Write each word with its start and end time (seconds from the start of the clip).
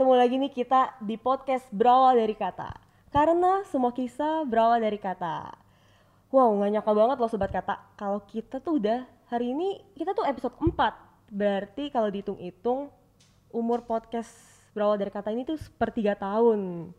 ketemu 0.00 0.16
lagi 0.16 0.40
nih 0.40 0.52
kita 0.56 0.96
di 1.04 1.20
podcast 1.20 1.68
Berawal 1.68 2.16
Dari 2.16 2.32
Kata. 2.32 2.72
Karena 3.12 3.60
semua 3.68 3.92
kisah 3.92 4.48
berawal 4.48 4.80
dari 4.80 4.96
kata. 4.96 5.52
Wow, 6.32 6.56
gak 6.56 6.72
nyangka 6.72 6.92
banget 6.96 7.16
loh 7.20 7.28
Sobat 7.28 7.52
Kata. 7.52 7.76
Kalau 8.00 8.24
kita 8.24 8.64
tuh 8.64 8.80
udah, 8.80 9.04
hari 9.28 9.52
ini 9.52 9.84
kita 9.92 10.16
tuh 10.16 10.24
episode 10.24 10.56
4. 10.56 10.72
Berarti 11.28 11.92
kalau 11.92 12.08
dihitung-hitung, 12.08 12.88
umur 13.52 13.84
podcast 13.84 14.32
Berawal 14.72 14.96
Dari 14.96 15.12
Kata 15.12 15.36
ini 15.36 15.44
tuh 15.44 15.60
sepertiga 15.60 16.16
tahun. 16.16 16.96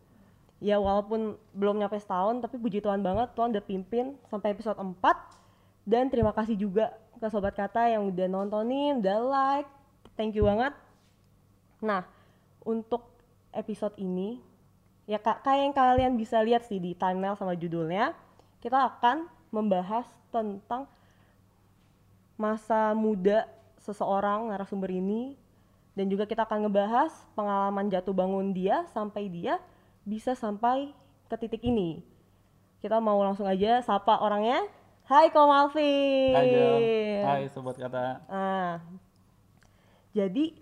Ya 0.61 0.77
walaupun 0.77 1.41
belum 1.57 1.81
nyampe 1.81 1.97
setahun, 1.97 2.37
tapi 2.37 2.61
puji 2.61 2.85
Tuhan 2.85 3.01
banget 3.01 3.33
Tuhan 3.33 3.49
udah 3.49 3.65
pimpin 3.65 4.13
sampai 4.29 4.53
episode 4.53 4.77
4. 4.77 4.93
Dan 5.89 6.13
terima 6.13 6.37
kasih 6.37 6.53
juga 6.53 6.93
ke 7.17 7.25
Sobat 7.33 7.57
Kata 7.57 7.89
yang 7.89 8.05
udah 8.13 8.29
nontonin, 8.29 9.01
udah 9.01 9.17
like. 9.25 9.69
Thank 10.13 10.37
you 10.37 10.45
banget. 10.45 10.77
Nah, 11.81 12.20
untuk 12.63 13.09
episode 13.51 13.97
ini 13.97 14.39
ya 15.09 15.17
kak 15.17 15.43
kayak 15.43 15.61
yang 15.65 15.75
kalian 15.75 16.13
bisa 16.15 16.39
lihat 16.39 16.63
sih 16.69 16.77
di 16.77 16.95
thumbnail 16.95 17.35
sama 17.35 17.57
judulnya 17.57 18.13
kita 18.61 18.77
akan 18.77 19.27
membahas 19.49 20.07
tentang 20.31 20.87
masa 22.39 22.95
muda 22.95 23.45
seseorang 23.81 24.49
narasumber 24.49 24.93
ini 24.93 25.35
dan 25.91 26.07
juga 26.07 26.23
kita 26.23 26.47
akan 26.47 26.69
ngebahas 26.69 27.11
pengalaman 27.35 27.91
jatuh 27.91 28.15
bangun 28.15 28.55
dia 28.55 28.87
sampai 28.95 29.27
dia 29.27 29.59
bisa 30.07 30.33
sampai 30.33 30.95
ke 31.27 31.35
titik 31.37 31.61
ini. 31.63 32.01
Kita 32.81 32.97
mau 32.97 33.19
langsung 33.21 33.45
aja 33.45 33.83
sapa 33.83 34.17
orangnya. 34.19 34.65
Hai 35.05 35.29
Ko 35.29 35.45
Malvin. 35.45 36.33
Hai 36.33 36.49
hai 37.21 37.43
sobat 37.51 37.75
kata. 37.75 38.23
Nah, 38.31 38.79
jadi 40.15 40.55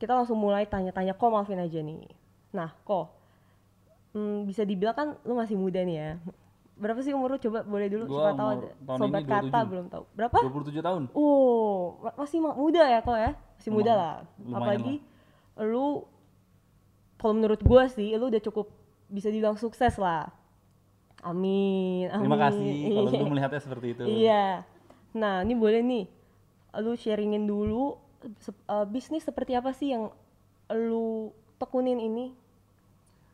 kita 0.00 0.12
langsung 0.14 0.34
mulai 0.34 0.64
tanya-tanya 0.64 1.12
Ko 1.12 1.28
Malvin 1.28 1.60
aja 1.60 1.76
nih. 1.78 2.08
Nah, 2.50 2.72
Ko, 2.80 3.12
hmm, 4.10 4.48
bisa 4.48 4.64
dibilang 4.64 4.96
kan 4.96 5.08
lu 5.22 5.36
masih 5.36 5.54
muda 5.54 5.78
nih 5.78 5.96
ya. 5.96 6.10
Berapa 6.74 6.98
sih 6.98 7.12
umur 7.12 7.30
lu? 7.30 7.38
Coba 7.38 7.60
boleh 7.60 7.86
dulu 7.86 8.08
Gua 8.08 8.16
siapa 8.26 8.32
tahu 8.34 8.50
tahun 8.80 8.98
sobat 8.98 9.22
kata 9.22 9.58
27. 9.60 9.70
belum 9.70 9.86
tahu. 9.86 10.04
Berapa? 10.10 10.36
27 10.40 10.80
tahun 10.80 11.02
Oh, 11.12 11.76
ma- 12.00 12.16
masih 12.18 12.38
ma- 12.40 12.56
muda 12.56 12.82
ya 12.82 13.00
Ko 13.00 13.12
ya? 13.12 13.36
Masih 13.54 13.70
muda 13.70 13.92
lah. 13.92 14.14
Apalagi 14.48 15.04
lu 15.60 16.08
kalau 17.14 17.36
menurut 17.36 17.60
gua 17.60 17.84
sih 17.86 18.16
lu 18.16 18.26
udah 18.26 18.40
cukup 18.40 18.72
bisa 19.06 19.28
dibilang 19.28 19.54
sukses 19.54 19.92
lah. 19.94 20.32
Amin. 21.20 22.08
amin. 22.08 22.24
Terima 22.24 22.40
kasih 22.40 22.72
kalau 22.96 23.10
lu 23.12 23.26
melihatnya 23.28 23.60
seperti 23.60 23.86
itu 23.92 24.02
Iya. 24.08 24.64
Nah, 25.12 25.44
ini 25.44 25.52
boleh 25.52 25.82
nih, 25.82 26.04
lu 26.76 26.96
sharingin 26.96 27.44
dulu 27.44 27.98
eh, 28.24 28.86
bisnis 28.88 29.24
seperti 29.26 29.52
apa 29.56 29.70
sih 29.72 29.92
yang 29.94 30.12
lu 30.70 31.32
tekunin 31.60 31.98
ini? 31.98 32.32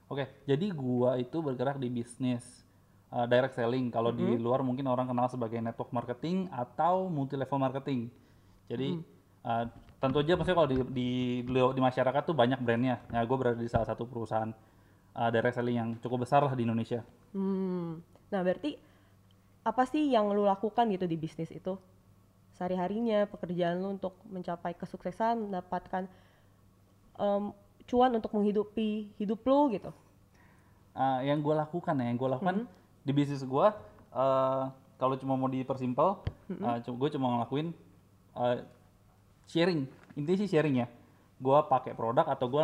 Oke, 0.06 0.24
jadi 0.46 0.66
gua 0.70 1.18
itu 1.18 1.42
bergerak 1.42 1.82
di 1.82 1.90
bisnis 1.90 2.62
uh, 3.10 3.26
direct 3.26 3.58
selling 3.58 3.90
Kalau 3.90 4.14
di 4.14 4.38
Mm-hmm. 4.38 4.38
luar 4.38 4.62
mungkin 4.62 4.86
orang 4.86 5.10
kenal 5.10 5.26
sebagai 5.26 5.58
network 5.58 5.90
marketing 5.90 6.46
atau 6.54 7.10
multi 7.10 7.34
level 7.34 7.58
marketing 7.58 8.06
Jadi 8.70 8.94
Mm. 8.94 9.02
uh, 9.42 9.64
tentu 9.98 10.22
aja 10.22 10.32
maksudnya 10.38 10.58
kalau 10.58 10.70
di, 10.70 10.78
di, 10.94 11.08
di 11.46 11.80
masyarakat 11.82 12.22
tuh 12.22 12.36
banyak 12.36 12.60
brandnya 12.62 13.02
Nah 13.10 13.22
gue 13.26 13.36
berada 13.38 13.58
di 13.58 13.70
salah 13.70 13.86
satu 13.90 14.06
perusahaan 14.06 14.50
uh, 15.18 15.30
direct 15.34 15.56
selling 15.58 15.76
yang 15.80 15.88
cukup 15.98 16.22
besar 16.26 16.40
lah 16.46 16.54
di 16.54 16.62
Indonesia 16.66 17.02
Hmm. 17.34 18.00
Nah, 18.32 18.40
berarti 18.42 18.70
apa 19.66 19.82
sih 19.92 20.02
yang 20.14 20.30
lu 20.32 20.46
lakukan 20.46 20.86
gitu 20.94 21.06
di 21.10 21.16
bisnis 21.18 21.50
itu? 21.52 21.74
Sehari-harinya, 22.56 23.28
pekerjaan 23.28 23.84
lu 23.84 24.00
untuk 24.00 24.16
mencapai 24.32 24.72
kesuksesan, 24.72 25.52
mendapatkan 25.52 26.08
em, 27.20 27.52
cuan 27.84 28.10
untuk 28.16 28.32
menghidupi 28.32 29.12
hidup 29.20 29.44
lu 29.44 29.70
gitu. 29.76 29.92
Uh, 30.96 31.20
yang 31.20 31.44
gue 31.44 31.52
lakukan 31.52 31.92
ya, 32.00 32.08
yang 32.08 32.16
gue 32.16 32.30
lakukan 32.32 32.64
Mm-hmm. 32.64 33.04
di 33.04 33.12
bisnis 33.12 33.44
gue, 33.44 33.66
uh, 34.16 34.64
kalau 34.96 35.14
cuma 35.20 35.36
mau 35.36 35.52
dipersimpel, 35.52 36.24
Mm-hmm. 36.48 36.64
uh, 36.64 36.96
gue 36.96 37.08
cuma 37.12 37.26
ngelakuin 37.36 37.76
uh, 38.32 38.64
sharing. 39.44 39.84
Intinya 40.16 40.38
sih 40.40 40.48
sharing 40.48 40.80
ya. 40.80 40.88
Gue 41.36 41.58
pakai 41.68 41.92
produk 41.92 42.24
atau 42.24 42.48
gue 42.48 42.62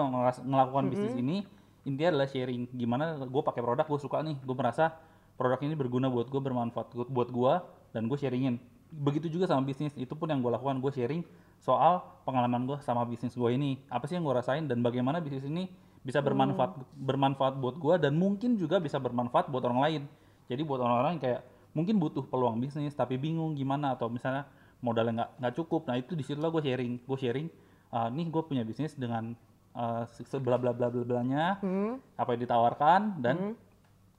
ngelakukan 0.49 0.89
bisnis 0.89 1.13
Mm-hmm. 1.13 1.23
ini, 1.29 1.37
intinya 1.85 2.17
adalah 2.17 2.29
sharing. 2.33 2.73
Gimana 2.73 3.21
gue 3.21 3.43
pakai 3.45 3.61
produk, 3.61 3.85
gue 3.85 4.01
suka 4.01 4.25
nih, 4.25 4.41
gue 4.41 4.57
merasa 4.57 4.97
produk 5.37 5.61
ini 5.61 5.77
berguna 5.77 6.09
buat 6.09 6.33
gue, 6.33 6.41
bermanfaat 6.41 6.97
buat 7.13 7.29
gue, 7.29 7.53
dan 7.93 8.09
gue 8.09 8.17
sharingin. 8.17 8.57
Begitu 8.93 9.33
juga 9.33 9.49
sama 9.49 9.65
bisnis, 9.65 9.97
itu 9.97 10.13
pun 10.13 10.29
yang 10.29 10.45
gue 10.45 10.53
lakukan, 10.53 10.77
gue 10.79 10.93
sharing 10.93 11.25
soal 11.59 12.05
pengalaman 12.29 12.69
gue 12.69 12.77
sama 12.85 13.09
bisnis 13.09 13.33
gue 13.33 13.51
ini. 13.51 13.81
Apa 13.89 14.05
sih 14.05 14.21
yang 14.21 14.25
gue 14.29 14.35
rasain 14.37 14.69
dan 14.69 14.85
bagaimana 14.85 15.19
bisnis 15.25 15.49
ini 15.49 15.67
bisa 16.03 16.19
bermanfaat 16.21 16.77
bermanfaat 16.99 17.55
buat 17.63 17.79
gue 17.79 17.95
dan 18.03 18.19
mungkin 18.19 18.59
juga 18.59 18.83
bisa 18.83 19.01
bermanfaat 19.01 19.49
buat 19.49 19.65
orang 19.65 19.81
lain. 19.81 20.03
Jadi 20.51 20.61
buat 20.67 20.83
orang-orang 20.83 21.17
yang 21.17 21.23
kayak 21.25 21.41
mungkin 21.73 21.97
butuh 21.97 22.27
peluang 22.29 22.61
bisnis 22.61 22.93
tapi 22.93 23.17
bingung 23.17 23.57
gimana 23.57 23.97
atau 23.97 24.13
misalnya 24.13 24.45
modalnya 24.85 25.25
nggak 25.25 25.31
nggak 25.41 25.55
cukup. 25.57 25.89
Nah 25.89 25.97
itu 25.97 26.13
di 26.13 26.27
situ 26.27 26.43
gue 26.43 26.63
sharing, 26.63 27.01
gue 27.07 27.19
sharing. 27.19 27.49
"Ah, 27.95 28.11
nih 28.13 28.29
gue 28.29 28.43
punya 28.45 28.67
bisnis 28.67 28.93
dengan 28.99 29.33
uh, 29.77 30.05
bla 30.43 30.57
bla 30.61 30.73
bla 30.73 30.89
bla 30.93 31.03
blanya 31.05 31.57
Hmm. 31.61 31.97
apa 32.17 32.37
yang 32.37 32.41
ditawarkan 32.45 33.01
dan 33.25 33.37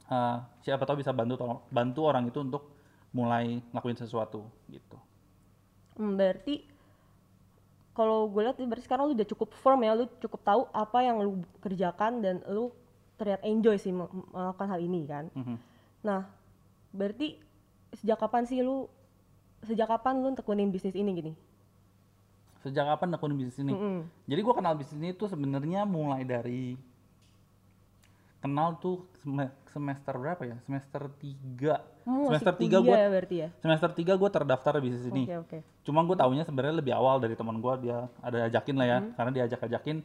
uh, 0.09 0.37
siapa 0.65 0.83
tahu 0.85 1.01
bisa 1.01 1.13
bantu 1.13 1.37
tolong- 1.37 1.63
bantu 1.69 2.01
orang 2.09 2.29
itu 2.29 2.41
untuk 2.41 2.72
mulai 3.13 3.61
ngelakuin 3.71 3.95
sesuatu 3.95 4.43
gitu. 4.67 4.97
Hmm, 5.95 6.17
berarti 6.17 6.65
kalau 7.93 8.25
gue 8.25 8.41
lihat 8.41 8.57
berarti 8.57 8.83
sekarang 8.89 9.05
lu 9.05 9.13
udah 9.13 9.29
cukup 9.29 9.53
firm 9.53 9.85
ya, 9.85 9.93
lu 9.93 10.09
cukup 10.17 10.41
tahu 10.41 10.61
apa 10.73 10.99
yang 11.05 11.21
lu 11.21 11.45
kerjakan 11.61 12.25
dan 12.25 12.41
lu 12.49 12.73
terlihat 13.21 13.45
enjoy 13.45 13.77
sih 13.77 13.93
mel- 13.93 14.09
melakukan 14.33 14.67
hal 14.67 14.81
ini 14.81 15.05
kan. 15.05 15.29
Mhm. 15.37 15.55
Nah, 16.01 16.25
berarti 16.89 17.37
sejak 17.93 18.17
kapan 18.17 18.49
sih 18.49 18.65
lu 18.65 18.89
sejak 19.61 19.85
kapan 19.85 20.25
lu 20.25 20.33
tekunin 20.33 20.73
bisnis 20.73 20.97
ini 20.97 21.13
gini? 21.13 21.33
Sejak 22.65 22.89
kapan 22.89 23.13
nekunin 23.13 23.37
bisnis 23.37 23.61
ini? 23.61 23.71
Mm-mm. 23.77 24.09
Jadi 24.25 24.39
gua 24.41 24.55
kenal 24.57 24.73
bisnis 24.73 24.97
ini 24.97 25.13
tuh 25.13 25.29
sebenarnya 25.29 25.85
mulai 25.85 26.25
dari 26.25 26.73
kenal 28.43 28.75
tuh 28.77 29.07
sem- 29.15 29.47
semester 29.65 30.13
berapa 30.13 30.43
ya? 30.43 30.59
Semester 30.61 31.07
3. 31.07 31.79
Hmm, 32.03 32.27
masih 32.27 32.43
semester 32.43 32.53
3 32.53 32.59
kuliah 32.59 32.81
gua 32.83 32.95
ya 32.95 33.07
berarti 33.09 33.35
ya. 33.39 33.49
semester 33.57 33.89
3 33.89 34.19
gua 34.19 34.29
terdaftar 34.29 34.73
di 34.77 34.81
bisnis 34.83 35.05
ini. 35.07 35.23
Oke, 35.25 35.35
oke. 35.39 35.57
Cuma 35.81 36.03
gue 36.03 36.13
taunya 36.13 36.43
sebenarnya 36.43 36.75
lebih 36.75 36.91
awal 36.91 37.17
dari 37.17 37.33
teman 37.33 37.57
gua 37.57 37.79
dia 37.79 38.11
ada 38.19 38.45
ajakin 38.45 38.75
lah 38.75 38.85
ya, 38.85 38.97
Hmm. 38.99 39.11
karena 39.15 39.31
dia 39.31 39.43
ajak-ajakin 39.47 39.97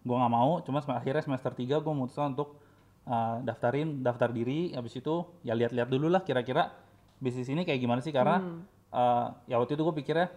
gua 0.00 0.16
nggak 0.16 0.32
mau. 0.32 0.52
Cuma 0.62 0.78
akhirnya 0.80 1.20
semester 1.20 1.50
3 1.50 1.76
gua 1.76 1.92
memutuskan 1.92 2.32
untuk 2.32 2.62
uh, 3.04 3.42
daftarin, 3.42 4.00
daftar 4.00 4.30
diri. 4.30 4.70
Habis 4.72 4.94
itu 4.96 5.14
ya 5.42 5.52
lihat-lihat 5.52 5.90
dulu 5.90 6.06
lah 6.06 6.22
kira-kira 6.22 6.70
bisnis 7.18 7.48
ini 7.48 7.62
kayak 7.62 7.78
gimana 7.78 8.00
sih 8.00 8.10
karena 8.10 8.38
Hmm. 8.38 8.62
uh, 8.88 9.26
ya 9.44 9.58
waktu 9.58 9.74
itu 9.74 9.82
gue 9.82 9.96
pikirnya 9.96 10.28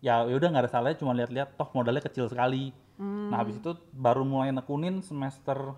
ya 0.00 0.24
ya 0.24 0.32
udah 0.32 0.48
nggak 0.48 0.64
ada 0.64 0.70
salahnya 0.70 0.96
cuma 0.96 1.12
lihat-lihat 1.12 1.56
toh 1.56 1.68
modalnya 1.72 2.00
kecil 2.00 2.24
sekali. 2.24 2.72
Hmm. 2.96 3.28
Nah 3.28 3.36
habis 3.36 3.56
itu 3.56 3.72
baru 3.90 4.22
mulai 4.22 4.48
nekunin 4.48 5.00
semester 5.00 5.76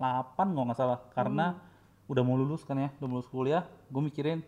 8 0.00 0.56
kalau 0.56 0.64
nggak 0.66 0.78
salah 0.80 0.98
karena 1.12 1.54
Hmm. 1.54 2.10
udah 2.10 2.22
mau 2.24 2.34
lulus 2.34 2.64
kan 2.64 2.74
ya, 2.74 2.88
udah 2.98 3.06
mau 3.06 3.16
lulus 3.20 3.28
kuliah, 3.30 3.62
gue 3.92 4.02
mikirin 4.02 4.40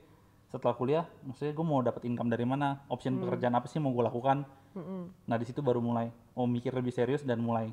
setelah 0.49 0.75
kuliah, 0.75 1.05
maksudnya 1.23 1.53
gue 1.53 1.63
mau 1.65 1.79
dapat 1.79 2.03
income 2.09 2.33
dari 2.33 2.43
mana, 2.43 2.83
option 2.89 3.21
Hmm. 3.21 3.29
pekerjaan 3.29 3.55
apa 3.55 3.69
sih 3.69 3.79
mau 3.79 3.93
gue 3.93 4.03
lakukan. 4.03 4.43
Mm-mm. 4.73 5.29
Nah 5.29 5.37
di 5.37 5.45
situ 5.45 5.61
baru 5.61 5.85
mulai, 5.85 6.09
oh 6.33 6.49
mikir 6.49 6.73
lebih 6.73 6.91
serius 6.91 7.21
dan 7.23 7.39
mulai, 7.39 7.69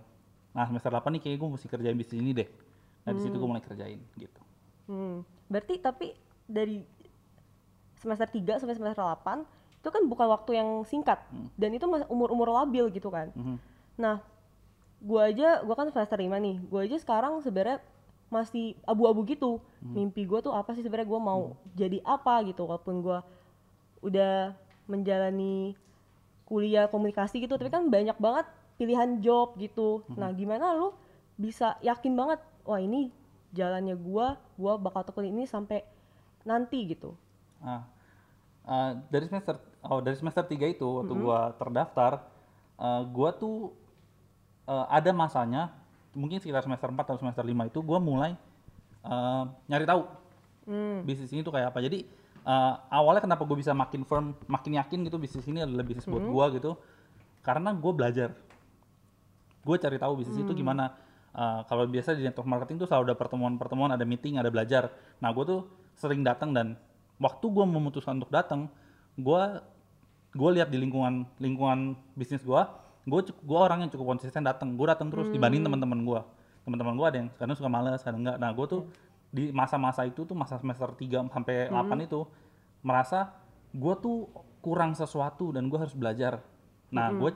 nah 0.51 0.67
semester 0.67 0.91
8 0.91 1.15
nih 1.15 1.21
kayaknya 1.23 1.39
gue 1.39 1.49
mesti 1.55 1.67
kerjain 1.71 1.95
bisnis 1.95 2.19
ini 2.19 2.31
deh. 2.35 2.49
Nah 3.07 3.11
di 3.15 3.21
situ 3.23 3.35
gue 3.39 3.49
mulai 3.49 3.63
kerjain 3.63 3.99
gitu. 4.19 4.41
Hmm. 4.91 5.23
Berarti 5.47 5.79
tapi 5.79 6.11
dari 6.43 6.83
semester 7.95 8.27
3 8.27 8.59
sampai 8.59 8.75
semester 8.75 8.99
8 8.99 9.43
itu 9.79 9.87
kan 9.87 10.03
bukan 10.11 10.27
waktu 10.27 10.59
yang 10.59 10.83
singkat 10.83 11.23
dan 11.55 11.71
itu 11.71 11.87
umur-umur 12.11 12.51
labil 12.51 12.91
gitu 12.91 13.07
kan. 13.07 13.31
Mhm. 13.31 13.55
Nah, 13.95 14.19
gua 14.99 15.31
aja 15.31 15.63
gua 15.63 15.75
kan 15.75 15.87
semester 15.91 16.19
5 16.19 16.27
nih. 16.39 16.55
Gua 16.67 16.83
aja 16.83 16.97
sekarang 16.99 17.39
sebenarnya 17.43 17.79
masih 18.29 18.77
abu-abu 18.85 19.25
gitu. 19.25 19.57
Mimpi 19.81 20.27
gua 20.27 20.43
tuh 20.43 20.53
apa 20.53 20.75
sih 20.77 20.83
sebenarnya 20.85 21.09
gua 21.09 21.21
mau 21.21 21.41
jadi 21.73 22.03
apa 22.05 22.43
gitu 22.45 22.67
walaupun 22.67 23.01
gua 23.01 23.23
udah 23.99 24.55
menjalani 24.89 25.75
kuliah 26.49 26.89
komunikasi 26.89 27.45
gitu, 27.45 27.57
tapi 27.61 27.69
kan 27.69 27.85
banyak 27.93 28.17
banget 28.17 28.45
pilihan 28.79 29.21
job 29.21 29.53
gitu. 29.59 30.01
Nah, 30.17 30.33
gimana 30.33 30.73
lu 30.73 30.95
bisa 31.37 31.77
yakin 31.85 32.15
banget 32.17 32.39
wah 32.65 32.81
ini 32.81 33.13
jalannya 33.53 33.93
gua, 33.93 34.37
gua 34.57 34.77
bakal 34.81 35.05
tekunin 35.05 35.35
ini 35.35 35.45
sampai 35.45 35.85
nanti 36.47 36.89
gitu. 36.89 37.13
Nah, 37.61 37.85
uh, 38.65 38.97
dari 39.13 39.25
semester 39.29 39.59
oh 39.83 39.99
dari 40.01 40.15
semester 40.17 40.41
3 40.41 40.73
itu 40.73 40.85
waktu 40.85 41.13
Mm-hmm. 41.13 41.25
gua 41.25 41.39
terdaftar 41.57 42.11
uh, 42.79 43.03
gua 43.09 43.29
tuh 43.35 43.73
uh, 44.69 44.85
ada 44.87 45.09
masanya 45.09 45.73
mungkin 46.13 46.37
sekitar 46.37 46.61
semester 46.61 46.93
4 46.93 47.01
atau 47.01 47.17
semester 47.17 47.41
5 47.41 47.69
itu 47.73 47.79
gua 47.81 47.97
mulai 47.97 48.37
uh, 49.03 49.49
nyari 49.65 49.89
tahu 49.89 50.05
Hmm. 50.69 51.01
bisnis 51.01 51.33
ini 51.33 51.41
tuh 51.41 51.49
kayak 51.49 51.73
apa. 51.73 51.81
Jadi 51.81 52.05
uh, 52.45 52.77
awalnya 52.93 53.25
kenapa 53.25 53.41
gue 53.41 53.57
bisa 53.57 53.73
makin 53.73 54.05
firm, 54.05 54.37
makin 54.45 54.77
yakin 54.77 55.01
gitu 55.01 55.17
bisnis 55.17 55.49
ini 55.49 55.65
adalah 55.65 55.81
bisnis 55.81 56.05
buat 56.05 56.21
Mm-hmm. 56.21 56.29
gua 56.37 56.45
gitu. 56.53 56.71
Karena 57.41 57.73
gue 57.73 57.89
belajar. 57.89 58.29
gue 59.59 59.75
cari 59.75 59.97
tahu 59.97 60.13
bisnis 60.21 60.39
itu 60.39 60.53
gimana 60.53 60.93
Uh, 61.29 61.61
kalau 61.69 61.85
biasa 61.85 62.17
di 62.17 62.25
network 62.25 62.49
marketing 62.49 62.81
tuh 62.81 62.89
selalu 62.89 63.13
ada 63.13 63.17
pertemuan-pertemuan 63.21 63.93
ada 63.93 64.01
meeting 64.01 64.41
ada 64.41 64.49
belajar 64.49 64.89
nah 65.21 65.29
gue 65.29 65.45
tuh 65.45 65.61
sering 65.93 66.25
datang 66.25 66.57
dan 66.57 66.73
waktu 67.21 67.45
gue 67.45 67.65
memutuskan 67.69 68.17
untuk 68.17 68.33
datang 68.33 68.65
gue 69.13 69.41
gue 70.33 70.49
lihat 70.57 70.73
di 70.73 70.81
lingkungan 70.81 71.29
lingkungan 71.37 71.93
bisnis 72.17 72.41
gue 72.41 72.57
gue 73.09 73.21
gue 73.25 73.59
orang 73.59 73.83
yang 73.83 73.91
cukup 73.91 74.15
konsisten 74.15 74.45
datang 74.45 74.77
gue 74.77 74.87
datang 74.87 75.09
terus 75.09 75.27
dibanding 75.33 75.65
teman-teman 75.65 75.99
gue 76.05 76.21
teman-teman 76.69 76.93
gue 76.95 77.07
ada 77.07 77.17
yang 77.25 77.29
kadang 77.33 77.57
suka 77.57 77.69
males 77.71 78.01
kadang 78.05 78.21
enggak. 78.21 78.37
Nah 78.37 78.53
gue 78.53 78.65
tuh 78.69 78.81
di 79.29 79.49
masa-masa 79.53 80.05
itu 80.05 80.25
tuh 80.25 80.37
masa 80.37 80.57
semester 80.61 80.89
3 80.93 81.33
sampai 81.33 81.69
8 81.69 82.05
itu 82.05 82.25
merasa 82.85 83.33
gue 83.73 83.93
tuh 84.01 84.29
kurang 84.61 84.93
sesuatu 84.93 85.49
dan 85.49 85.65
gue 85.65 85.79
harus 85.81 85.97
belajar. 85.97 86.45
Nah 86.93 87.09
gue 87.13 87.33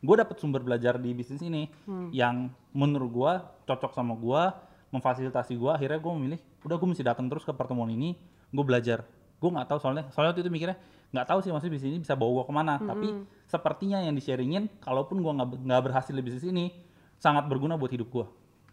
gue 0.00 0.16
dapet 0.16 0.36
sumber 0.40 0.64
belajar 0.64 0.96
di 0.96 1.12
bisnis 1.12 1.44
ini 1.44 1.68
yang 2.14 2.48
menurut 2.72 3.10
gue 3.12 3.32
cocok 3.68 3.92
sama 3.92 4.16
gue 4.16 4.42
memfasilitasi 4.90 5.54
gue 5.54 5.70
akhirnya 5.70 6.00
gue 6.02 6.12
memilih 6.16 6.40
udah 6.66 6.76
gue 6.80 6.88
mesti 6.88 7.04
datang 7.06 7.30
terus 7.30 7.44
ke 7.44 7.52
pertemuan 7.52 7.92
ini 7.92 8.16
gue 8.50 8.64
belajar. 8.64 9.04
Gue 9.40 9.50
nggak 9.52 9.68
tahu 9.68 9.78
soalnya 9.80 10.08
soalnya 10.12 10.36
waktu 10.36 10.44
itu 10.44 10.52
mikirnya 10.52 10.76
nggak 11.10 11.26
tahu 11.26 11.38
sih 11.42 11.50
maksudnya 11.50 11.74
bisnis 11.74 11.90
ini 11.90 12.00
bisa 12.02 12.14
bawa 12.14 12.42
gue 12.42 12.44
ke 12.46 12.54
mana. 12.54 12.74
Tapi 12.78 13.08
sepertinya 13.50 13.98
yang 13.98 14.14
di 14.14 14.22
sharingin 14.22 14.70
kalaupun 14.78 15.18
gue 15.22 15.32
nggak 15.32 15.48
nggak 15.66 15.82
berhasil 15.90 16.14
di 16.14 16.22
bisnis 16.22 16.46
ini 16.46 16.70
sangat 17.18 17.50
berguna 17.50 17.74
buat 17.74 17.90
hidup 17.90 18.08
gue 18.08 18.26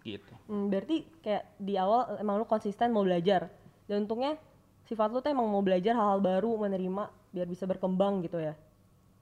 gitu. 0.05 0.33
Hmm, 0.47 0.71
berarti 0.71 1.03
kayak 1.19 1.59
di 1.59 1.75
awal 1.75 2.15
emang 2.21 2.39
lu 2.39 2.45
konsisten 2.47 2.93
mau 2.93 3.03
belajar. 3.03 3.51
Dan 3.87 4.07
untungnya 4.07 4.39
sifat 4.87 5.11
lu 5.11 5.19
tuh 5.19 5.31
emang 5.33 5.47
mau 5.49 5.59
belajar 5.59 5.97
hal-hal 5.97 6.23
baru 6.23 6.55
menerima 6.55 7.11
biar 7.35 7.47
bisa 7.49 7.67
berkembang 7.67 8.23
gitu 8.23 8.39
ya? 8.39 8.53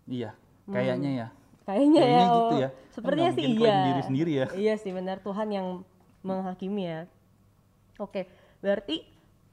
Iya 0.05 0.31
kayaknya 0.69 1.11
ya. 1.11 1.27
Kayaknya 1.65 2.01
ya 2.05 2.05
Kayaknya 2.05 2.25
oh, 2.29 2.37
gitu 2.37 2.55
ya. 2.61 2.69
Kan 2.69 2.93
sepertinya 2.93 3.31
sih 3.33 3.43
iya. 3.57 3.77
diri 3.89 4.01
sendiri 4.05 4.31
ya. 4.37 4.47
iya 4.53 4.73
sih 4.77 4.91
benar. 4.93 5.17
Tuhan 5.25 5.49
yang 5.49 5.67
menghakimi 6.21 6.83
ya. 6.85 7.01
Oke 7.97 8.29
berarti 8.65 9.05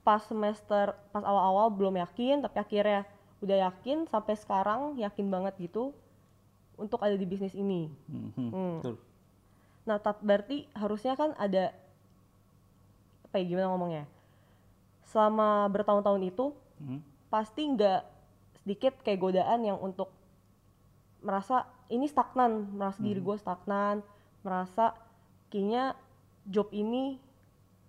pas 0.03 0.25
semester 0.25 0.97
pas 1.12 1.23
awal-awal 1.23 1.69
belum 1.76 2.00
yakin 2.00 2.43
tapi 2.43 2.56
akhirnya 2.59 3.05
udah 3.42 3.68
yakin 3.68 4.06
sampai 4.06 4.38
sekarang 4.38 4.94
yakin 4.96 5.26
banget 5.28 5.58
gitu 5.58 5.90
untuk 6.78 7.02
ada 7.02 7.18
di 7.18 7.26
bisnis 7.26 7.52
ini 7.52 7.90
Mhm, 8.06 8.48
Hmm. 8.50 8.78
betul 8.80 8.96
Nah, 9.82 9.98
tap, 9.98 10.22
berarti 10.22 10.70
harusnya 10.78 11.18
kan 11.18 11.34
ada 11.34 11.74
apa 13.26 13.34
ya 13.34 13.44
gimana 13.50 13.66
ngomongnya? 13.74 14.04
Selama 15.02 15.66
bertahun-tahun 15.66 16.22
itu 16.22 16.54
Mhm. 16.78 17.02
pasti 17.26 17.66
nggak 17.66 18.00
sedikit 18.62 18.94
kayak 19.02 19.18
godaan 19.18 19.66
yang 19.66 19.82
untuk 19.82 20.14
merasa 21.18 21.66
ini 21.90 22.06
stagnan, 22.06 22.70
merasa 22.70 23.02
diri 23.02 23.18
gue 23.18 23.36
stagnan, 23.36 24.06
merasa 24.46 24.94
kayaknya 25.50 25.98
job 26.46 26.70
ini 26.70 27.18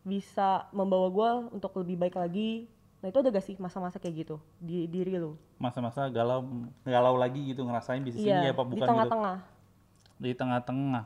bisa 0.01 0.65
membawa 0.73 1.07
gue 1.13 1.29
untuk 1.53 1.77
lebih 1.77 2.01
baik 2.01 2.17
lagi. 2.17 2.65
Nah 3.03 3.11
itu 3.11 3.19
ada 3.19 3.35
gak 3.35 3.43
sih 3.43 3.59
masa-masa 3.59 3.99
kayak 3.99 4.23
gitu 4.23 4.35
di 4.63 4.87
diri 4.87 5.19
lu? 5.19 5.35
masa-masa 5.59 6.07
galau 6.07 6.43
galau 6.87 7.15
lagi 7.19 7.51
gitu 7.51 7.63
ngerasain 7.67 7.99
bisnis 8.03 8.23
ini 8.23 8.47
ya 8.47 8.55
apa 8.55 8.63
di 8.63 8.79
bukan 8.79 8.83
gitu. 8.83 8.91
tengah-tengah. 8.91 9.37
di 10.19 10.31
tengah-tengah. 10.31 11.03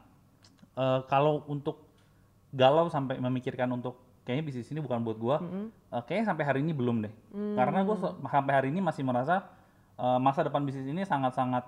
Eh, 0.77 0.99
kalau 1.09 1.41
untuk 1.49 1.81
galau 2.53 2.85
sampai 2.89 3.17
memikirkan 3.17 3.65
untuk 3.73 3.97
kayaknya 4.25 4.45
bisnis 4.45 4.69
ini 4.69 4.77
bukan 4.77 5.01
buat 5.01 5.17
gua 5.17 5.37
eh, 5.41 6.01
kayaknya 6.05 6.33
sampai 6.33 6.43
hari 6.45 6.59
ini 6.61 6.73
belum 6.73 7.01
deh. 7.01 7.13
Karena 7.33 7.81
gua 7.81 8.13
sampai 8.29 8.53
hari 8.53 8.67
ini 8.69 8.77
masih 8.77 9.01
merasa 9.01 9.45
eh, 9.97 10.19
masa 10.21 10.45
depan 10.45 10.61
bisnis 10.61 10.85
ini 10.85 11.01
sangat-sangat 11.01 11.65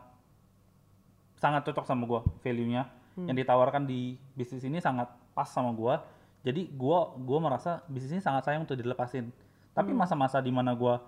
sangat 1.42 1.62
cocok 1.66 1.90
sama 1.90 2.06
gua 2.06 2.22
value-nya. 2.46 2.86
Yang 3.18 3.44
ditawarkan 3.44 3.84
di 3.90 4.16
bisnis 4.38 4.62
ini 4.62 4.78
sangat 4.78 5.10
pas 5.34 5.50
sama 5.50 5.74
gua. 5.74 6.06
Jadi 6.46 6.70
gua 6.74 7.18
gua 7.18 7.38
merasa 7.42 7.82
bisnis 7.90 8.18
ini 8.18 8.22
sangat 8.22 8.46
sayang 8.46 8.66
untuk 8.66 8.78
dilepasin 8.78 9.30
tapi 9.80 9.92
masa-masa 9.96 10.38
di 10.40 10.52
mana 10.52 10.76
gua 10.76 11.00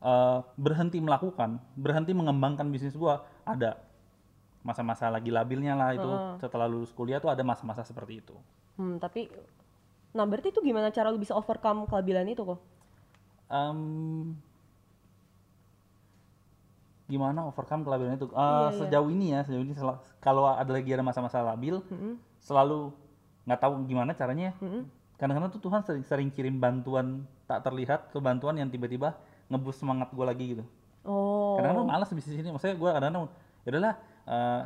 eh, 0.00 0.38
berhenti 0.54 1.02
melakukan 1.02 1.58
berhenti 1.74 2.14
mengembangkan 2.14 2.70
bisnis 2.70 2.94
gua 2.94 3.26
ada 3.42 3.74
masa-masa 4.62 5.10
lagi 5.10 5.32
labilnya 5.32 5.74
lah 5.74 5.90
itu 5.92 6.06
setelah 6.38 6.68
lulus 6.68 6.92
kuliah 6.92 7.18
tuh 7.18 7.32
ada 7.32 7.42
masa-masa 7.42 7.82
seperti 7.82 8.22
itu 8.22 8.36
Hmm, 8.78 8.96
tapi 8.96 9.28
nah 10.10 10.24
berarti 10.24 10.48
itu 10.50 10.60
gimana 10.64 10.88
cara 10.88 11.12
lu 11.12 11.20
bisa 11.20 11.36
overcome 11.36 11.84
kelabilan 11.84 12.24
itu 12.26 12.42
kok? 12.42 12.58
Em, 13.46 14.32
gimana 17.10 17.44
overcome 17.44 17.82
kelabilan 17.82 18.14
itu? 18.16 18.30
Eh, 18.30 18.38
Iya, 18.38 18.56
iya. 18.56 18.78
Sejauh 18.78 19.08
ini 19.10 19.26
ya, 19.34 19.40
sejauh 19.42 19.64
ini 19.66 19.74
sel- 19.74 20.00
kalau 20.22 20.46
ada 20.46 20.70
lagi 20.70 20.90
ada 20.94 21.02
masa-masa 21.02 21.42
labil, 21.42 21.82
selalu 22.40 22.94
nggak 23.44 23.60
tahu 23.60 23.72
gimana 23.84 24.14
caranya. 24.14 24.54
Kadang-kadang 25.18 25.50
tuh 25.52 25.60
Tuhan 25.60 25.80
sering, 25.84 26.04
sering 26.06 26.28
kirim 26.32 26.56
bantuan 26.56 27.26
tak 27.50 27.66
terlihat 27.66 28.14
ke 28.14 28.18
bantuan 28.22 28.54
yang 28.54 28.70
tiba-tiba 28.70 29.18
ngebus 29.50 29.82
semangat 29.82 30.14
gue 30.14 30.22
lagi 30.22 30.44
gitu. 30.54 30.64
Oh. 31.02 31.58
Kadang-kadang 31.58 31.90
malas 31.90 32.14
bisnis 32.14 32.38
ini, 32.38 32.54
maksudnya 32.54 32.78
gue 32.78 32.90
kadang-kadang 32.94 33.26
ya 33.66 33.68
udahlah 33.74 33.94
eh, 34.30 34.62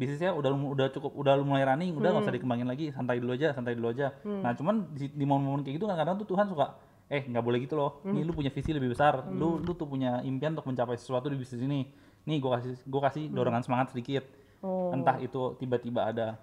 bisnisnya 0.00 0.30
udah 0.32 0.50
udah 0.56 0.86
cukup 0.96 1.12
udah 1.12 1.36
mulai 1.44 1.68
running, 1.68 1.92
udah 1.92 2.08
nggak 2.16 2.24
usah 2.24 2.34
dikembangin 2.40 2.68
lagi, 2.70 2.88
santai 2.96 3.20
dulu 3.20 3.36
aja, 3.36 3.52
santai 3.52 3.76
dulu 3.76 3.92
aja. 3.92 4.16
Nah 4.24 4.56
cuman 4.56 4.88
di, 4.96 5.12
di 5.12 5.24
momen-momen 5.28 5.60
kayak 5.66 5.76
gitu 5.76 5.84
kadang-kadang 5.84 6.16
tuh 6.24 6.28
Tuhan 6.32 6.48
suka 6.48 6.80
eh 7.08 7.24
nggak 7.24 7.44
boleh 7.44 7.58
gitu 7.64 7.74
loh, 7.76 8.04
nih 8.04 8.20
lu 8.24 8.36
punya 8.36 8.52
visi 8.52 8.68
lebih 8.72 8.92
besar, 8.92 9.24
lu 9.32 9.60
lu 9.60 9.72
tuh 9.72 9.88
punya 9.88 10.20
impian 10.24 10.52
untuk 10.52 10.68
mencapai 10.68 10.96
sesuatu 10.96 11.32
di 11.32 11.40
bisnis 11.40 11.64
ini, 11.64 11.88
nih 12.28 12.36
gue 12.36 12.50
kasih 12.52 12.72
gue 12.84 13.00
kasih 13.04 13.24
dorongan 13.32 13.60
semangat 13.64 13.92
sedikit, 13.92 14.24
Oh. 14.58 14.90
entah 14.90 15.22
itu 15.22 15.54
tiba-tiba 15.62 16.10
ada 16.10 16.34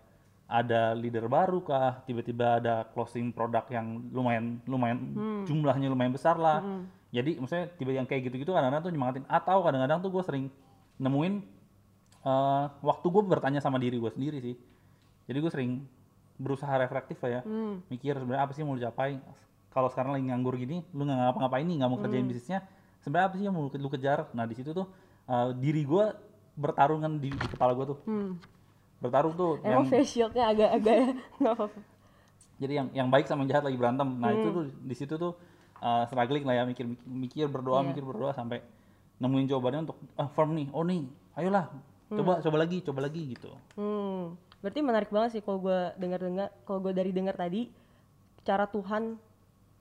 ada 0.45 0.93
leader 0.93 1.25
baru 1.25 1.57
kah, 1.59 2.05
tiba-tiba 2.05 2.61
ada 2.61 2.85
closing 2.93 3.33
produk 3.33 3.65
yang 3.69 4.05
lumayan 4.13 4.61
lumayan 4.65 4.97
jumlahnya 5.43 5.89
lumayan 5.89 6.13
besar 6.13 6.37
lah. 6.37 6.61
Jadi 7.09 7.39
maksudnya 7.39 7.65
tiba 7.73 7.91
yang 7.95 8.05
kayak 8.05 8.29
gitu-gitu 8.29 8.51
kadang-kadang 8.51 8.85
tuh 8.85 8.91
nyemangatin 8.91 9.25
atau 9.25 9.63
kadang-kadang 9.63 10.03
tuh 10.03 10.11
gue 10.11 10.23
sering 10.23 10.45
nemuin 10.95 11.33
eh, 12.25 12.65
waktu 12.81 13.07
gue 13.09 13.23
bertanya 13.25 13.59
sama 13.59 13.79
diri 13.79 13.97
gue 13.97 14.11
sendiri 14.11 14.37
sih. 14.37 14.55
Jadi 15.25 15.37
gue 15.39 15.51
sering 15.51 15.71
berusaha 16.35 16.75
reflektif 16.75 17.17
lah 17.23 17.39
ya, 17.39 17.41
mikir 17.87 18.13
sebenarnya 18.19 18.43
apa 18.43 18.51
sih 18.51 18.61
yang 18.61 18.69
mau 18.69 18.77
lu 18.77 18.83
capai. 18.83 19.17
Kalau 19.71 19.87
sekarang 19.89 20.15
lagi 20.15 20.23
nganggur 20.27 20.55
gini, 20.55 20.83
lu 20.91 21.03
nggak 21.03 21.19
ngapa-ngapain 21.19 21.65
nih, 21.65 21.75
nggak 21.79 21.89
mau 21.89 21.99
kerjain 21.99 22.27
bisnisnya, 22.27 22.59
sebenarnya 22.99 23.27
apa 23.27 23.35
sih 23.35 23.43
yang 23.47 23.55
mau 23.55 23.63
lu 23.65 23.89
kejar? 23.89 24.27
Nah 24.35 24.45
di 24.45 24.55
situ 24.55 24.75
tuh 24.75 24.87
eh, 25.25 25.49
diri 25.55 25.81
gue 25.81 26.05
bertarungan 26.55 27.19
di, 27.19 27.31
di 27.31 27.47
kepala 27.49 27.71
gue 27.73 27.85
tuh, 27.95 27.97
Hmm. 28.07 28.31
Bertarung 29.07 29.33
tuh 29.37 29.61
yang 29.61 29.85
Emang 29.85 29.87
face 29.87 30.09
shield-nya 30.17 30.49
agak-agak 30.51 30.97
jadi 32.61 32.73
yang 32.83 32.87
yang 32.95 33.07
baik 33.11 33.27
sama 33.27 33.43
yang 33.43 33.51
jahat 33.51 33.65
lagi 33.67 33.77
berantem. 33.77 34.07
Nah 34.15 34.31
itu 34.31 34.47
tuh 34.51 34.63
di 34.71 34.95
situ 34.95 35.13
tuh 35.19 35.35
uh, 35.83 36.03
struggling 36.07 36.47
lah 36.47 36.55
ya 36.55 36.63
mikir 36.63 36.87
mikir 37.03 37.51
berdoa 37.51 37.83
Iya. 37.83 37.87
mikir 37.91 38.03
berdoa 38.07 38.31
sampai 38.31 38.63
nemuin 39.19 39.47
jawabannya 39.51 39.91
untuk 39.91 39.97
ah 40.15 40.27
firm 40.31 40.55
nih. 40.55 40.67
Oh 40.71 40.83
nih. 40.87 41.03
Ayolah. 41.35 41.67
Coba 42.07 42.39
coba 42.39 42.57
lagi 42.63 42.79
coba 42.85 42.99
lagi 43.03 43.35
gitu. 43.35 43.51
Hmm. 43.75 44.39
Berarti 44.63 44.79
menarik 44.81 45.11
banget 45.11 45.37
sih 45.37 45.41
kalau 45.45 45.61
gue 45.61 45.79
dengar-dengar, 45.99 46.49
kalau 46.65 46.79
gue 46.81 46.93
dari 46.95 47.11
dengar 47.13 47.37
tadi, 47.37 47.69
cara 48.41 48.65
Tuhan 48.65 49.19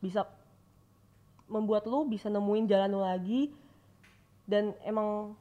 bisa 0.02 0.28
membuat 1.48 1.88
lu 1.88 2.04
bisa 2.04 2.28
nemuin 2.28 2.68
jalan 2.68 2.90
lu 2.92 3.00
lagi 3.00 3.52
dan 4.44 4.76
emang 4.84 5.32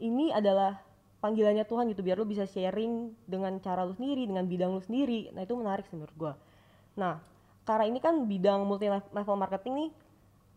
ini 0.00 0.32
adalah 0.32 0.80
panggilannya 1.18 1.66
Tuhan 1.66 1.90
gitu 1.90 2.06
biar 2.06 2.16
lu 2.18 2.26
bisa 2.26 2.46
sharing 2.46 3.10
dengan 3.26 3.58
cara 3.58 3.82
lu 3.82 3.94
sendiri 3.94 4.26
dengan 4.26 4.46
bidang 4.46 4.70
lu 4.74 4.82
sendiri. 4.82 5.34
Nah 5.34 5.42
itu 5.42 5.54
menarik 5.58 5.86
sih 5.90 5.98
menurut 5.98 6.14
gua. 6.14 6.32
Nah 6.94 7.18
karena 7.66 7.84
ini 7.90 7.98
kan 8.00 8.24
bidang 8.24 8.64
multi 8.64 8.88
level 8.88 9.36
marketing 9.36 9.74
nih 9.76 9.90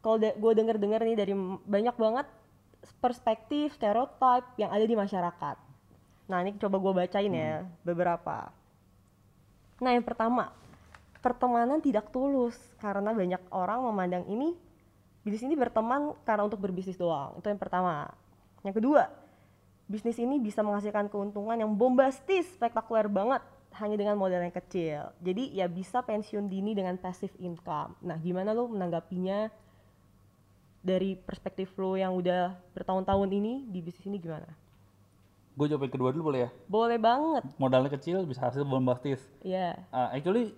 kalau 0.01 0.17
gue 0.17 0.51
denger 0.57 0.81
dengar 0.81 1.01
nih 1.05 1.17
dari 1.19 1.33
banyak 1.67 1.95
banget 1.99 2.25
perspektif 2.97 3.77
stereotip 3.77 4.47
yang 4.57 4.73
ada 4.73 4.85
di 4.87 4.95
masyarakat. 4.97 5.57
Nah 6.25 6.37
ini 6.41 6.57
coba 6.57 6.81
gue 6.81 6.93
bacain 7.05 7.33
ya 7.33 7.67
beberapa. 7.85 8.49
Nah 9.83 9.91
yang 9.93 10.05
pertama 10.05 10.49
pertemanan 11.21 11.77
tidak 11.83 12.09
tulus 12.09 12.57
karena 12.81 13.13
banyak 13.13 13.41
orang 13.53 13.85
memandang 13.85 14.25
ini 14.25 14.57
bisnis 15.21 15.45
ini 15.45 15.53
berteman 15.53 16.17
karena 16.25 16.49
untuk 16.49 16.57
berbisnis 16.57 16.97
doang. 16.97 17.37
Itu 17.37 17.51
yang 17.51 17.61
pertama. 17.61 18.09
Yang 18.65 18.81
kedua 18.81 19.20
bisnis 19.91 20.15
ini 20.23 20.39
bisa 20.39 20.63
menghasilkan 20.63 21.11
keuntungan 21.11 21.59
yang 21.59 21.75
bombastis 21.75 22.47
spektakuler 22.55 23.11
banget 23.11 23.43
hanya 23.75 23.99
dengan 23.99 24.15
modal 24.15 24.39
yang 24.39 24.55
kecil. 24.55 25.11
Jadi 25.19 25.51
ya 25.51 25.67
bisa 25.67 25.99
pensiun 25.99 26.47
dini 26.47 26.71
dengan 26.71 26.95
passive 26.95 27.35
income. 27.43 27.99
Nah 27.99 28.15
gimana 28.15 28.55
lo 28.55 28.71
menanggapinya? 28.71 29.51
Dari 30.81 31.13
perspektif 31.13 31.77
lo 31.77 31.93
yang 31.93 32.17
udah 32.17 32.57
bertahun-tahun 32.73 33.29
ini 33.29 33.69
di 33.69 33.85
bisnis 33.85 34.09
ini 34.09 34.17
gimana? 34.17 34.49
Gue 35.53 35.69
jawab 35.69 35.85
yang 35.85 35.93
kedua 35.93 36.09
dulu 36.09 36.33
boleh 36.33 36.47
ya? 36.47 36.49
Boleh 36.65 36.97
banget. 36.97 37.43
Modalnya 37.61 37.93
kecil 37.93 38.25
bisa 38.25 38.49
hasil 38.49 38.65
bombastis. 38.65 39.21
Ya 39.45 39.77
Uh, 39.93 40.09
actually 40.09 40.57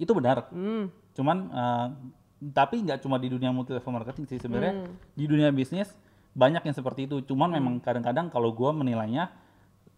itu 0.00 0.08
benar. 0.16 0.48
Hmm. 0.48 0.88
Cuman 1.12 1.52
uh, 1.52 1.86
tapi 2.56 2.80
nggak 2.80 3.04
cuma 3.04 3.20
di 3.20 3.28
dunia 3.28 3.52
multi 3.52 3.76
level 3.76 3.92
marketing 3.92 4.24
sih 4.24 4.40
sebenarnya. 4.40 4.88
Di 5.12 5.24
dunia 5.28 5.52
bisnis 5.52 5.92
banyak 6.36 6.62
yang 6.62 6.76
seperti 6.76 7.08
itu 7.08 7.24
cuman 7.24 7.48
memang 7.48 7.80
kadang-kadang 7.80 8.28
kalau 8.28 8.52
gua 8.52 8.70
menilainya 8.70 9.32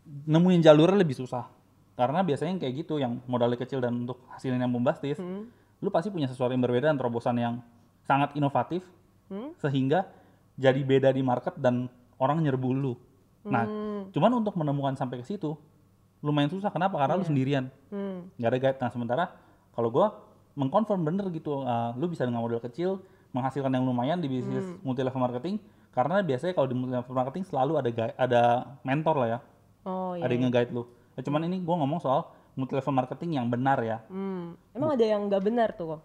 nemuin 0.06 0.62
jalurnya 0.62 1.02
lebih 1.02 1.18
susah 1.18 1.50
karena 1.98 2.22
biasanya 2.22 2.54
yang 2.54 2.62
kayak 2.62 2.74
gitu 2.78 2.94
yang 2.96 3.18
modalnya 3.26 3.58
kecil 3.58 3.82
dan 3.82 4.06
untuk 4.06 4.22
hasilnya 4.30 4.62
yang 4.62 4.72
bombastis 4.72 5.18
Hmm. 5.18 5.50
lu 5.82 5.90
pasti 5.90 6.10
punya 6.10 6.26
sesuatu 6.26 6.54
yang 6.54 6.62
berbeda 6.62 6.90
dan 6.90 6.96
terobosan 6.96 7.36
yang 7.36 7.54
sangat 8.06 8.32
inovatif 8.38 8.86
Hmm. 9.28 9.52
sehingga 9.58 10.06
jadi 10.54 10.78
beda 10.80 11.10
di 11.10 11.20
market 11.20 11.58
dan 11.58 11.90
orang 12.16 12.38
nyerbu 12.40 12.70
lu 12.70 12.94
nah 13.42 13.66
Hmm. 13.66 14.14
cuman 14.14 14.30
untuk 14.38 14.54
menemukan 14.54 14.94
sampai 14.94 15.18
ke 15.18 15.26
situ 15.26 15.58
lumayan 16.18 16.50
susah 16.50 16.70
kenapa 16.70 16.98
karena 16.98 17.14
lu 17.14 17.26
Iya. 17.26 17.30
sendirian 17.30 17.64
Hmm. 17.90 18.30
nggak 18.38 18.48
ada 18.48 18.58
guide 18.58 18.78
nah 18.78 18.90
sementara 18.90 19.24
kalau 19.74 19.90
gua 19.90 20.22
mengkonfirm 20.54 21.02
bener 21.02 21.26
gitu 21.30 21.62
uh, 21.62 21.94
lu 21.94 22.06
bisa 22.06 22.22
dengan 22.22 22.42
modal 22.42 22.58
kecil 22.58 22.98
menghasilkan 23.30 23.70
yang 23.70 23.82
lumayan 23.84 24.18
di 24.18 24.26
bisnis 24.26 24.64
Hmm. 24.64 24.78
multi 24.82 25.02
level 25.02 25.18
marketing 25.20 25.58
karena 25.90 26.20
biasanya 26.20 26.52
kalau 26.52 26.66
di 26.66 26.74
multi 26.74 26.92
level 26.92 27.14
marketing 27.14 27.44
selalu 27.44 27.72
ada 27.76 27.90
ada 28.14 28.42
mentor 28.82 29.16
lah 29.18 29.28
ya 29.28 29.38
Oh 29.82 30.12
iya. 30.12 30.24
ada 30.24 30.32
yang 30.32 30.44
nge-guide 30.46 30.72
lu 30.72 30.84
Ya, 31.12 31.26
cuman 31.26 31.42
ini 31.44 31.58
gua 31.58 31.82
ngomong 31.82 31.98
soal 31.98 32.30
multi 32.54 32.74
level 32.74 32.94
marketing 32.94 33.30
yang 33.34 33.46
benar 33.46 33.78
ya 33.80 33.98
Hmm. 34.06 34.54
Emang 34.70 34.94
ada 34.94 35.04
yang 35.04 35.26
nggak 35.26 35.42
benar 35.42 35.68
tuh? 35.72 35.98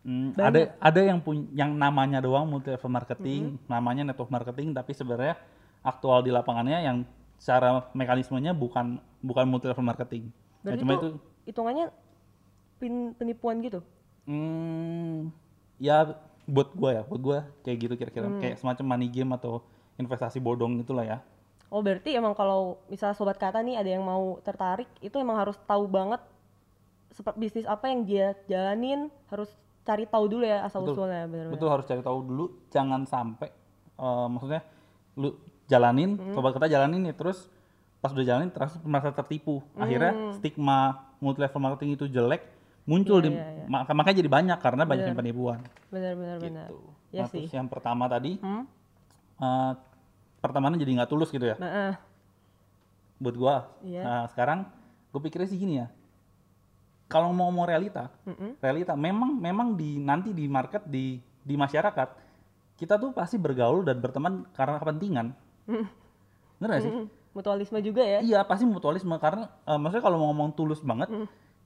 Hmm, 0.00 0.30
Banyak. 0.32 0.46
ada 0.46 0.60
ada 0.78 1.00
yang 1.02 1.18
punya 1.18 1.44
yang 1.52 1.70
namanya 1.72 2.18
doang 2.18 2.46
multi 2.46 2.68
level 2.68 2.88
marketing 2.88 3.42
Mm-hmm. 3.54 3.66
namanya 3.66 4.02
network 4.04 4.28
marketing 4.28 4.70
tapi 4.70 4.92
sebenarnya 4.92 5.34
aktual 5.80 6.20
di 6.20 6.30
lapangannya 6.30 6.78
yang 6.80 6.96
secara 7.36 7.86
mekanismenya 7.92 8.52
bukan 8.52 8.98
bukan 9.20 9.44
multi 9.44 9.66
level 9.66 9.82
marketing 9.82 10.28
Ya, 10.58 10.74
Berarti 10.74 10.80
cuma 10.82 10.92
tuh 10.92 10.98
itu 10.98 11.10
hitungannya 11.46 11.86
penipuan 13.14 13.58
gitu? 13.58 13.80
Hmm, 14.24 15.32
ya 15.78 16.14
buat 16.48 16.72
gua 16.72 16.90
ya, 16.90 17.02
buat 17.04 17.20
gua 17.20 17.38
kayak 17.60 17.76
gitu 17.78 17.94
kira-kira 17.94 18.26
Hmm. 18.26 18.40
kayak 18.40 18.56
semacam 18.56 18.84
money 18.88 19.06
game 19.06 19.30
atau 19.30 19.60
investasi 19.94 20.40
bodong 20.40 20.80
itulah 20.80 21.04
ya. 21.04 21.18
Oh 21.68 21.78
berarti 21.78 22.16
emang 22.16 22.32
kalau 22.32 22.80
misalnya 22.88 23.12
sobat 23.12 23.36
kata 23.36 23.60
nih 23.60 23.76
ada 23.76 23.90
yang 23.90 24.00
mau 24.00 24.40
tertarik 24.40 24.88
itu 24.98 25.12
emang 25.14 25.36
harus 25.36 25.60
tahu 25.62 25.84
banget 25.84 26.24
seperti 27.12 27.36
bisnis 27.38 27.66
apa 27.66 27.88
yang 27.88 28.00
dia 28.02 28.32
jalanin 28.46 29.12
harus 29.28 29.52
cari 29.82 30.04
tahu 30.04 30.24
dulu 30.26 30.44
ya 30.44 30.64
asal 30.64 30.80
Betul. 30.82 30.94
usulnya 30.96 31.24
benar-benar. 31.24 31.52
Betul 31.52 31.68
harus 31.68 31.84
cari 31.84 32.00
tahu 32.00 32.18
dulu, 32.22 32.44
jangan 32.68 33.04
sampai 33.04 33.48
eh, 33.98 34.26
maksudnya 34.28 34.62
lu 35.14 35.34
jalanin, 35.66 36.16
Hmm. 36.16 36.32
sobat 36.32 36.54
kita 36.54 36.70
jalanin 36.70 37.02
nih 37.02 37.12
terus 37.12 37.50
pas 37.98 38.08
udah 38.08 38.22
jalanin 38.22 38.48
terus 38.48 38.78
merasa 38.82 39.10
tertipu. 39.10 39.60
Akhirnya 39.74 40.12
Hmm. 40.14 40.32
stigma 40.32 40.78
multi 41.18 41.42
level 41.42 41.60
marketing 41.60 41.90
itu 41.92 42.06
jelek 42.06 42.40
muncul 42.88 43.20
Iya, 43.20 43.24
di 43.24 43.30
iya. 43.30 43.66
maka- 43.68 43.92
makanya 43.92 44.16
jadi 44.18 44.30
banyak 44.32 44.58
karena 44.58 44.82
banyak 44.82 45.04
yang 45.04 45.18
penipuan 45.18 45.60
Benar-benar 45.88 46.36
benar. 46.40 46.66
gitu. 46.66 46.78
Iya 47.08 47.20
Nah, 47.20 47.28
terus 47.28 47.44
sih. 47.44 47.54
yang 47.54 47.68
pertama 47.68 48.04
tadi 48.06 48.36
Hmm? 48.38 48.64
eh, 49.38 49.72
pertemanan 50.38 50.74
jadi 50.74 50.96
nggak 50.96 51.08
tulus 51.08 51.28
gitu 51.28 51.44
ya. 51.44 51.56
Nah, 51.56 51.70
eh, 51.90 51.94
buat 53.18 53.34
gua. 53.34 53.56
Iya. 53.80 54.02
Nah, 54.02 54.22
sekarang 54.26 54.64
gue 55.08 55.20
pikirnya 55.20 55.46
sih 55.46 55.56
gini 55.56 55.78
ya. 55.78 55.86
Kalau 57.06 57.30
mau 57.30 57.48
mau 57.48 57.64
realita, 57.64 58.12
mm-mm. 58.22 58.56
realita 58.58 58.92
memang 58.92 59.32
memang 59.32 59.68
di 59.74 59.96
nanti 59.96 60.30
di 60.30 60.44
market 60.44 60.84
di 60.84 61.16
di 61.40 61.54
masyarakat 61.54 62.08
kita 62.74 62.94
tuh 62.94 63.10
pasti 63.10 63.34
bergaul 63.34 63.80
dan 63.80 63.98
berteman 63.98 64.44
karena 64.52 64.76
kepentingan. 64.76 65.26
Bener 66.58 66.68
gak 66.70 66.82
sih? 66.82 66.92
Mutualisme 67.30 67.78
juga 67.80 68.02
ya. 68.02 68.20
Iya, 68.20 68.40
pasti 68.42 68.62
mutualisme 68.62 69.16
karena 69.16 69.48
eh, 69.62 69.74
maksudnya 69.74 70.02
kalau 70.02 70.18
mau 70.18 70.28
ngomong 70.28 70.52
tulus 70.52 70.80
banget 70.80 71.08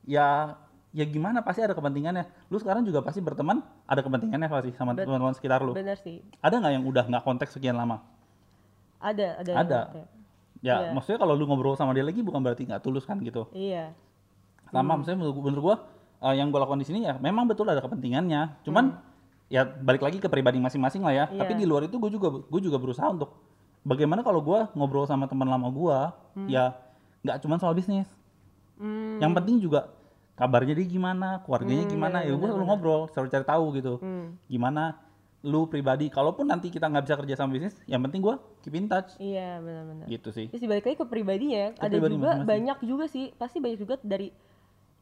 ya 0.02 0.55
ya 0.92 1.04
gimana 1.04 1.40
pasti 1.40 1.61
ada 1.61 1.72
kepentingannya. 1.72 2.25
Lu 2.49 2.56
sekarang 2.56 2.84
juga 2.84 3.00
pasti 3.00 3.18
berteman 3.18 3.61
ada 3.84 4.00
kepentingannya 4.00 4.46
pasti 4.46 4.70
sama 4.76 4.92
teman-teman 4.94 5.32
sekitar 5.32 5.61
lu. 5.61 5.72
Benar 5.72 5.96
sih. 5.99 6.20
Ada 6.38 6.61
nggak 6.61 6.72
yang 6.72 6.84
udah 6.84 7.04
nggak 7.08 7.25
konteks 7.25 7.56
sekian 7.56 7.75
lama? 7.75 8.00
Ada, 9.02 9.42
ada. 9.42 9.52
Ada. 9.58 9.80
ya. 9.92 10.04
Ya, 10.62 10.76
Iya. 10.78 10.88
maksudnya 10.94 11.18
kalau 11.18 11.34
lu 11.34 11.42
ngobrol 11.42 11.75
sama 11.75 11.90
dia 11.90 12.06
lagi 12.06 12.22
bukan 12.22 12.38
berarti 12.38 12.62
nggak 12.70 12.87
tulus 12.87 13.02
kan 13.02 13.18
gitu. 13.18 13.50
Iya. 13.50 13.90
sama 14.72 14.96
maksudnya 14.96 15.20
menurut, 15.20 15.37
gua 15.61 15.76
eh, 16.22 16.32
yang 16.32 16.49
gua 16.49 16.64
lakukan 16.64 16.80
di 16.80 16.88
sini 16.88 17.04
ya 17.04 17.20
memang 17.20 17.44
betul 17.44 17.68
ada 17.68 17.84
kepentingannya 17.84 18.62
cuman 18.64 18.96
ya 19.52 19.68
balik 19.68 20.00
lagi 20.00 20.16
ke 20.16 20.32
pribadi 20.32 20.56
masing-masing 20.56 21.04
lah 21.04 21.12
ya 21.12 21.25
Iya. 21.28 21.44
tapi 21.44 21.61
di 21.61 21.68
luar 21.68 21.84
itu 21.84 22.00
gue 22.00 22.08
juga 22.08 22.40
gue 22.40 22.61
juga 22.62 22.80
berusaha 22.80 23.04
untuk 23.04 23.37
bagaimana 23.84 24.25
kalau 24.25 24.40
gua 24.40 24.72
ngobrol 24.72 25.04
sama 25.04 25.28
teman 25.28 25.44
lama 25.44 25.68
gua 25.68 26.16
ya 26.49 26.72
nggak 27.20 27.44
cuma 27.44 27.61
soal 27.61 27.76
bisnis 27.76 28.08
Hmm. 28.80 29.20
yang 29.20 29.37
penting 29.37 29.61
juga 29.61 29.92
kabarnya 30.35 30.75
dia 30.75 30.87
gimana 30.89 31.41
keluarganya 31.41 31.85
Hmm, 31.85 31.93
gimana 31.93 32.17
benar, 32.19 32.25
ya 32.25 32.31
gue 32.31 32.39
benar, 32.39 32.53
selalu 32.53 32.67
ngobrol 32.67 33.03
selalu 33.09 33.29
cari 33.29 33.45
tahu 33.45 33.65
gitu 33.75 33.95
Hmm. 33.99 34.27
gimana 34.47 34.83
lu 35.43 35.67
pribadi 35.67 36.07
kalaupun 36.07 36.47
nanti 36.47 36.69
kita 36.69 36.87
nggak 36.87 37.03
bisa 37.03 37.17
kerja 37.17 37.35
sama 37.35 37.51
bisnis 37.53 37.75
yang 37.85 37.99
penting 38.01 38.21
gua 38.21 38.39
keep 38.61 38.73
in 38.73 38.87
touch 38.87 39.19
Iya, 39.19 39.59
benar-benar. 39.59 40.07
gitu 40.07 40.31
sih 40.31 40.47
Terus 40.47 40.61
dibalik 40.61 40.85
lagi 40.85 40.97
ke 40.97 41.05
pribadinya, 41.05 41.65
Ke 41.73 41.83
ada 41.83 41.91
pribadi 41.93 42.12
juga 42.12 42.23
masing-masing. 42.29 42.47
banyak 42.49 42.79
juga 42.85 43.05
sih, 43.07 43.25
pasti 43.35 43.59
banyak 43.59 43.75
juga 43.77 43.95
dari 44.01 44.31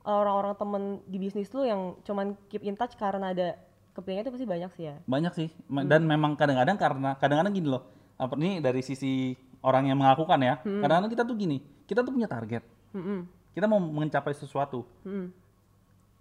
orang-orang 0.03 0.55
temen 0.57 0.83
di 1.05 1.19
bisnis 1.19 1.51
lu 1.51 1.63
yang 1.63 1.81
cuman 2.01 2.33
keep 2.49 2.63
in 2.63 2.73
touch 2.73 2.97
karena 2.97 3.31
ada 3.31 3.61
kepentingan 3.93 4.23
itu 4.23 4.33
pasti 4.33 4.47
banyak 4.49 4.71
sih 4.73 4.85
ya. 4.87 4.97
banyak 5.05 5.33
sih 5.35 5.49
Hmm. 5.67 5.85
dan 5.85 6.03
memang 6.05 6.35
kadang-kadang 6.35 6.77
karena 6.77 7.11
kadang-kadang 7.15 7.53
gini 7.53 7.69
loh 7.69 7.85
apa 8.17 8.33
ini 8.35 8.59
dari 8.59 8.81
sisi 8.81 9.37
orang 9.61 9.87
yang 9.87 9.99
mengakukan 9.99 10.41
ya 10.41 10.57
Hmm. 10.59 10.81
kadang-kadang 10.81 11.11
kita 11.11 11.23
tuh 11.23 11.37
gini 11.37 11.59
kita 11.85 12.01
tuh 12.01 12.11
punya 12.11 12.25
target 12.27 12.65
Mm-mm. 12.91 13.29
Kita 13.51 13.65
mau 13.65 13.79
mencapai 13.79 14.33
sesuatu 14.33 14.87
Mm-mm. 15.03 15.29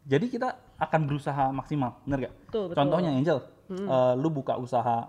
jadi 0.03 0.25
kita 0.25 0.49
akan 0.77 1.01
berusaha 1.03 1.43
maksimal 1.49 1.99
bener 2.03 2.19
gak 2.23 2.33
Betul, 2.45 2.63
betul. 2.65 2.77
contohnya 2.77 3.09
Angel 3.11 3.39
eh, 3.69 4.13
lu 4.15 4.29
buka 4.29 4.55
usaha 4.55 5.07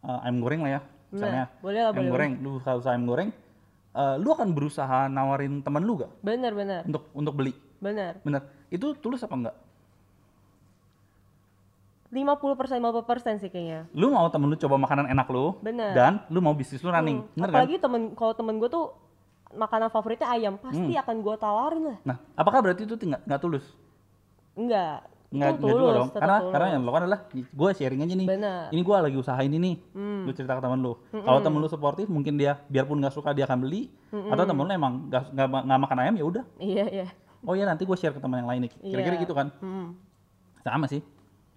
eh, 0.00 0.18
ayam 0.22 0.38
goreng 0.38 0.60
lah 0.60 0.70
ya 0.70 0.80
misalnya 1.10 1.44
Nah, 1.44 1.60
boleh 1.60 1.78
lah, 1.78 1.90
ayam 1.90 1.96
boleh. 1.98 2.10
goreng 2.10 2.32
lu 2.38 2.48
buka 2.56 2.70
usaha 2.74 2.92
ayam 2.92 3.04
goreng 3.04 3.28
eh, 3.92 4.14
lu 4.16 4.28
akan 4.28 4.48
berusaha 4.50 4.98
nawarin 5.06 5.60
temen 5.60 5.82
lu 5.82 5.98
gak 5.98 6.12
Bener, 6.20 6.52
bener, 6.52 6.80
untuk 6.84 7.02
untuk 7.12 7.34
beli 7.34 7.52
bener. 7.78 8.16
bener 8.20 8.40
itu 8.68 8.96
tulus 8.96 9.20
apa 9.20 9.34
enggak 9.34 9.56
50 12.08 12.28
persen, 12.54 12.76
50 12.76 13.08
persen 13.08 13.34
sih 13.36 13.48
kayaknya. 13.48 13.88
lu 13.90 14.12
mau 14.12 14.28
temen 14.28 14.44
lu 14.44 14.56
coba 14.58 14.76
makanan 14.78 15.08
enak 15.08 15.24
lu 15.26 15.56
Bener. 15.58 15.92
dan 15.92 16.20
lu 16.28 16.38
mau 16.38 16.52
bisnis 16.52 16.80
lu 16.80 16.88
running 16.88 17.24
Hmm. 17.24 17.32
bener 17.34 17.48
kan 17.48 17.56
Apalagi 17.58 17.76
temen, 17.78 18.02
kalau 18.12 18.32
temen 18.32 18.54
gue 18.54 18.68
tuh 18.68 18.92
makanan 19.54 19.88
favoritnya 19.88 20.28
ayam, 20.28 20.54
pasti 20.56 20.80
Hmm. 20.90 21.02
akan 21.02 21.16
gue 21.18 21.34
tawarin 21.36 21.84
lah. 21.86 21.98
nah 22.02 22.16
apakah 22.32 22.60
berarti 22.60 22.82
itu 22.82 22.94
nggak 22.94 23.22
nggak 23.22 23.40
tulus 23.40 23.66
Enggak, 24.52 25.08
Nggak, 25.28 25.48
itu 25.48 25.56
nggak 25.56 25.62
tulus, 25.64 25.80
juga 25.80 25.92
dong. 25.96 26.08
Karena 26.12 26.36
tulus. 26.38 26.52
karena 26.52 26.66
yang 26.68 26.82
lo 26.82 26.90
kan 26.90 27.02
adalah 27.02 27.20
gue 27.32 27.70
sharing 27.72 28.00
aja 28.02 28.14
nih. 28.14 28.28
Bener. 28.28 28.62
Ini 28.68 28.80
gue 28.82 28.96
lagi 28.98 29.16
usaha 29.16 29.40
ini 29.40 29.56
nih. 29.56 29.74
Hmm. 29.90 30.22
Lu 30.24 30.32
cerita 30.32 30.52
ke 30.52 30.60
temen 30.60 30.78
lu. 30.78 30.92
Kalau 31.10 31.40
temen 31.40 31.56
lu 31.56 31.68
suportif 31.68 32.06
mungkin 32.06 32.36
dia 32.36 32.60
biarpun 32.66 33.00
nggak 33.00 33.12
suka 33.12 33.32
dia 33.32 33.44
akan 33.44 33.58
beli. 33.58 33.88
Atau 34.12 34.44
temen 34.44 34.60
lu 34.60 34.68
emang 34.70 35.08
nggak 35.08 35.24
nggak 35.32 35.80
makan 35.80 35.98
ayam 35.98 36.14
ya 36.14 36.24
udah. 36.26 36.44
Iya, 36.58 36.84
iya. 36.86 37.06
Oh 37.40 37.56
ya 37.56 37.64
nanti 37.64 37.82
gue 37.82 37.96
share 37.96 38.12
ke 38.12 38.20
teman 38.20 38.38
yang 38.38 38.50
lain 38.52 38.60
nih. 38.62 38.72
Kira-kira 38.76 39.16
Iya. 39.16 39.22
gitu 39.24 39.32
kan. 39.32 39.48
Hmm. 39.58 39.96
Sama 40.60 40.84
sih. 40.84 41.00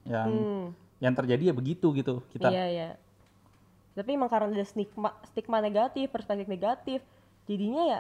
Yang 0.03 0.29
Hmm. 0.31 0.65
yang 0.97 1.11
terjadi 1.13 1.43
ya 1.43 1.53
begitu 1.53 1.91
gitu 1.91 2.23
kita. 2.31 2.47
Iya, 2.47 2.65
iya. 2.65 2.89
Tapi 3.91 4.09
emang 4.09 4.27
karena 4.27 4.49
ada 4.49 4.63
stigma, 4.63 5.11
stigma 5.25 5.59
negatif, 5.59 6.07
perspektif 6.07 6.47
negatif, 6.47 7.03
jadinya 7.45 7.83
ya 7.87 7.99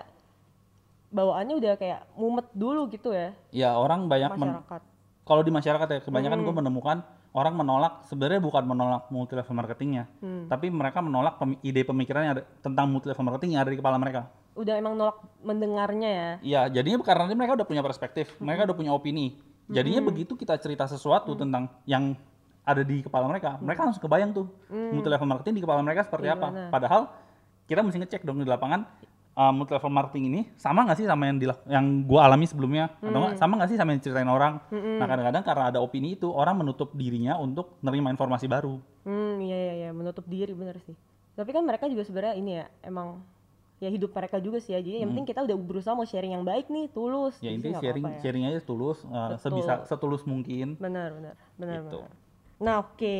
bawaannya 1.07 1.55
udah 1.55 1.73
kayak 1.75 2.01
mumet 2.13 2.47
dulu 2.51 2.89
gitu 2.89 3.09
ya 3.09 3.31
Ya 3.49 3.69
orang 3.73 4.05
banyak 4.05 4.35
masyarakat. 4.35 4.81
kalau 5.23 5.41
di 5.41 5.51
masyarakat 5.51 5.87
ya 5.87 5.99
kebanyakan 6.01 6.39
gue 6.41 6.53
menemukan 6.53 6.97
orang 7.31 7.53
menolak 7.53 8.03
sebenarnya 8.03 8.39
bukan 8.39 8.63
menolak 8.63 9.03
multi 9.09 9.35
level 9.35 9.51
marketingnya, 9.53 10.07
Hmm. 10.17 10.47
tapi 10.47 10.71
mereka 10.71 11.03
menolak 11.03 11.35
pemi- 11.35 11.59
ide 11.61 11.83
pemikiran 11.83 12.21
yang 12.21 12.33
ada 12.33 12.43
tentang 12.57 12.87
multi 12.87 13.11
level 13.11 13.21
marketing 13.21 13.49
yang 13.51 13.61
ada 13.61 13.71
di 13.71 13.77
kepala 13.77 13.99
mereka. 13.99 14.31
Udah 14.55 14.71
emang 14.73 14.95
nolak 14.95 15.19
mendengarnya 15.43 16.09
ya. 16.09 16.29
Iya, 16.39 16.61
jadinya 16.71 17.03
karena 17.03 17.27
mereka 17.29 17.59
udah 17.59 17.67
punya 17.67 17.83
perspektif, 17.83 18.39
mereka 18.39 18.63
udah 18.63 18.77
punya 18.77 18.95
opini. 18.95 19.35
Jadinya 19.67 19.99
begitu 19.99 20.33
kita 20.33 20.55
cerita 20.55 20.87
sesuatu 20.87 21.35
tentang 21.35 21.67
yang 21.83 22.15
ada 22.63 22.81
di 22.81 23.03
kepala 23.03 23.27
mereka, 23.27 23.59
mereka 23.59 23.83
langsung 23.83 23.99
kebayang 24.01 24.31
tuh 24.31 24.47
multi 24.71 25.05
level 25.05 25.27
marketing 25.27 25.53
di 25.53 25.61
kepala 25.61 25.83
mereka 25.83 26.01
seperti 26.01 26.25
Iya, 26.25 26.39
apa. 26.39 26.47
Padahal 26.71 27.01
kita 27.65 27.83
mesti 27.83 27.99
ngecek 27.99 28.23
dong 28.23 28.39
di 28.39 28.47
lapangan 28.47 28.87
uh, 29.35 29.51
multi 29.51 29.71
level 29.71 29.91
marketing 29.91 30.23
ini 30.27 30.41
sama 30.55 30.83
nggak 30.83 30.97
sih 30.97 31.05
sama 31.05 31.27
yang 31.27 31.37
dilak- 31.37 31.67
yang 31.67 31.85
gua 32.03 32.25
alami 32.25 32.47
sebelumnya 32.47 32.95
atau 32.97 33.19
nggak 33.19 33.35
sama 33.35 33.59
nggak 33.59 33.69
sih 33.69 33.77
sama 33.77 33.91
yang 33.91 33.99
diceritain 33.99 34.27
orang. 34.27 34.63
Nah 34.71 35.05
kadang-kadang 35.05 35.43
karena 35.43 35.63
ada 35.69 35.79
opini 35.79 36.15
itu 36.15 36.27
orang 36.27 36.55
menutup 36.57 36.91
dirinya 36.91 37.35
untuk 37.37 37.77
menerima 37.79 38.15
informasi 38.15 38.47
baru. 38.47 38.79
Hmm, 39.03 39.37
iya 39.39 39.55
iya 39.55 39.73
iya, 39.77 39.89
menutup 39.91 40.25
diri 40.25 40.51
bener 40.51 40.79
sih. 40.81 40.95
Tapi 41.35 41.51
kan 41.51 41.61
mereka 41.61 41.85
juga 41.85 42.01
sebenarnya 42.01 42.35
ini 42.35 42.51
ya, 42.57 42.65
emang 42.81 43.19
ya 43.77 43.91
hidup 43.91 44.15
mereka 44.15 44.39
juga 44.39 44.57
sih 44.57 44.71
ya. 44.71 44.79
Jadi 44.79 45.03
yang 45.03 45.11
penting 45.11 45.27
kita 45.27 45.43
udah 45.43 45.57
berusaha 45.59 45.91
mau 45.91 46.07
sharing 46.07 46.31
yang 46.31 46.47
baik 46.47 46.71
nih, 46.71 46.87
tulus. 46.89 47.35
Ya 47.43 47.51
intinya 47.51 47.77
sharing 47.77 48.05
ya. 48.07 48.17
sharing 48.23 48.43
aja 48.47 48.59
tulus, 48.63 49.03
uh, 49.05 49.35
Betul. 49.35 49.59
sebisa 49.59 49.73
setulus 49.83 50.23
mungkin. 50.23 50.79
Benar 50.79 51.11
benar 51.11 51.35
benar 51.59 51.75
Gitu. 51.83 51.99
benar. 52.01 52.11
Nah 52.55 52.75
oke, 52.81 53.17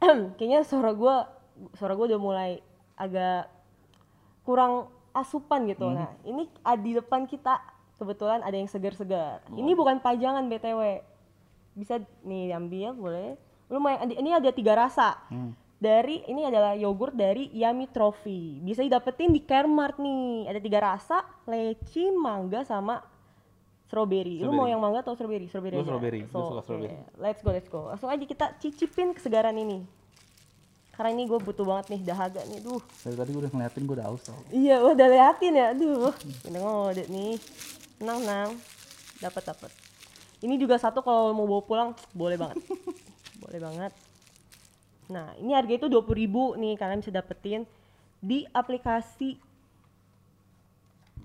kayaknya 0.40 0.64
suara 0.64 0.90
gue 0.92 1.16
suara 1.76 1.92
gue 1.94 2.06
udah 2.08 2.20
mulai 2.20 2.50
agak 2.96 3.52
kurang 4.44 4.92
asupan 5.16 5.66
gitu. 5.66 5.88
Hmm. 5.88 5.96
Nah 5.98 6.10
ini 6.22 6.46
di 6.84 6.92
depan 6.94 7.24
kita 7.24 7.58
kebetulan 7.96 8.44
ada 8.44 8.54
yang 8.54 8.68
segar-segar. 8.68 9.40
Oh. 9.48 9.56
Ini 9.56 9.72
bukan 9.72 9.98
pajangan 10.04 10.44
btw, 10.46 11.00
bisa 11.74 11.98
nih 12.22 12.54
ambil 12.54 12.92
boleh. 12.94 13.28
Lumayan, 13.72 14.12
ini 14.12 14.30
ada 14.30 14.52
tiga 14.52 14.76
rasa. 14.76 15.16
Hmm. 15.32 15.56
dari 15.84 16.24
ini 16.24 16.48
adalah 16.48 16.72
yogurt 16.72 17.12
dari 17.12 17.52
Yummy 17.52 17.92
Trophy. 17.92 18.56
Bisa 18.64 18.80
didapetin 18.80 19.36
di 19.36 19.44
Caremart 19.44 20.00
nih. 20.00 20.48
Ada 20.48 20.60
tiga 20.64 20.80
rasa, 20.80 21.20
leci, 21.44 22.08
mangga 22.08 22.64
sama 22.64 23.04
strawberry. 23.84 24.40
Lu 24.40 24.56
mau 24.56 24.64
yang 24.64 24.80
mangga 24.80 25.04
atau 25.04 25.12
strawberry? 25.12 25.44
Strawberry. 25.44 25.76
Aja. 25.76 25.84
strawberry, 25.84 26.20
gua 26.24 26.44
suka 26.48 26.62
strawberry. 26.64 26.96
Let's 27.20 27.40
go, 27.44 27.50
let's 27.52 27.68
go. 27.68 27.92
Langsung 27.92 28.08
aja 28.08 28.24
kita 28.24 28.56
cicipin 28.56 29.12
kesegaran 29.12 29.60
ini. 29.60 29.84
Karena 30.94 31.10
ini 31.10 31.26
gue 31.26 31.38
butuh 31.42 31.66
banget 31.66 31.86
nih 31.90 32.00
dahaga 32.06 32.42
nih. 32.46 32.62
Duh. 32.62 32.82
Dari 33.02 33.16
tadi 33.18 33.30
gue 33.34 33.42
udah 33.42 33.52
ngeliatin 33.52 33.82
gue 33.82 33.96
udah 33.98 34.06
haus 34.06 34.22
tau. 34.22 34.38
Iya, 34.54 34.78
udah 34.78 35.06
liatin 35.10 35.52
ya. 35.58 35.66
Aduh, 35.74 36.14
udah 36.46 36.60
ngode 36.62 37.04
nih. 37.10 37.34
Tenang, 37.98 38.18
tenang. 38.22 38.50
Dapat, 39.18 39.42
dapat. 39.50 39.70
Ini 40.38 40.54
juga 40.60 40.78
satu 40.78 41.02
kalau 41.02 41.34
mau 41.34 41.50
bawa 41.50 41.62
pulang, 41.66 41.90
boleh 42.14 42.38
banget. 42.38 42.62
boleh 43.42 43.58
banget. 43.58 43.92
Nah, 45.10 45.34
ini 45.42 45.50
harga 45.52 45.74
itu 45.74 45.86
20.000 45.90 46.62
nih 46.62 46.74
kalian 46.78 47.00
bisa 47.02 47.12
dapetin 47.12 47.62
di 48.22 48.46
aplikasi 48.54 49.36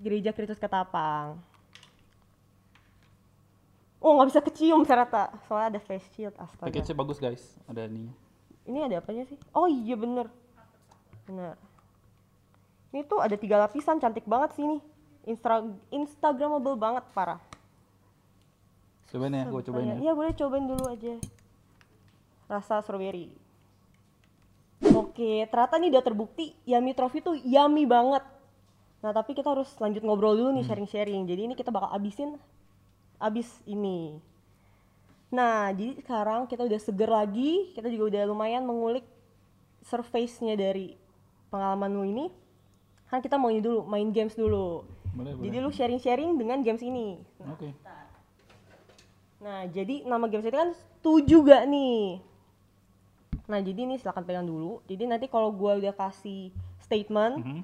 Gereja 0.00 0.32
Kristus 0.32 0.56
Ketapang. 0.56 1.36
Oh, 4.00 4.16
nggak 4.16 4.32
bisa 4.32 4.40
kecium 4.40 4.80
ternyata. 4.88 5.28
Soalnya 5.44 5.76
ada 5.76 5.80
face 5.84 6.08
shield, 6.16 6.32
astaga. 6.40 6.72
Package-nya 6.72 6.96
bagus 6.96 7.20
guys. 7.20 7.44
Ada 7.68 7.84
ini. 7.84 8.08
Ini 8.70 8.86
ada 8.86 9.02
apanya 9.02 9.26
sih? 9.26 9.34
Oh 9.50 9.66
iya 9.66 9.98
bener. 9.98 10.30
Bener. 11.26 11.58
Ini 12.94 13.02
tuh 13.02 13.18
ada 13.18 13.34
tiga 13.34 13.58
lapisan, 13.58 13.98
cantik 13.98 14.22
banget 14.30 14.54
sih 14.54 14.62
ini. 14.62 14.78
Instra 15.26 15.66
Instagramable 15.90 16.78
banget, 16.78 17.02
parah. 17.10 17.42
Cobain 19.10 19.34
ya, 19.34 19.42
gue 19.42 19.62
cobain 19.66 19.86
ya. 19.90 19.96
Iya 19.98 20.12
boleh 20.14 20.32
cobain 20.38 20.66
dulu 20.70 20.86
aja. 20.86 21.18
Rasa 22.46 22.78
strawberry. 22.86 23.34
Oke, 24.80 25.44
ternyata 25.50 25.76
nih 25.76 25.90
udah 25.90 26.02
terbukti 26.06 26.54
Yummy 26.64 26.94
Trophy 26.94 27.18
tuh 27.20 27.34
yummy 27.42 27.84
banget. 27.84 28.22
Nah 29.02 29.10
tapi 29.10 29.34
kita 29.34 29.50
harus 29.50 29.68
lanjut 29.82 30.00
ngobrol 30.06 30.38
dulu 30.38 30.54
Hmm. 30.54 30.62
nih 30.62 30.64
sharing-sharing. 30.66 31.26
Jadi 31.26 31.40
ini 31.50 31.54
kita 31.58 31.74
bakal 31.74 31.90
abisin 31.90 32.38
abis 33.18 33.50
ini. 33.66 34.16
Nah 35.30 35.70
jadi 35.70 35.94
sekarang 36.02 36.50
kita 36.50 36.66
udah 36.66 36.80
seger 36.82 37.10
lagi. 37.10 37.70
Kita 37.74 37.86
juga 37.86 38.14
udah 38.14 38.22
lumayan 38.26 38.66
mengulik 38.66 39.06
surface-nya 39.86 40.58
dari 40.58 40.98
pengalaman 41.48 41.90
lu 41.90 42.04
ini. 42.04 42.26
Kan 43.10 43.22
kita 43.22 43.38
mau 43.38 43.50
ini 43.50 43.62
dulu, 43.62 43.86
main 43.86 44.10
games 44.14 44.34
dulu. 44.38 44.86
Boleh, 45.10 45.34
boleh. 45.34 45.44
Jadi 45.50 45.56
lu 45.58 45.70
sharing-sharing 45.74 46.38
dengan 46.38 46.62
games 46.62 46.82
ini. 46.82 47.18
Oke. 47.42 47.74
Nah, 49.40 49.66
jadi 49.66 50.06
nama 50.06 50.30
games 50.30 50.46
itu 50.46 50.54
kan 50.54 50.70
setuju 50.76 51.42
gak 51.42 51.64
nih? 51.66 52.20
Nah, 53.50 53.58
jadi 53.58 53.82
ini 53.82 53.98
silahkan 53.98 54.22
pegang 54.22 54.46
dulu. 54.46 54.78
Jadi 54.86 55.10
nanti 55.10 55.26
kalau 55.26 55.50
gua 55.50 55.74
udah 55.80 55.90
kasih 55.90 56.54
statement, 56.78 57.42
Mhm. 57.42 57.62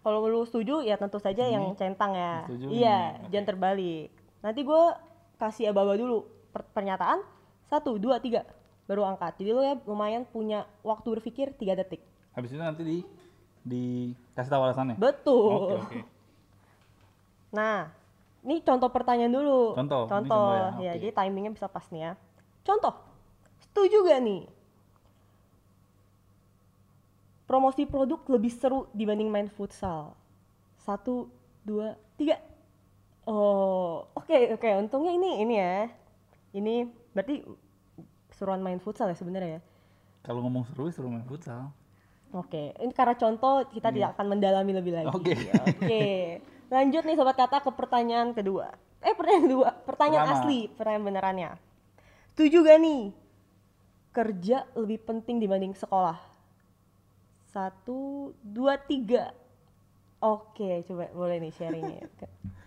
kalau 0.00 0.24
lu 0.24 0.40
setuju 0.48 0.80
ya 0.80 0.96
tentu 0.96 1.20
saja 1.20 1.44
yang 1.44 1.76
centang 1.76 2.16
ya. 2.16 2.48
Setuju 2.48 2.64
iya, 2.72 2.98
ini, 3.20 3.20
oke. 3.20 3.28
jangan 3.28 3.46
terbalik. 3.52 4.06
Nanti 4.40 4.60
gua 4.64 4.96
kasih 5.36 5.68
aba-aba 5.68 5.98
dulu 5.98 6.24
pernyataan 6.52 7.20
satu, 7.68 8.00
dua, 8.00 8.18
tiga, 8.18 8.48
baru 8.88 9.04
angkat. 9.04 9.36
Jadi 9.40 9.50
lu 9.52 9.60
ya 9.60 9.76
lumayan 9.84 10.24
punya 10.24 10.64
waktu 10.80 11.20
berpikir 11.20 11.52
tiga 11.56 11.76
detik. 11.76 12.00
Habis 12.32 12.56
itu 12.56 12.60
nanti 12.60 12.82
di 12.84 12.98
dikasih 13.68 14.50
tahu 14.50 14.62
alasannya. 14.64 14.96
Betul. 14.96 15.76
Oke, 15.76 16.00
oke. 16.00 16.00
Nah, 17.52 17.92
ini 18.44 18.64
contoh 18.64 18.88
pertanyaan 18.88 19.32
dulu. 19.32 19.76
Contoh, 19.76 20.08
Contoh, 20.08 20.28
contoh 20.32 20.80
ya, 20.80 20.92
ya. 20.92 20.92
Jadi 20.96 21.12
timingnya 21.12 21.52
bisa 21.52 21.68
pas 21.68 21.84
nih 21.92 22.00
ya. 22.08 22.12
Contoh, 22.64 22.94
setuju 23.68 24.04
gak 24.08 24.20
nih? 24.24 24.42
Promosi 27.48 27.88
produk 27.88 28.20
lebih 28.28 28.52
seru 28.52 28.88
dibanding 28.92 29.28
main 29.32 29.48
futsal. 29.48 30.12
Satu, 30.80 31.32
dua, 31.64 31.96
tiga. 32.20 32.40
Oh, 33.28 34.08
oke 34.16 34.56
oke. 34.56 34.68
Untungnya 34.80 35.12
ini 35.12 35.30
ini 35.44 35.54
ya. 35.60 35.88
Ini 36.52 36.88
berarti 37.12 37.44
seruan 38.32 38.62
main 38.62 38.78
futsal 38.78 39.10
ya 39.10 39.16
sebenarnya 39.16 39.58
ya. 39.58 39.60
Kalau 40.24 40.44
ngomong 40.44 40.68
seru, 40.68 40.88
seru 40.92 41.08
main 41.08 41.24
futsal. 41.26 41.72
Oke, 42.36 42.76
ini 42.76 42.92
karena 42.92 43.16
contoh 43.16 43.64
kita 43.72 43.88
tidak 43.88 44.12
akan 44.16 44.36
mendalami 44.36 44.76
lebih 44.76 44.92
lagi. 44.92 45.08
Iya. 45.08 45.16
Oke. 45.16 45.34
Oke. 45.72 46.06
Lanjut 46.68 47.02
nih 47.08 47.16
sobat 47.16 47.36
kata 47.40 47.64
ke 47.64 47.70
pertanyaan 47.72 48.36
kedua. 48.36 48.76
Eh 49.00 49.16
pertanyaan 49.16 49.44
kedua, 49.48 49.68
pertanyaan 49.88 50.28
Pertama. 50.28 50.44
asli, 50.44 50.60
pertanyaan 50.76 51.04
benerannya. 51.08 51.50
Setuju 52.36 52.56
gak 52.68 52.78
nih? 52.84 53.02
Kerja 54.12 54.68
lebih 54.76 54.98
penting 55.00 55.40
dibanding 55.40 55.72
sekolah. 55.72 56.20
Satu, 57.48 58.36
dua, 58.44 58.76
tiga. 58.76 59.32
Oke, 60.20 60.84
coba 60.84 61.08
boleh 61.16 61.40
nih 61.40 61.52
sharingnya. 61.56 62.04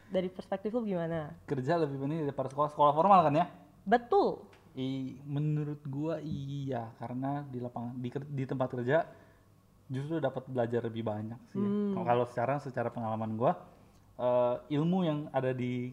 Dari 0.10 0.28
perspektif 0.34 0.74
lu 0.74 0.82
gimana? 0.88 1.30
Kerja 1.46 1.78
lebih 1.78 2.02
penting 2.02 2.26
daripada 2.26 2.50
sekolah. 2.50 2.70
Sekolah 2.74 2.94
formal 2.98 3.22
kan 3.28 3.38
ya? 3.38 3.46
Betul. 3.84 4.46
I, 4.72 5.20
menurut 5.28 5.84
gua 5.84 6.24
iya 6.24 6.88
karena 6.96 7.44
di 7.44 7.60
lapangan 7.60 7.92
di, 7.94 8.08
di 8.08 8.44
tempat 8.48 8.72
kerja 8.72 9.04
justru 9.92 10.16
dapat 10.18 10.48
belajar 10.48 10.88
lebih 10.88 11.04
banyak 11.04 11.40
sih. 11.46 11.60
ya. 11.60 11.70
Kalau- 11.92 12.26
Kalau 12.32 12.58
secara 12.58 12.88
pengalaman 12.88 13.36
gua 13.36 13.54
eh, 14.16 14.56
ilmu 14.72 15.02
yang 15.02 15.20
ada 15.30 15.52
di 15.52 15.92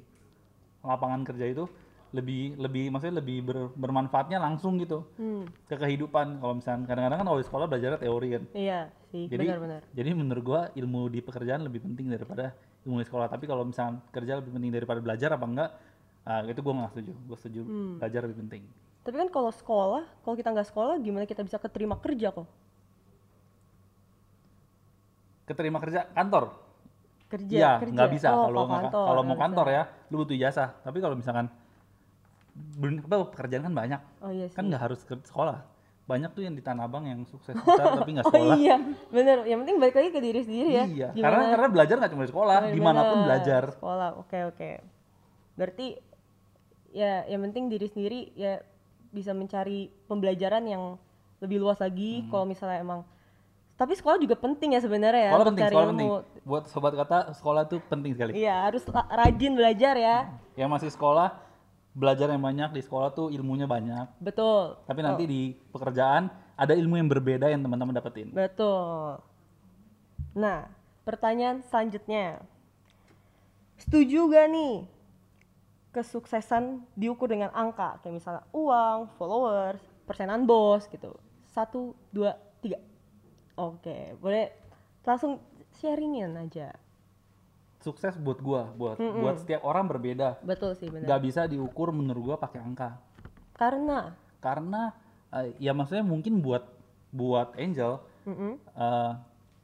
lapangan 0.79 1.25
kerja 1.25 1.49
itu 1.49 1.65
lebih 2.09 2.57
lebih 2.57 2.89
maksudnya 2.89 3.21
lebih 3.21 3.41
ber- 3.43 3.73
bermanfaatnya 3.75 4.41
langsung 4.41 4.77
gitu 4.77 5.05
Hmm, 5.17 5.45
ke 5.67 5.75
kehidupan. 5.75 6.39
Kalau 6.39 6.55
misalnya 6.55 6.87
kadang-kadang 6.87 7.19
kan 7.21 7.27
kalau 7.27 7.41
di 7.41 7.47
sekolah 7.47 7.67
belajar 7.67 7.97
teori 7.97 8.29
kan. 8.33 8.43
iya 8.55 8.81
sih, 9.11 9.29
Jadi 9.29 9.45
benar-benar. 9.45 9.81
jadi 9.91 10.11
menurut 10.13 10.45
gua 10.45 10.61
ilmu 10.73 11.09
di 11.09 11.21
pekerjaan 11.21 11.65
lebih 11.65 11.83
penting 11.83 12.09
daripada 12.09 12.53
ilmu 12.85 13.01
di 13.01 13.07
sekolah. 13.07 13.27
Tapi 13.27 13.45
kalau 13.45 13.65
misalnya 13.65 14.01
kerja 14.09 14.39
lebih 14.39 14.53
penting 14.55 14.71
daripada 14.73 15.01
belajar 15.03 15.35
apa 15.35 15.45
enggak? 15.45 15.71
Ah, 16.29 16.45
itu 16.45 16.61
gua 16.61 16.77
nggak 16.77 16.93
setuju. 16.93 17.13
Gua 17.25 17.37
setuju 17.41 17.61
belajar 17.97 18.21
lebih 18.29 18.37
penting. 18.45 18.63
Tapi 19.01 19.17
kan 19.17 19.29
kalau 19.33 19.49
sekolah, 19.49 20.05
kalau 20.21 20.37
kita 20.37 20.53
nggak 20.53 20.69
sekolah, 20.69 21.01
gimana 21.01 21.25
kita 21.25 21.41
bisa 21.41 21.57
keterima 21.57 21.97
kerja 21.97 22.29
kok? 22.29 22.45
Keterima 25.49 25.81
kerja 25.81 26.05
kantor. 26.13 26.53
Kerja, 27.29 27.57
Iya, 27.57 27.71
nggak 27.81 28.11
bisa 28.13 28.29
Oh, 28.29 28.49
kalau 28.49 28.69
nggak 28.69 28.93
kalau 28.93 29.23
mau 29.25 29.37
kantor 29.37 29.67
ya, 29.69 29.83
lu 30.13 30.21
butuh 30.21 30.37
ijazah. 30.37 30.77
Tapi 30.85 31.01
kalau 31.01 31.17
misalkan 31.17 31.49
pekerjaan 32.77 33.65
kan 33.65 33.75
banyak. 33.75 34.01
Oh 34.21 34.29
iya 34.29 34.45
sih. 34.49 34.57
kan 34.57 34.69
nggak 34.69 34.83
harus 34.85 35.01
ke 35.05 35.17
sekolah. 35.25 35.65
Banyak 36.09 36.33
tuh 36.33 36.41
yang 36.45 36.57
di 36.57 36.65
Tanah 36.65 36.89
Abang 36.89 37.05
yang 37.05 37.25
sukses 37.25 37.53
besar 37.65 37.97
tapi 37.97 38.17
nggak 38.17 38.29
Oh 38.29 38.33
sekolah. 38.33 38.57
iya, 38.57 38.77
bener. 39.09 39.45
Yang 39.49 39.59
penting 39.65 39.77
balik 39.81 39.97
lagi 39.97 40.11
ke 40.13 40.21
diri 40.21 40.41
sendiri 40.45 40.71
ya. 40.73 40.85
Iya, 40.85 41.09
Gimana- 41.13 41.25
karena 41.25 41.43
karena 41.53 41.69
belajar 41.73 41.95
nggak 42.01 42.13
cuma 42.13 42.23
di 42.25 42.31
sekolah, 42.33 42.57
Bener, 42.61 42.75
di 42.77 42.81
mana 42.81 43.01
pun 43.01 43.17
bener. 43.17 43.27
belajar. 43.29 43.63
Sekolah, 43.73 44.09
oke 44.21 44.39
oke. 44.53 44.71
Berarti 45.57 45.87
ya 46.93 47.25
yang 47.29 47.45
penting 47.49 47.69
diri 47.69 47.87
sendiri 47.89 48.21
ya 48.35 48.65
bisa 49.13 49.33
mencari 49.33 49.89
pembelajaran 50.09 50.65
yang 50.69 51.01
lebih 51.41 51.63
luas 51.63 51.79
lagi. 51.81 52.25
Hmm. 52.25 52.29
Kalau 52.31 52.45
misalnya 52.45 52.79
emang, 52.83 53.01
tapi 53.79 53.95
sekolah 53.95 54.19
juga 54.19 54.35
penting 54.37 54.75
ya 54.75 54.81
sebenarnya 54.83 55.23
ya. 55.31 55.33
Sekolah 55.33 55.49
penting, 55.49 55.65
sekolah 55.65 55.87
ilmu. 55.87 55.93
penting. 55.95 56.11
Buat 56.45 56.65
sobat 56.71 56.93
kata, 56.97 57.19
sekolah 57.37 57.63
tuh 57.69 57.81
penting 57.87 58.13
sekali. 58.17 58.33
Iya, 58.37 58.55
harus 58.69 58.83
rajin 58.91 59.53
belajar 59.55 59.95
ya. 59.95 60.17
Yang 60.59 60.71
masih 60.75 60.91
sekolah, 60.93 61.29
belajar 61.95 62.27
yang 62.31 62.43
banyak 62.43 62.71
di 62.75 62.83
sekolah 62.83 63.15
tuh 63.15 63.31
ilmunya 63.31 63.71
banyak. 63.71 64.19
Betul. 64.19 64.83
Tapi 64.85 65.01
nanti 65.01 65.25
di 65.25 65.43
pekerjaan 65.71 66.31
ada 66.59 66.75
ilmu 66.75 66.99
yang 66.99 67.09
berbeda 67.09 67.47
yang 67.49 67.63
teman-teman 67.63 67.95
dapetin. 67.95 68.35
Betul. 68.35 69.23
Nah, 70.35 70.67
pertanyaan 71.07 71.63
selanjutnya. 71.71 72.43
Setuju 73.79 74.27
gak 74.27 74.51
nih 74.51 74.98
kesuksesan 75.93 76.85
diukur 76.95 77.31
dengan 77.31 77.53
angka? 77.57 78.01
Kayak 78.03 78.15
misalnya 78.21 78.43
uang, 78.53 79.13
followers, 79.17 79.81
persenan 80.05 80.45
bos 80.45 80.85
gitu. 80.89 81.17
Satu, 81.49 81.97
dua, 82.13 82.37
tiga. 82.61 82.79
Oke, 83.59 84.15
boleh 84.23 84.53
langsung 85.03 85.43
sharingin 85.81 86.37
aja. 86.37 86.75
Sukses 87.79 88.19
buat 88.19 88.43
gua, 88.43 88.69
buat 88.75 88.99
buat 88.99 89.37
setiap 89.43 89.63
orang 89.63 89.87
berbeda. 89.87 90.43
Betul 90.43 90.75
sih 90.75 90.91
benar. 90.91 91.07
Nggak 91.07 91.23
bisa 91.25 91.41
diukur 91.47 91.95
menurut 91.95 92.35
gua 92.35 92.37
pakai 92.37 92.61
angka. 92.61 92.99
Karena, 93.55 94.15
Karena 94.39 94.95
eh, 95.35 95.55
ya 95.59 95.75
maksudnya 95.75 96.07
mungkin 96.07 96.39
buat 96.39 96.63
buat 97.11 97.57
Angel 97.57 98.03
mm-mm, 98.29 98.53
eh, 98.61 99.13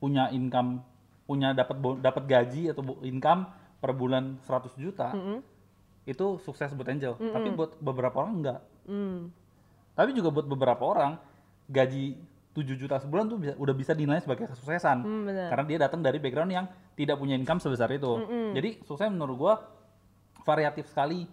punya 0.00 0.32
income 0.32 0.80
punya 1.24 1.56
dapat 1.56 1.76
dapat 2.00 2.24
gaji 2.28 2.72
atau 2.72 3.00
income 3.00 3.48
per 3.80 3.96
bulan 3.96 4.36
100 4.44 4.76
juta 4.80 5.12
mm-mm, 5.12 5.38
itu 6.04 6.26
sukses 6.38 6.68
buat 6.70 6.86
Angel. 6.86 7.16
Tapi 7.16 7.48
buat 7.50 7.70
beberapa 7.78 8.16
orang 8.20 8.34
enggak. 8.38 8.60
Mm, 8.84 9.32
tapi 9.94 10.10
juga 10.12 10.28
buat 10.28 10.44
beberapa 10.44 10.84
orang 10.84 11.16
gaji 11.64 12.18
7 12.52 12.76
juta 12.76 12.96
sebulan 12.98 13.24
tuh 13.26 13.38
bisa, 13.40 13.52
udah 13.56 13.74
bisa 13.74 13.92
dinilai 13.92 14.20
sebagai 14.20 14.46
kesuksesan. 14.46 15.00
Mm, 15.00 15.24
karena 15.48 15.64
dia 15.64 15.78
datang 15.80 16.00
dari 16.00 16.18
background 16.18 16.50
yang 16.50 16.66
tidak 16.94 17.16
punya 17.16 17.34
income 17.34 17.58
sebesar 17.58 17.90
itu. 17.90 18.12
Jadi 18.52 18.84
sukses 18.84 19.08
menurut 19.08 19.36
gua 19.36 19.54
variatif 20.42 20.86
sekali. 20.86 21.26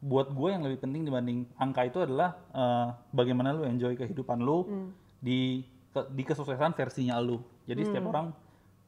Buat 0.00 0.32
gue 0.32 0.48
yang 0.48 0.64
lebih 0.64 0.80
penting 0.80 1.04
dibanding 1.04 1.44
angka 1.60 1.84
itu 1.84 2.00
adalah 2.00 2.32
eh, 2.56 2.88
bagaimana 3.12 3.52
lu 3.52 3.68
enjoy 3.68 3.92
kehidupan 3.94 4.40
lu 4.40 4.64
di 5.20 5.60
ke- 5.92 6.08
di 6.08 6.24
kesuksesan 6.24 6.72
versinya 6.72 7.20
lu. 7.20 7.36
Jadi 7.68 7.84
setiap 7.84 8.08
orang 8.08 8.32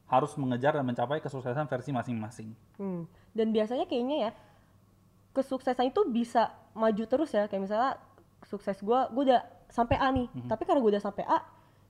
harus 0.09 0.33
mengejar 0.35 0.73
dan 0.73 0.81
mencapai 0.81 1.21
kesuksesan 1.21 1.69
versi 1.69 1.93
masing-masing. 1.93 2.49
Hmm. 2.75 3.05
Dan 3.29 3.53
biasanya 3.53 3.85
kayaknya 3.85 4.17
ya 4.17 4.31
kesuksesan 5.33 5.89
itu 5.89 6.01
bisa 6.07 6.47
maju 6.71 7.03
terus 7.03 7.29
ya 7.29 7.45
kayak 7.45 7.63
misalnya 7.63 7.97
sukses 8.43 8.77
gua 8.79 9.09
gue 9.09 9.27
udah 9.27 9.41
sampai 9.67 9.97
A 9.97 10.07
nih 10.09 10.27
Mhm. 10.29 10.47
tapi 10.47 10.63
karena 10.63 10.79
gue 10.79 10.91
udah 10.91 11.01
sampai 11.01 11.25
A 11.25 11.41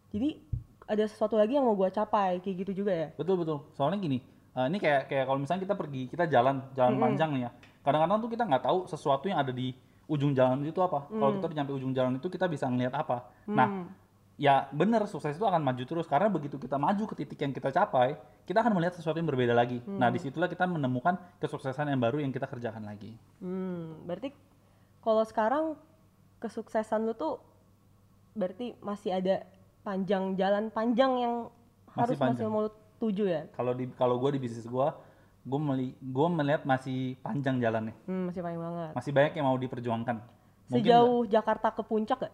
jadi 0.09 0.39
ada 0.83 1.03
sesuatu 1.03 1.35
lagi 1.35 1.53
yang 1.53 1.63
mau 1.63 1.73
gua 1.73 1.87
capai 1.87 2.39
kayak 2.39 2.55
gitu 2.63 2.83
juga 2.83 2.91
ya 2.91 3.07
Betul 3.15 3.39
betul. 3.39 3.63
Soalnya 3.71 3.97
gini, 3.97 4.19
eh, 4.53 4.65
ini 4.67 4.77
kayak 4.77 5.07
kayak 5.07 5.25
kalau 5.25 5.39
misalnya 5.39 5.63
kita 5.63 5.75
pergi, 5.75 6.01
kita 6.07 6.23
jalan 6.25 6.59
jalan 6.73 6.93
panjang 6.97 7.29
nih 7.31 7.41
ya. 7.41 7.51
Kadang-kadang 7.79 8.19
tuh 8.19 8.29
kita 8.29 8.43
nggak 8.43 8.63
tahu 8.63 8.79
sesuatu 8.85 9.25
yang 9.25 9.39
ada 9.39 9.51
di 9.51 9.71
ujung 10.05 10.31
jalan 10.31 10.59
itu 10.61 10.79
apa. 10.79 11.07
Kalau 11.09 11.31
kita 11.33 11.45
udah 11.47 11.57
nyampe 11.57 11.73
ujung 11.73 11.91
jalan 11.91 12.13
itu 12.15 12.27
kita 12.27 12.45
bisa 12.45 12.67
ngelihat 12.67 12.91
apa. 12.93 13.27
Nah, 13.47 13.87
ya 14.33 14.65
bener 14.73 15.05
sukses 15.05 15.37
itu 15.37 15.45
akan 15.45 15.61
maju 15.61 15.83
terus 15.85 16.09
karena 16.09 16.25
begitu 16.25 16.57
kita 16.57 16.81
maju 16.81 17.03
ke 17.05 17.15
titik 17.21 17.37
yang 17.37 17.53
kita 17.53 17.69
capai, 17.69 18.17
kita 18.49 18.65
akan 18.65 18.73
melihat 18.73 18.97
sesuatu 18.97 19.21
yang 19.21 19.29
berbeda 19.29 19.53
lagi. 19.53 19.77
Nah, 19.85 20.09
di 20.09 20.17
situlah 20.17 20.49
kita 20.49 20.65
menemukan 20.65 21.21
kesuksesan 21.37 21.93
yang 21.93 22.01
baru 22.01 22.17
yang 22.17 22.33
kita 22.33 22.49
kerjakan 22.49 22.83
lagi. 22.89 23.13
hmm 23.39 24.09
berarti 24.09 24.33
kalau 25.05 25.23
sekarang 25.23 25.65
kesuksesan 26.41 27.05
lu 27.05 27.13
tuh 27.13 27.39
berarti 28.33 28.73
masih 28.81 29.13
ada 29.13 29.45
panjang 29.85 30.33
jalan 30.33 30.73
panjang 30.73 31.11
yang 31.21 31.33
harus 31.93 32.17
Masih 32.17 32.17
masih 32.17 32.43
panjang. 32.43 32.49
mau 32.49 32.65
lu 32.65 32.71
tuju 32.97 33.23
ya 33.29 33.41
Kalau 33.53 33.77
di 33.77 33.85
kalau 33.93 34.15
gue 34.17 34.33
di 34.33 34.39
bisnis 34.41 34.65
gue, 34.65 34.87
gue 35.43 35.59
meli, 35.59 35.93
gue 35.93 36.27
melihat 36.33 36.63
masih 36.65 37.19
panjang 37.21 37.61
jalannya. 37.61 37.93
hmm, 38.09 38.31
masih 38.31 38.41
panjang 38.41 38.61
banget 38.63 38.91
Masih 38.97 39.11
banyak 39.13 39.33
yang 39.37 39.45
mau 39.45 39.57
diperjuangkan. 39.59 40.15
Mungkin 40.71 40.79
sejauh 40.81 41.27
Jakarta 41.29 41.67
ke 41.75 41.83
puncak 41.85 42.17
gak? 42.25 42.33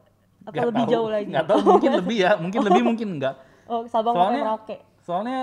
Atau 0.49 0.55
nggak 0.57 0.69
lebih 0.69 0.83
tahu, 0.83 0.93
jauh 0.93 1.09
lagi 1.09 1.29
nggak 1.29 1.47
tahu 1.47 1.59
mungkin 1.63 1.91
lebih 1.95 2.17
ya 2.17 2.31
mungkin 2.35 2.59
lebih 2.65 2.83
mungkin 2.83 3.07
enggak 3.15 3.35
oh 3.65 3.81
Sabang 3.85 4.13
soalnya 4.13 4.41
Merauke 4.43 4.77
soalnya 4.99 5.39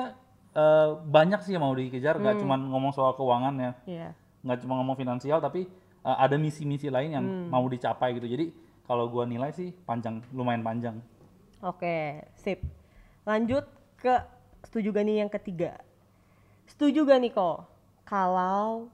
eh, 0.53 0.89
banyak 0.99 1.41
sih 1.41 1.53
yang 1.55 1.63
mau 1.63 1.73
dikejar 1.73 2.15
Hmm. 2.17 2.23
nggak 2.23 2.37
cuma 2.41 2.55
ngomong 2.57 2.91
soal 2.91 3.13
keuangan 3.13 3.55
ya 3.57 3.73
Iya. 3.87 4.09
nggak 4.43 4.59
cuma 4.61 4.75
ngomong 4.77 4.97
finansial 4.97 5.39
tapi 5.39 5.67
eh, 6.03 6.17
ada 6.17 6.35
misi-misi 6.35 6.89
lain 6.89 7.11
yang 7.13 7.25
Hmm. 7.25 7.49
mau 7.49 7.65
dicapai 7.65 8.15
gitu 8.15 8.27
jadi 8.27 8.51
kalau 8.83 9.07
gua 9.07 9.23
nilai 9.25 9.51
sih 9.51 9.71
panjang 9.83 10.23
lumayan 10.31 10.63
panjang 10.63 10.97
Oke, 11.59 12.21
sip. 12.37 12.61
Lanjut 13.25 13.65
ke 13.97 14.13
setuju 14.63 14.93
gak 14.93 15.03
nih 15.03 15.25
yang 15.25 15.33
ketiga. 15.33 15.81
Setuju 16.69 17.03
gak 17.03 17.17
nih 17.17 17.33
kok 17.33 17.65
kalau 18.05 18.93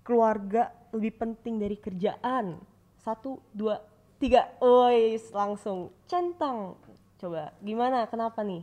keluarga 0.00 0.72
lebih 0.90 1.14
penting 1.14 1.60
dari 1.60 1.76
kerjaan? 1.76 2.58
Satu, 2.96 3.44
dua, 3.52 3.76
tiga. 4.22 4.46
Ois, 4.58 5.34
langsung 5.34 5.90
centang. 6.06 6.78
Coba, 7.18 7.50
gimana? 7.58 8.06
Kenapa 8.06 8.40
nih? 8.42 8.62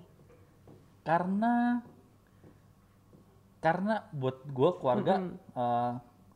karena 0.99 1.81
karena 3.59 4.05
buat 4.13 4.45
gua 4.53 4.77
keluarga 4.77 5.13
eh, 5.33 5.91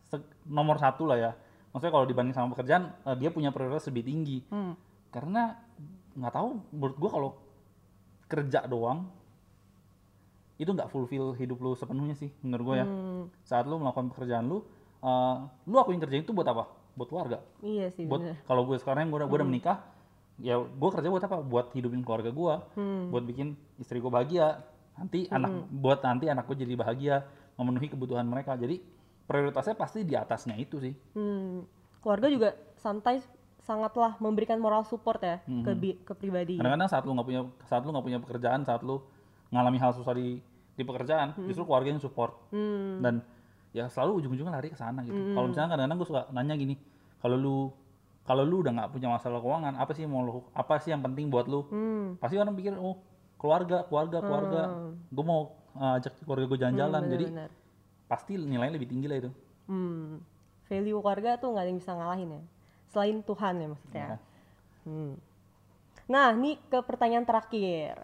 se- 0.10 0.30
nomor 0.44 0.76
satu 0.76 1.06
lah 1.06 1.18
ya 1.20 1.32
maksudnya 1.72 1.94
kalau 1.94 2.08
dibanding 2.08 2.34
sama 2.34 2.52
pekerjaan 2.52 2.92
eh, 3.06 3.16
dia 3.16 3.30
punya 3.30 3.54
prioritas 3.54 3.86
lebih 3.88 4.04
tinggi 4.04 4.38
Hmm. 4.50 4.74
karena 5.08 5.56
nggak 6.18 6.34
tahu 6.34 6.50
menurut 6.74 6.98
gua 6.98 7.10
kalau 7.12 7.30
kerja 8.26 8.66
doang 8.66 9.08
itu 10.58 10.70
nggak 10.70 10.90
fulfill 10.90 11.34
hidup 11.34 11.60
lu 11.60 11.74
sepenuhnya 11.74 12.14
sih 12.14 12.34
menurut 12.42 12.64
gua 12.66 12.76
ya 12.82 12.88
Hmm, 12.88 13.24
saat 13.44 13.66
lu 13.66 13.78
melakukan 13.78 14.10
pekerjaan 14.10 14.46
lu 14.50 14.66
eh, 15.00 15.36
lu 15.70 15.76
akuin 15.78 16.02
kerja 16.02 16.18
itu 16.18 16.34
buat 16.34 16.48
apa 16.50 16.66
buat 16.94 17.08
keluarga. 17.08 17.38
Iya 17.60 17.90
sih 17.90 18.06
buat 18.06 18.22
kalau 18.44 18.64
gue 18.64 18.78
sekarang 18.78 19.08
gue 19.08 19.18
udah 19.18 19.26
gua 19.26 19.38
udah 19.38 19.48
menikah 19.48 19.78
ya 20.38 20.58
gue 20.58 20.90
kerja 20.90 21.08
buat 21.08 21.22
apa? 21.22 21.38
Buat 21.40 21.74
hidupin 21.74 22.02
keluarga 22.02 22.30
gue 22.30 22.54
Hmm. 22.74 23.10
buat 23.10 23.24
bikin 23.24 23.54
istri 23.78 23.98
gue 23.98 24.10
bahagia. 24.10 24.62
Nanti 24.94 25.26
anak 25.28 25.52
buat 25.70 26.00
nanti 26.02 26.26
anak 26.28 26.46
gue 26.46 26.58
jadi 26.60 26.74
bahagia 26.74 27.16
memenuhi 27.54 27.90
kebutuhan 27.90 28.24
mereka. 28.24 28.54
Jadi 28.54 28.78
prioritasnya 29.24 29.74
pasti 29.74 30.04
di 30.04 30.14
atasnya 30.14 30.54
itu 30.56 30.78
sih. 30.78 30.94
Hmm. 31.14 31.66
Keluarga 32.00 32.28
juga 32.28 32.50
sometimes 32.76 33.26
sangatlah 33.58 34.20
memberikan 34.20 34.60
moral 34.60 34.84
support 34.84 35.18
ya 35.18 35.40
ke, 35.40 35.72
bi- 35.72 35.96
ke 35.98 36.12
pribadi. 36.12 36.60
kadang-kadang 36.60 36.92
saat 36.92 37.08
lu 37.08 37.16
nggak 37.16 37.24
punya 37.24 37.42
saat 37.64 37.80
lu 37.82 37.96
nggak 37.96 38.04
punya 38.04 38.20
pekerjaan 38.20 38.62
saat 38.62 38.84
lu 38.84 39.00
ngalami 39.50 39.80
hal 39.80 39.96
susah 39.96 40.12
di 40.12 40.36
di 40.74 40.84
pekerjaan 40.84 41.32
justru 41.48 41.64
keluarga 41.64 41.90
yang 41.90 42.04
support. 42.04 42.36
Hmm. 42.52 43.00
dan 43.00 43.24
ya 43.74 43.90
selalu 43.90 44.22
ujung-ujungnya 44.22 44.54
lari 44.54 44.70
ke 44.70 44.78
sana 44.78 45.02
gitu 45.02 45.18
kalau 45.34 45.50
misalnya 45.50 45.70
kadang-kadang 45.74 45.98
gue 45.98 46.08
suka 46.08 46.22
nanya 46.30 46.54
gini 46.54 46.76
kalau 47.18 47.36
lu 47.36 47.58
kalau 48.24 48.46
lu 48.46 48.62
udah 48.62 48.72
nggak 48.72 48.90
punya 48.90 49.10
masalah 49.10 49.42
keuangan 49.42 49.74
apa 49.76 49.92
sih 49.92 50.06
yang 50.06 50.14
mau 50.14 50.22
lu 50.22 50.32
apa 50.54 50.78
sih 50.78 50.94
yang 50.94 51.02
penting 51.02 51.28
buat 51.28 51.46
lu 51.46 51.66
Hmm. 51.68 52.16
pasti 52.18 52.38
orang 52.38 52.54
pikir 52.54 52.78
oh 52.78 53.02
keluarga 53.36 53.84
keluarga 53.84 54.18
keluarga 54.22 54.62
gue 55.10 55.26
mau 55.26 55.42
uh, 55.74 55.98
ajak 55.98 56.14
keluarga 56.22 56.46
gue 56.48 56.60
jalan-jalan 56.62 57.02
jadi 57.10 57.26
Bener-bener. 57.28 57.52
pasti 58.06 58.32
nilainya 58.38 58.74
lebih 58.74 58.88
tinggi 58.88 59.08
lah 59.08 59.18
itu 59.20 59.32
Hmm. 59.64 60.20
Value 60.68 61.00
keluarga 61.00 61.40
tuh 61.40 61.52
nggak 61.52 61.64
ada 61.64 61.70
yang 61.72 61.80
bisa 61.80 61.92
ngalahin 61.92 62.30
ya. 62.36 62.42
Selain 62.92 63.18
Tuhan 63.20 63.54
ya 63.56 63.68
maksudnya. 63.72 64.06
Ya. 64.06 64.18
Hmm. 64.84 65.14
Nah, 66.04 66.36
ini 66.36 66.60
ke 66.62 66.84
pertanyaan 66.84 67.24
terakhir. 67.24 68.04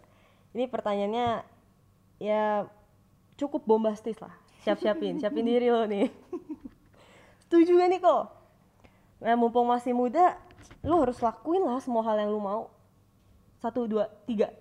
Ini 0.56 0.72
pertanyaannya 0.72 1.28
ya 2.18 2.64
cukup 3.36 3.68
bombastis 3.68 4.16
lah. 4.20 4.32
Siap-siapin, 4.60 5.18
siapin 5.18 5.44
diri 5.44 5.68
lo 5.68 5.84
nih. 5.84 6.08
Setuju 7.44 7.72
gak 7.76 7.90
nih 7.90 8.00
kok? 8.00 8.24
Nah, 9.20 9.36
mumpung 9.36 9.66
masih 9.66 9.92
muda, 9.92 10.36
lu 10.82 10.96
harus 10.98 11.20
lakuin 11.20 11.64
lah 11.64 11.80
semua 11.80 12.04
hal 12.04 12.16
yang 12.18 12.30
lu 12.30 12.40
mau. 12.40 12.72
Satu, 13.58 13.84
dua, 13.84 14.08
tiga. 14.24 14.52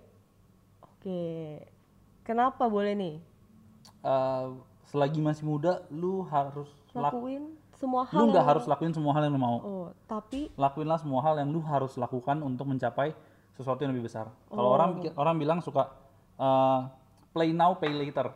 Oke. 0.82 1.62
Kenapa 2.22 2.66
boleh 2.66 2.92
nih? 2.92 3.14
Uh, 4.00 4.58
selagi 4.84 5.18
masih 5.18 5.44
muda 5.44 5.82
lu 5.88 6.22
harus 6.24 6.68
lak- 6.92 7.10
Lakuin 7.10 7.44
semua 7.72 8.02
hal 8.04 8.18
lu 8.18 8.24
nggak 8.28 8.42
harus 8.44 8.64
lakuin 8.66 8.90
semua 8.90 9.14
hal 9.14 9.22
yang 9.22 9.34
lu 9.34 9.40
mau 9.40 9.56
Oh, 9.60 9.86
tapi 10.04 10.50
lakuinlah 10.54 10.98
semua 10.98 11.22
hal 11.22 11.38
yang 11.38 11.46
lu 11.48 11.62
harus 11.62 11.94
lakukan 11.94 12.42
untuk 12.42 12.66
mencapai 12.66 13.14
sesuatu 13.54 13.78
yang 13.80 13.94
lebih 13.94 14.06
besar 14.06 14.26
kalau 14.44 14.74
orang 14.74 14.98
pikir- 14.98 15.14
orang 15.14 15.38
bilang 15.38 15.58
suka 15.60 15.86
uh, 16.36 16.90
play 17.30 17.50
now 17.50 17.74
pay 17.74 17.90
later 17.90 18.34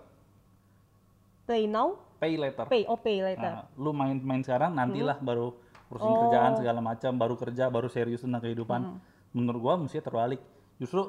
play 1.43 1.65
now, 1.65 1.99
pay 2.17 2.35
later 2.35 2.65
pay, 2.65 2.83
oh 2.85 2.97
pay 2.97 3.19
later. 3.21 3.51
Nah, 3.53 3.67
lu 3.75 3.91
main-main 3.91 4.41
sekarang 4.41 4.73
nantilah 4.73 5.17
Hmm. 5.17 5.27
baru 5.27 5.47
urusin 5.89 6.09
Oh. 6.09 6.19
kerjaan 6.23 6.53
segala 6.55 6.81
macam 6.81 7.13
baru 7.15 7.35
kerja 7.35 7.65
baru 7.67 7.85
serius 7.87 8.21
tentang 8.21 8.41
kehidupan 8.41 8.81
Hmm. 8.81 8.99
menurut 9.33 9.61
gua 9.61 9.75
mesti 9.77 9.99
terbalik 9.99 10.41
justru 10.77 11.05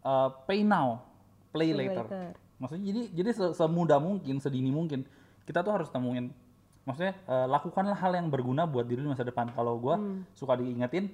uh, 0.00 0.28
pay 0.42 0.62
now 0.62 1.04
play, 1.48 1.68
Play 1.68 1.88
later. 1.88 2.04
later. 2.04 2.26
maksudnya 2.56 2.84
jadi 2.86 3.00
jadi 3.12 3.30
se- 3.30 3.54
semudah 3.54 3.98
mungkin 3.98 4.38
sedini 4.38 4.70
mungkin 4.70 5.04
kita 5.42 5.60
tuh 5.60 5.72
harus 5.72 5.88
temuin 5.88 6.30
maksudnya 6.82 7.12
uh, 7.24 7.44
lakukanlah 7.46 7.92
hal 7.94 8.12
yang 8.12 8.26
berguna 8.26 8.64
buat 8.64 8.82
diri 8.82 8.98
lu 8.98 9.10
masa 9.10 9.22
depan 9.22 9.50
kalau 9.50 9.76
gua 9.76 9.96
Hmm. 9.96 10.24
suka 10.32 10.54
diingetin 10.54 11.12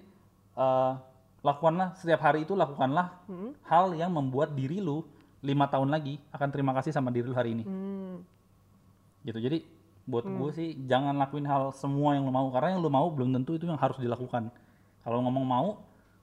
uh, 0.54 0.94
lakukanlah 1.40 1.94
setiap 1.94 2.22
hari 2.22 2.42
itu 2.42 2.52
lakukanlah 2.52 3.18
Hmm. 3.24 3.50
hal 3.64 3.90
yang 3.94 4.11
membuat 4.11 4.52
diri 4.52 4.78
lu 4.78 5.02
lima 5.40 5.66
tahun 5.66 5.88
lagi 5.88 6.22
akan 6.28 6.48
terima 6.48 6.70
kasih 6.72 6.90
sama 6.90 7.09
diri 7.09 7.24
lu 7.24 7.35
hari 7.35 7.50
ini 7.52 7.64
Hmm. 7.64 7.97
Gitu. 9.28 9.38
Jadi 9.38 9.64
buat 10.08 10.24
gue 10.24 10.50
sih 10.56 10.68
jangan 10.88 11.20
lakuin 11.20 11.44
hal 11.44 11.68
semua 11.76 12.16
yang 12.16 12.24
lo 12.24 12.32
mau 12.32 12.48
karena 12.48 12.72
yang 12.72 12.80
lo 12.80 12.88
mau 12.88 13.12
belum 13.12 13.28
tentu 13.36 13.60
itu 13.60 13.68
yang 13.68 13.76
harus 13.76 14.00
dilakukan. 14.00 14.48
Kalau 15.04 15.20
ngomong 15.20 15.44
mau 15.44 15.68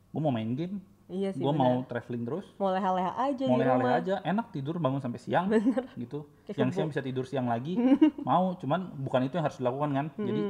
gue 0.09 0.21
mau 0.21 0.33
main 0.33 0.51
game. 0.57 0.81
Iya 1.05 1.37
sih. 1.37 1.45
gue 1.45 1.53
mau 1.53 1.85
traveling 1.85 2.25
terus. 2.25 2.49
Mau 2.57 2.73
leha-leha 2.73 3.13
aja 3.13 3.45
mau 3.45 3.61
leha-leha 3.61 3.93
aja. 4.01 4.15
Enak 4.25 4.49
tidur 4.49 4.81
bangun 4.81 4.97
sampai 4.97 5.21
siang 5.21 5.53
gitu. 6.01 6.25
Kayak 6.49 6.57
siang-siang 6.57 6.87
bisa 6.89 7.01
tidur 7.05 7.29
siang 7.29 7.45
lagi. 7.45 7.77
Mau 8.25 8.57
cuman 8.57 8.89
bukan 9.05 9.29
itu 9.29 9.37
yang 9.37 9.45
harus 9.45 9.61
dilakukan 9.61 9.89
kan? 9.93 10.07
Jadi 10.17 10.41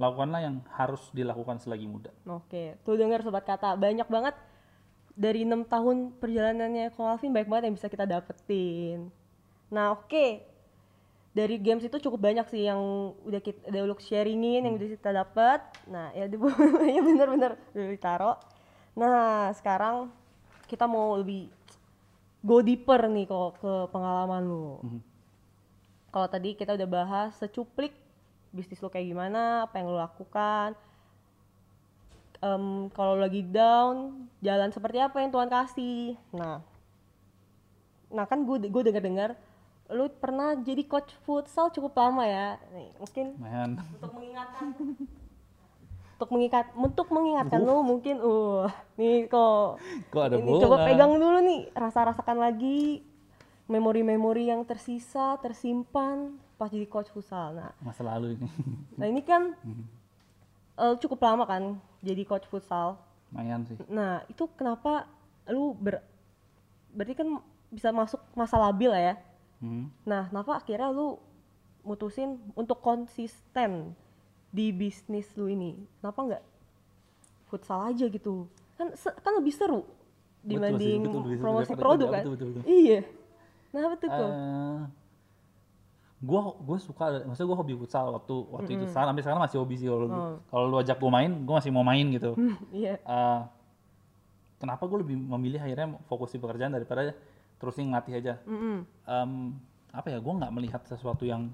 lakukanlah 0.00 0.40
yang 0.42 0.56
harus 0.74 1.12
dilakukan 1.14 1.62
selagi 1.62 1.86
muda. 1.86 2.10
Oke, 2.26 2.80
tuh 2.82 2.96
dengar 2.96 3.20
sobat 3.20 3.44
kata, 3.44 3.76
banyak 3.76 4.08
banget 4.08 4.34
dari 5.12 5.44
enam 5.44 5.68
tahun 5.68 6.16
perjalanannya 6.16 6.96
Kong 6.96 7.12
Alvin 7.12 7.36
banyak 7.36 7.48
banget 7.52 7.64
yang 7.68 7.76
bisa 7.76 7.88
kita 7.92 8.08
dapetin. 8.08 9.12
Nah, 9.68 9.92
oke. 9.92 10.49
Dari 11.30 11.62
games 11.62 11.86
itu 11.86 11.94
cukup 12.02 12.26
banyak 12.26 12.46
sih 12.50 12.66
yang 12.66 13.14
udah 13.22 13.38
kita 13.38 13.70
udah 13.70 14.02
sharingin, 14.02 14.66
yang 14.66 14.74
udah 14.74 14.88
kita 14.98 15.10
dapat. 15.14 15.60
Nah, 15.86 16.10
ya, 16.10 16.26
ya 16.94 17.00
bener-bener 17.00 17.54
udah 17.70 17.88
ditaro. 17.94 18.32
Nah, 18.98 19.54
sekarang 19.54 20.10
kita 20.66 20.90
mau 20.90 21.14
lebih 21.14 21.46
go 22.42 22.58
deeper 22.58 23.06
nih 23.06 23.30
kok 23.30 23.62
ke 23.62 23.72
pengalaman 23.94 24.42
lu. 24.42 24.66
Mhm. 24.82 25.00
Kalau 26.10 26.26
tadi 26.26 26.58
kita 26.58 26.74
udah 26.74 26.88
bahas 26.90 27.30
secuplik 27.38 27.94
bisnis 28.50 28.82
lu 28.82 28.90
kayak 28.90 29.06
gimana, 29.06 29.70
apa 29.70 29.78
yang 29.78 29.94
lu 29.94 29.98
lakukan, 30.02 30.74
Em, 32.40 32.88
kalau 32.96 33.20
lagi 33.20 33.44
down 33.44 34.24
jalan 34.40 34.72
seperti 34.72 34.96
apa 34.96 35.20
yang 35.20 35.28
Tuhan 35.28 35.52
kasih 35.52 36.16
nah 36.32 36.64
nah 38.08 38.24
kan 38.24 38.48
gue 38.48 38.64
gue 38.64 38.82
dengar 38.88 39.04
dengar 39.04 39.30
lu 39.90 40.06
pernah 40.08 40.54
jadi 40.54 40.86
coach 40.86 41.10
futsal 41.22 41.68
cukup 41.68 41.92
lama 41.94 42.22
ya? 42.22 42.56
Nih 42.70 42.94
mungkin 42.96 43.26
man. 43.36 43.70
Untuk 43.98 44.12
mengingatkan. 44.14 44.66
Untuk 46.14 46.28
mengikat 46.30 46.66
untuk 46.76 47.06
mengingatkan 47.08 47.60
lu 47.60 47.80
mungkin 47.80 48.20
uh 48.20 48.68
nih 48.94 49.24
kok 49.24 49.80
Kok 50.12 50.20
ada 50.20 50.36
ini 50.36 50.52
coba 50.60 50.84
pegang 50.84 51.16
dulu 51.16 51.38
nih 51.40 51.60
rasa-rasakan 51.72 52.38
lagi. 52.38 53.02
Memori-memori 53.64 54.50
yang 54.50 54.66
tersisa 54.66 55.38
tersimpan 55.38 56.34
pas 56.54 56.66
jadi 56.66 56.84
coach 56.84 57.06
futsal. 57.08 57.54
Nah 57.54 57.70
Masa 57.80 58.02
lalu 58.02 58.34
ini. 58.36 58.48
nah 58.98 59.06
ini 59.06 59.22
kan 59.22 59.54
Hmm. 59.62 59.86
eh, 60.76 60.94
cukup 60.98 61.22
lama 61.22 61.46
kan 61.46 61.78
jadi 62.00 62.22
coach 62.24 62.44
futsal. 62.46 62.98
Lumayan 63.30 63.62
sih. 63.62 63.78
nah 63.86 64.26
itu 64.26 64.44
kenapa 64.58 65.06
lu 65.46 65.72
ber 65.72 66.02
berarti 66.90 67.14
kan 67.14 67.38
bisa 67.70 67.94
masuk 67.94 68.18
masa 68.34 68.58
labil 68.58 68.90
ya 68.90 69.14
Hmm. 69.60 69.92
nah 70.02 70.24
kenapa 70.26 70.56
akhirnya 70.56 70.88
lu 70.88 71.20
mutusin 71.80 72.36
untuk 72.52 72.80
konsisten 72.80 73.92
di 74.50 74.68
bisnis 74.68 75.30
lu 75.32 75.46
ini. 75.46 75.76
Kenapa 76.00 76.20
nggak 76.26 76.42
futsal 77.46 77.88
aja 77.88 78.04
gitu. 78.04 78.44
Kan 78.74 78.92
kan 78.96 79.32
lebih 79.36 79.52
seru 79.52 79.84
Betul 79.84 79.92
sih, 80.40 80.48
dibanding 80.48 81.00
betul, 81.04 81.20
betul, 81.22 81.38
promosi 81.38 81.72
betul, 81.72 81.82
produk 81.82 82.08
betul, 82.08 82.16
kan? 82.16 82.22
betul, 82.24 82.32
betul, 82.34 82.48
betul. 82.56 82.62
iya. 82.66 83.00
Kenapa 83.70 83.94
tuh 83.96 84.08
kok 84.08 84.30
Eh, 84.30 84.80
gua 86.20 86.40
gue 86.52 86.78
suka 86.80 87.04
maksudnya 87.24 87.48
gue 87.48 87.58
hobi 87.60 87.74
futsal 87.76 88.06
waktu 88.12 88.34
waktu 88.50 88.70
itu. 88.76 88.84
Sekarang 88.88 89.08
sampai 89.12 89.22
sekarang 89.24 89.40
masih 89.40 89.58
hobi 89.60 89.74
sih 89.76 89.88
kalau 89.88 90.06
Oh. 90.08 90.36
kalau 90.48 90.64
lu 90.68 90.76
ajak 90.76 90.96
gue 90.96 91.10
main 91.10 91.30
gue 91.32 91.54
masih 91.54 91.70
mau 91.72 91.84
main 91.84 92.06
gitu. 92.10 92.32
Iya. 92.76 92.96
Eh, 92.98 93.40
kenapa 94.56 94.84
gue 94.84 94.98
lebih 95.00 95.16
memilih 95.16 95.60
akhirnya 95.60 95.96
fokus 96.04 96.32
di 96.32 96.38
pekerjaan 96.38 96.72
daripada 96.72 97.12
terusin 97.60 97.92
ngelatih 97.92 98.14
aja. 98.16 98.34
Mm-mm. 98.48 98.82
Em, 99.04 99.32
apa 99.92 100.08
ya 100.08 100.18
gue 100.18 100.34
nggak 100.40 100.52
melihat 100.54 100.82
sesuatu 100.88 101.22
yang 101.22 101.52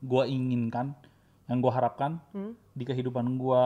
gue 0.00 0.24
inginkan 0.24 0.94
yang 1.50 1.58
gue 1.58 1.72
harapkan 1.74 2.22
Hmm. 2.30 2.54
di 2.72 2.86
kehidupan 2.86 3.36
gue 3.36 3.60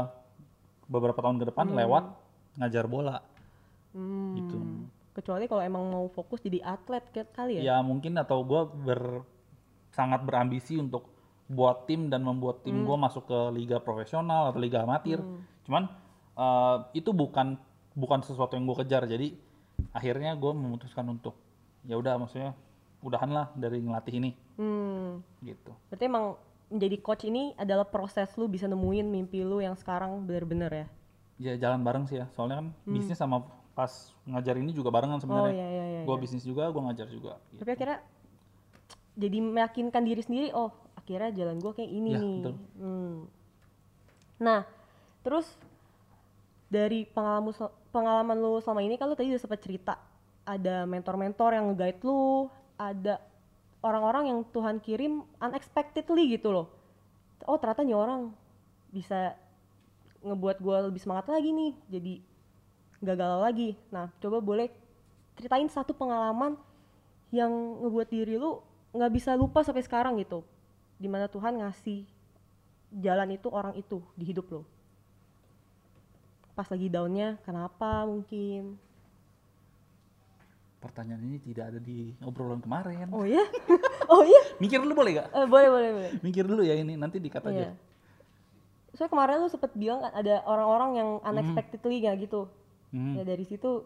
beberapa 0.88 1.20
tahun 1.20 1.36
ke 1.38 1.52
depan 1.52 1.70
lewat 1.70 2.04
ngajar 2.56 2.88
bola. 2.88 3.20
Hmm. 3.94 4.34
gitu. 4.34 4.58
Kecuali 5.14 5.46
kalau 5.46 5.62
emang 5.62 5.84
mau 5.86 6.06
fokus 6.10 6.42
jadi 6.42 6.58
atlet 6.66 7.04
kali 7.30 7.62
ya? 7.62 7.62
Ya 7.62 7.76
mungkin 7.86 8.18
atau 8.18 8.42
gue 8.42 8.62
ber 8.82 9.22
sangat 9.94 10.26
berambisi 10.26 10.74
untuk 10.74 11.06
buat 11.46 11.86
tim 11.86 12.10
dan 12.10 12.26
membuat 12.26 12.66
tim 12.66 12.82
gue 12.82 12.96
masuk 12.98 13.30
ke 13.30 13.38
liga 13.54 13.78
profesional 13.78 14.50
atau 14.50 14.58
liga 14.58 14.82
amatir. 14.82 15.22
Cuman 15.62 15.86
eh, 16.34 16.76
itu 16.98 17.14
bukan 17.14 17.54
bukan 17.94 18.26
sesuatu 18.26 18.58
yang 18.58 18.66
gue 18.66 18.82
kejar. 18.82 19.06
Jadi 19.06 19.38
akhirnya 19.94 20.34
gue 20.34 20.50
memutuskan 20.50 21.06
untuk 21.06 21.38
ya 21.84 21.94
udah 21.94 22.16
maksudnya 22.16 22.52
udahan 23.00 23.28
lah 23.28 23.46
dari 23.54 23.78
ngelatih 23.78 24.14
ini 24.16 24.30
Hmm. 24.54 25.18
gitu 25.40 25.72
berarti 25.88 26.04
emang 26.04 26.38
menjadi 26.70 26.96
coach 26.98 27.24
ini 27.24 27.52
adalah 27.54 27.84
proses 27.84 28.30
lu 28.34 28.46
bisa 28.46 28.64
nemuin 28.64 29.04
mimpi 29.04 29.42
lu 29.42 29.58
yang 29.58 29.74
sekarang 29.74 30.22
bener-bener 30.22 30.70
ya 30.72 30.86
ya 31.34 31.52
jalan 31.58 31.82
bareng 31.82 32.06
sih 32.06 32.16
ya 32.16 32.30
soalnya 32.30 32.62
kan 32.62 32.68
bisnis 32.84 33.18
sama 33.18 33.42
pas 33.74 33.90
ngajar 34.24 34.54
ini 34.54 34.70
juga 34.70 34.88
barengan 34.88 35.18
oh 35.18 35.20
sebenarnya 35.20 35.52
iya 35.52 35.66
iya 35.68 35.84
iya 35.90 36.00
gue 36.06 36.16
bisnis 36.16 36.42
juga 36.42 36.70
gue 36.70 36.78
ngajar 36.80 37.10
juga 37.10 37.42
gitu. 37.50 37.60
tapi 37.60 37.70
akhirnya 37.74 37.98
jadi 39.14 39.38
meyakinkan 39.42 40.02
diri 40.02 40.22
sendiri 40.22 40.48
oh 40.54 40.70
akhirnya 40.94 41.34
jalan 41.34 41.58
gua 41.58 41.70
kayak 41.70 41.90
ini 41.90 42.10
Ya, 42.14 42.18
nih 42.18 42.36
betul. 42.40 42.54
Hmm. 42.78 43.16
nah 44.38 44.62
terus 45.20 45.46
dari 46.66 47.04
pengalaman 47.04 47.50
pengalaman 47.90 48.36
lu 48.38 48.58
selama 48.58 48.80
ini 48.80 48.94
kan 48.94 49.06
lu 49.06 49.14
tadi 49.14 49.30
udah 49.30 49.42
sempat 49.42 49.58
cerita 49.58 49.94
ada 50.44 50.84
mentor-mentor 50.84 51.56
yang 51.56 51.72
nge-guide 51.72 52.00
lu 52.04 52.48
ada 52.76 53.20
orang-orang 53.80 54.32
yang 54.32 54.38
Tuhan 54.52 54.80
kirim 54.80 55.24
unexpectedly 55.40 56.36
gitu 56.36 56.52
loh. 56.52 56.68
Oh 57.44 57.56
ternyata 57.60 57.84
nih 57.84 57.96
orang 57.96 58.32
bisa 58.88 59.36
ngebuat 60.24 60.60
gua 60.64 60.88
lebih 60.88 61.00
semangat 61.00 61.28
lagi 61.28 61.52
nih 61.52 61.72
jadi 61.88 62.14
nggak 63.04 63.16
galau 63.16 63.40
lagi. 63.44 63.76
Nah 63.92 64.08
coba 64.20 64.40
boleh 64.40 64.68
ceritain 65.36 65.68
satu 65.68 65.92
pengalaman 65.92 66.56
yang 67.34 67.50
ngebuat 67.82 68.08
diri 68.08 68.38
lu 68.38 68.62
nggak 68.94 69.12
bisa 69.12 69.34
lupa 69.34 69.66
sampai 69.66 69.82
sekarang 69.82 70.14
gitu 70.22 70.46
di 71.02 71.10
mana 71.10 71.26
Tuhan 71.26 71.58
ngasih 71.58 72.06
jalan 72.94 73.34
itu 73.34 73.50
orang 73.50 73.74
itu 73.74 73.98
di 74.14 74.30
hidup 74.30 74.46
lo 74.54 74.62
pas 76.54 76.70
lagi 76.70 76.86
downnya 76.86 77.34
kenapa 77.42 78.06
mungkin 78.06 78.78
pertanyaan 80.84 81.22
ini 81.22 81.38
tidak 81.40 81.64
ada 81.66 81.80
di 81.80 82.12
obrolan 82.20 82.60
kemarin 82.60 83.08
oh 83.08 83.24
ya 83.24 83.40
oh 84.12 84.20
iya 84.20 84.42
mikir 84.56 84.78
dulu 84.78 84.92
boleh 84.94 85.12
gak 85.16 85.28
Eh, 85.32 85.46
boleh 85.46 85.68
boleh 85.68 85.90
boleh 85.90 86.10
mikir 86.20 86.44
dulu 86.44 86.60
ya 86.60 86.76
ini 86.76 86.94
nanti 86.94 87.16
dikat 87.18 87.40
aja 87.42 87.56
Iya. 87.66 87.70
Soalnya 88.92 89.10
kemarin 89.10 89.34
lu 89.38 89.48
sempet 89.48 89.74
bilang 89.74 89.98
kan 89.98 90.12
ada 90.12 90.44
orang-orang 90.44 90.90
yang 90.94 91.08
unexpectedly 91.24 91.98
ya 91.98 92.14
gitu. 92.14 92.46
Hmm. 92.88 93.18
Ya 93.18 93.26
dari 93.26 93.42
situ 93.42 93.82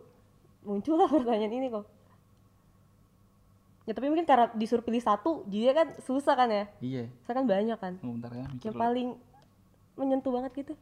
muncullah 0.61 1.09
pertanyaan 1.15 1.49
ini 1.51 1.73
kok. 1.73 1.89
Ya 3.89 3.97
tapi 3.97 4.13
mungkin 4.13 4.29
karena 4.29 4.53
disuruh 4.53 4.85
pilih 4.85 5.01
satu, 5.01 5.49
jadi 5.49 5.73
kan 5.73 5.89
susah 5.99 6.37
kan 6.37 6.53
ya. 6.53 6.69
iya 6.79 7.09
Saya 7.25 7.41
kan 7.41 7.49
banyak 7.49 7.79
kan. 7.79 7.97
Oh, 7.99 8.13
bentar 8.13 8.29
ya 8.31 8.45
mikir 8.47 8.69
Yang 8.69 8.75
dulu. 8.77 8.85
paling 8.85 9.09
menyentuh 9.97 10.29
banget 10.31 10.53
gitu. 10.55 10.75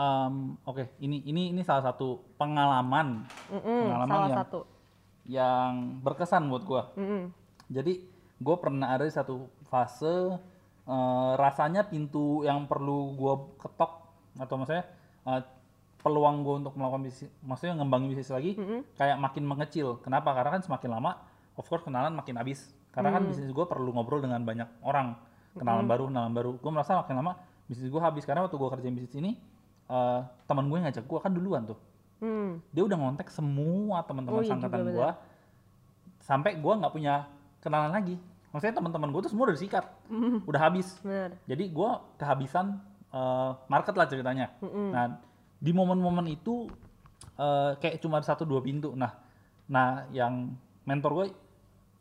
Em, 0.00 0.34
oke 0.64 0.96
ini 0.98 1.20
ini 1.22 1.52
ini 1.52 1.60
salah 1.60 1.84
satu 1.84 2.24
pengalaman. 2.34 3.28
Mm-mm, 3.52 3.80
Pengalaman 3.84 4.08
salah 4.08 4.28
yang- 4.28 4.40
satu. 4.40 4.60
yang 5.28 5.72
berkesan 6.00 6.48
buat 6.48 6.64
gua. 6.64 6.82
Mm-mm. 6.96 7.28
jadi 7.68 8.00
gue 8.40 8.56
pernah 8.56 8.90
ada 8.90 9.04
di 9.04 9.12
satu 9.12 9.44
fase 9.68 10.40
eh, 10.86 11.32
rasanya 11.36 11.84
pintu 11.84 12.42
yang 12.42 12.64
perlu 12.64 13.12
gua 13.14 13.46
ketok 13.56 13.92
atau 14.40 14.54
maksudnya 14.56 14.88
eh, 15.28 15.42
peluang 16.00 16.40
gue 16.40 16.54
untuk 16.64 16.74
melakukan 16.74 17.04
bisnis 17.04 17.28
maksudnya 17.44 17.76
ngembangin 17.76 18.08
bisnis 18.08 18.32
lagi 18.32 18.56
kayak 18.96 19.20
makin 19.20 19.44
mengecil. 19.44 20.00
Kenapa? 20.00 20.32
Karena 20.32 20.56
kan 20.56 20.62
semakin 20.64 20.88
lama 20.90 21.12
of 21.54 21.66
course 21.68 21.84
kenalan 21.84 22.16
makin 22.16 22.40
habis. 22.40 22.72
Karena 22.90 23.12
kan 23.12 23.28
bisnis 23.28 23.52
gue 23.52 23.66
perlu 23.66 23.92
ngobrol 23.92 24.18
dengan 24.18 24.40
banyak 24.40 24.80
orang. 24.80 25.12
Kenalan 25.52 25.84
baru 25.84 26.08
kenalan 26.08 26.32
baru. 26.32 26.50
Gue 26.56 26.72
merasa 26.72 26.96
makin 26.96 27.20
lama 27.20 27.36
bisnis 27.68 27.86
gue 27.86 28.00
habis. 28.00 28.24
Karena 28.24 28.42
waktu 28.42 28.56
gue 28.56 28.68
kerjain 28.70 28.96
bisnis 28.96 29.12
ini 29.14 29.36
eh, 29.90 30.20
teman 30.46 30.64
gue 30.70 30.78
ngajak 30.78 31.04
gue 31.04 31.18
kan 31.18 31.32
duluan 31.34 31.66
tuh. 31.66 31.78
Hmm. 32.20 32.60
dia 32.68 32.84
udah 32.84 33.00
ngontek 33.00 33.32
semua 33.32 34.04
Oh 34.04 34.04
teman-teman 34.04 34.44
iya 34.44 34.52
sangkatan 34.52 34.92
gue 34.92 35.08
sampai 36.20 36.60
gue 36.60 36.72
nggak 36.76 36.92
punya 36.92 37.24
kenalan 37.64 37.96
lagi. 37.96 38.20
Maksudnya 38.52 38.76
teman-teman 38.76 39.08
gue 39.08 39.20
tuh 39.24 39.32
semua 39.32 39.48
udah 39.48 39.56
disikat. 39.56 39.84
Udah 40.44 40.60
habis. 40.60 41.00
Bener. 41.00 41.32
jadi 41.48 41.64
gue 41.64 41.90
kehabisan 42.20 42.76
eh, 43.10 43.50
market 43.72 43.94
lah 43.96 44.06
ceritanya. 44.06 44.52
Nah 44.62 45.16
di 45.60 45.72
momen-momen 45.72 46.28
itu 46.28 46.68
eh, 47.40 47.72
kayak 47.80 48.04
cuma 48.04 48.20
satu 48.20 48.44
dua 48.44 48.60
pintu. 48.60 48.92
Nah 48.92 49.16
nah 49.70 50.04
yang 50.12 50.54
mentor 50.84 51.24
gue 51.24 51.26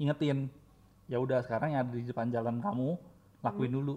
ingetin 0.03 0.51
ya 1.07 1.17
udah 1.17 1.41
sekarang 1.47 1.73
yang 1.73 1.87
ada 1.87 1.95
di 1.95 2.05
depan 2.05 2.27
jalan 2.27 2.59
kamu 2.59 2.99
lakuin 3.39 3.71
dulu. 3.71 3.95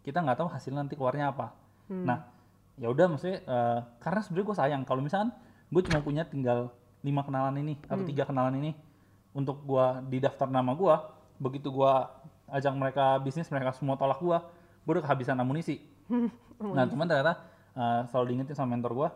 Kita 0.00 0.24
nggak 0.24 0.40
tahu 0.40 0.48
hasil 0.48 0.72
nanti 0.72 0.96
keluarnya 0.96 1.36
apa. 1.36 1.52
Nah 1.92 2.33
ya 2.74 2.90
udah 2.90 3.06
maksudnya 3.06 3.38
eh, 3.44 3.80
karena 4.02 4.20
sebenarnya 4.22 4.46
gue 4.46 4.56
sayang 4.58 4.82
kalau 4.82 5.00
misalkan 5.02 5.30
gue 5.70 5.82
cuma 5.86 6.02
punya 6.02 6.26
tinggal 6.26 6.74
lima 7.04 7.22
kenalan 7.22 7.56
ini 7.60 7.74
atau 7.86 8.02
tiga 8.02 8.24
kenalan 8.26 8.54
ini 8.58 8.72
untuk 9.34 9.62
gue 9.66 9.86
di 10.10 10.18
daftar 10.22 10.48
nama 10.48 10.72
gue 10.74 10.94
begitu 11.42 11.70
gue 11.70 11.92
ajak 12.54 12.74
mereka 12.74 13.18
bisnis 13.18 13.50
mereka 13.50 13.74
semua 13.74 13.98
tolak 13.98 14.22
gue 14.22 14.38
gue 14.84 14.92
udah 14.98 15.04
kehabisan 15.04 15.38
amunisi. 15.40 15.80
Nah 16.54 16.86
cuman 16.86 17.10
ternyata 17.10 17.42
eh, 17.74 18.06
selalu 18.08 18.24
diingetin 18.30 18.54
sama 18.54 18.78
mentor 18.78 18.94
gue 18.94 19.08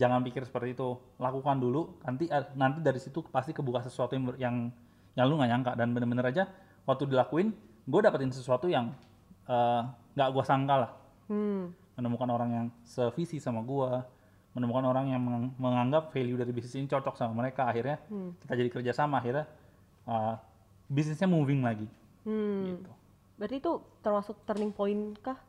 jangan 0.00 0.24
pikir 0.24 0.48
seperti 0.48 0.72
itu. 0.72 0.96
Lakukan 1.20 1.60
dulu 1.60 2.00
nanti 2.00 2.32
eh, 2.32 2.48
nanti 2.56 2.80
dari 2.80 2.96
situ 2.96 3.20
pasti 3.28 3.52
kebuka 3.52 3.84
sesuatu 3.84 4.16
yang 4.16 4.24
yang 4.40 4.56
yang 5.12 5.26
lu 5.28 5.36
nggak 5.36 5.50
nyangka. 5.52 5.72
Dan 5.76 5.92
bener-bener 5.92 6.24
aja 6.32 6.48
waktu 6.88 7.12
dilakuin 7.12 7.52
gue 7.84 8.00
dapetin 8.00 8.32
sesuatu 8.32 8.72
yang 8.72 8.88
eh, 9.46 9.82
nggak 10.16 10.28
gue 10.32 10.44
sangka 10.48 10.74
lah. 10.80 10.90
Hmm. 11.28 11.76
Menemukan 11.96 12.28
orang 12.32 12.50
yang 12.50 12.66
sevisi 12.84 13.36
sama 13.36 13.60
gua, 13.60 14.06
menemukan 14.52 14.84
orang 14.84 15.12
yang 15.12 15.20
meng- 15.20 15.54
menganggap 15.56 16.12
value 16.12 16.36
dari 16.36 16.52
bisnis 16.52 16.76
ini 16.76 16.88
cocok 16.88 17.16
sama 17.16 17.32
mereka, 17.44 17.68
akhirnya 17.68 18.00
kita 18.44 18.52
jadi 18.52 18.70
kerjasama, 18.72 19.20
akhirnya 19.20 19.48
uh, 20.04 20.36
bisnisnya 20.88 21.28
moving 21.28 21.64
lagi. 21.64 21.88
Hmm. 22.28 22.76
Gitu. 22.76 22.92
Berarti 23.40 23.56
itu 23.58 23.72
termasuk 24.04 24.36
turning 24.44 24.72
point 24.72 25.16
kah? 25.24 25.40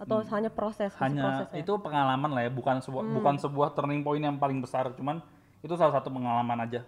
Atau 0.00 0.24
hanya 0.32 0.48
proses? 0.48 0.94
Hmm. 0.96 1.10
Hanya 1.10 1.22
prosesnya? 1.26 1.58
itu 1.60 1.72
pengalaman 1.82 2.30
lah 2.32 2.42
ya, 2.46 2.50
bukan 2.54 2.80
sebuah 2.80 3.04
bukan 3.04 3.34
sebuah 3.36 3.68
turning 3.74 4.00
point 4.06 4.22
yang 4.22 4.38
paling 4.38 4.62
besar, 4.62 4.88
cuman 4.94 5.20
itu 5.60 5.74
salah 5.76 5.92
satu 5.92 6.08
pengalaman 6.08 6.64
aja. 6.64 6.86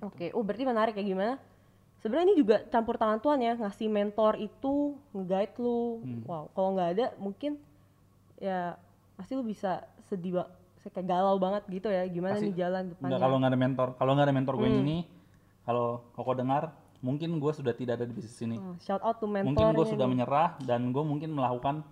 Oke, 0.00 0.32
oh 0.32 0.42
berarti 0.42 0.64
menarik 0.64 0.94
ya 0.96 1.04
gimana? 1.04 1.36
Sebenarnya 2.00 2.34
ini 2.34 2.36
juga 2.40 2.56
campur 2.66 2.98
tangan 2.98 3.22
Tuhan 3.22 3.38
ya, 3.38 3.52
ngasih 3.54 3.86
mentor 3.86 4.34
itu, 4.40 4.98
nge-guide 5.14 5.54
lu. 5.62 6.02
Hmm. 6.02 6.22
Wow, 6.26 6.44
kalau 6.54 6.68
nggak 6.74 6.90
ada 6.98 7.06
mungkin 7.20 7.62
ya 8.42 8.74
pasti 9.14 9.38
lu 9.38 9.46
bisa 9.46 9.86
sedih, 10.10 10.42
kayak 10.82 11.06
galau 11.06 11.38
banget 11.38 11.62
gitu 11.70 11.88
ya. 11.88 12.02
Gimana 12.10 12.36
Pasti. 12.36 12.50
nih 12.50 12.54
jalan 12.58 12.82
depannya? 12.90 13.18
kalau 13.22 13.36
nggak 13.38 13.50
ada 13.54 13.60
mentor, 13.60 13.88
kalau 13.94 14.10
nggak 14.18 14.26
ada 14.26 14.34
mentor 14.34 14.54
gue 14.58 14.68
ini, 14.82 14.98
kalau 15.62 16.02
koko 16.18 16.34
dengar, 16.34 16.74
mungkin 16.98 17.38
gue 17.38 17.52
sudah 17.54 17.70
tidak 17.70 18.02
ada 18.02 18.04
di 18.10 18.14
bisnis 18.18 18.42
ini. 18.42 18.58
Oh, 18.58 18.74
shout 18.82 19.02
out 19.06 19.22
to 19.22 19.30
mentor 19.30 19.46
mungkin 19.46 19.66
gue 19.78 19.86
sudah 19.86 20.06
menyerah 20.10 20.58
dan 20.66 20.90
gue 20.90 21.04
mungkin 21.06 21.30
melakukan 21.30 21.86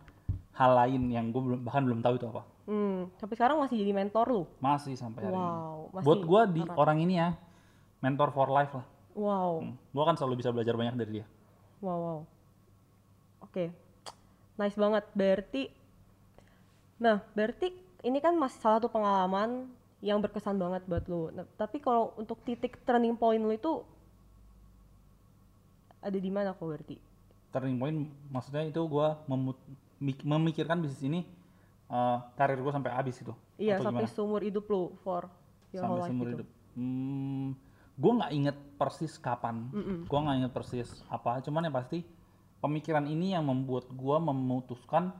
hal 0.58 0.74
lain 0.74 1.06
yang 1.14 1.30
gue 1.30 1.38
belum 1.38 1.62
bahkan 1.62 1.86
belum 1.86 2.02
tahu 2.02 2.18
itu 2.18 2.26
apa. 2.26 2.42
Hmm, 2.66 3.10
sampai 3.18 3.34
sekarang 3.38 3.56
masih 3.62 3.78
jadi 3.78 3.94
mentor 3.94 4.26
lu? 4.26 4.42
Masih 4.58 4.98
sampai 4.98 5.30
hari 5.30 5.38
ini. 5.38 5.38
Wow 5.38 5.80
masih 5.90 6.06
buat 6.06 6.20
gue 6.22 6.42
di 6.54 6.62
orang 6.78 6.98
ini 7.02 7.14
ya 7.18 7.28
mentor 8.00 8.30
for 8.30 8.48
life 8.48 8.72
lah. 8.74 8.86
Wow. 9.18 9.52
Hmm. 9.60 9.74
gue 9.76 10.04
kan 10.06 10.14
selalu 10.14 10.34
bisa 10.40 10.50
belajar 10.54 10.74
banyak 10.78 10.94
dari 10.94 11.10
dia. 11.20 11.26
Wow 11.82 11.98
wow. 11.98 12.20
Oke. 13.44 13.74
Nice 14.54 14.78
banget. 14.78 15.04
Berarti 15.16 15.62
nah 17.00 17.24
berarti 17.32 17.72
ini 18.04 18.20
kan 18.20 18.36
masih 18.36 18.60
salah 18.60 18.76
satu 18.84 18.92
pengalaman 18.92 19.72
yang 20.04 20.20
berkesan 20.20 20.56
banget 20.56 20.84
buat 20.84 21.04
lu 21.08 21.32
nah, 21.32 21.48
tapi 21.56 21.80
kalau 21.80 22.12
untuk 22.20 22.40
titik 22.44 22.80
turning 22.84 23.16
point 23.16 23.40
lu 23.40 23.52
itu 23.52 23.80
ada 26.00 26.16
di 26.16 26.30
mana 26.32 26.56
kok 26.56 26.64
berarti 26.64 26.96
turning 27.52 27.76
point 27.76 27.98
maksudnya 28.32 28.64
itu 28.68 28.80
gue 28.80 29.08
memikirkan 30.24 30.80
bisnis 30.80 31.04
ini 31.04 31.20
eh, 31.88 32.18
karir 32.36 32.60
gue 32.60 32.72
sampai 32.72 32.90
habis 32.92 33.16
itu 33.20 33.32
iya 33.60 33.76
Atau 33.76 33.92
sampai 33.92 34.04
gimana? 34.08 34.16
seumur 34.16 34.40
hidup 34.40 34.64
lu 34.68 34.92
for 35.04 35.28
your 35.72 35.84
whole 35.84 36.00
sampai 36.00 36.00
life 36.00 36.08
seumur 36.08 36.26
gitu. 36.28 36.34
hidup 36.40 36.48
hmm, 36.76 37.48
gue 38.00 38.12
nggak 38.16 38.32
inget 38.32 38.56
persis 38.80 39.12
kapan 39.20 39.68
Mm-mm. 39.68 40.08
gue 40.08 40.18
nggak 40.24 40.36
inget 40.40 40.52
persis 40.56 40.88
apa 41.12 41.44
cuman 41.44 41.68
yang 41.68 41.76
pasti 41.76 42.00
pemikiran 42.64 43.04
ini 43.04 43.36
yang 43.36 43.44
membuat 43.44 43.88
gue 43.92 44.16
memutuskan 44.20 45.12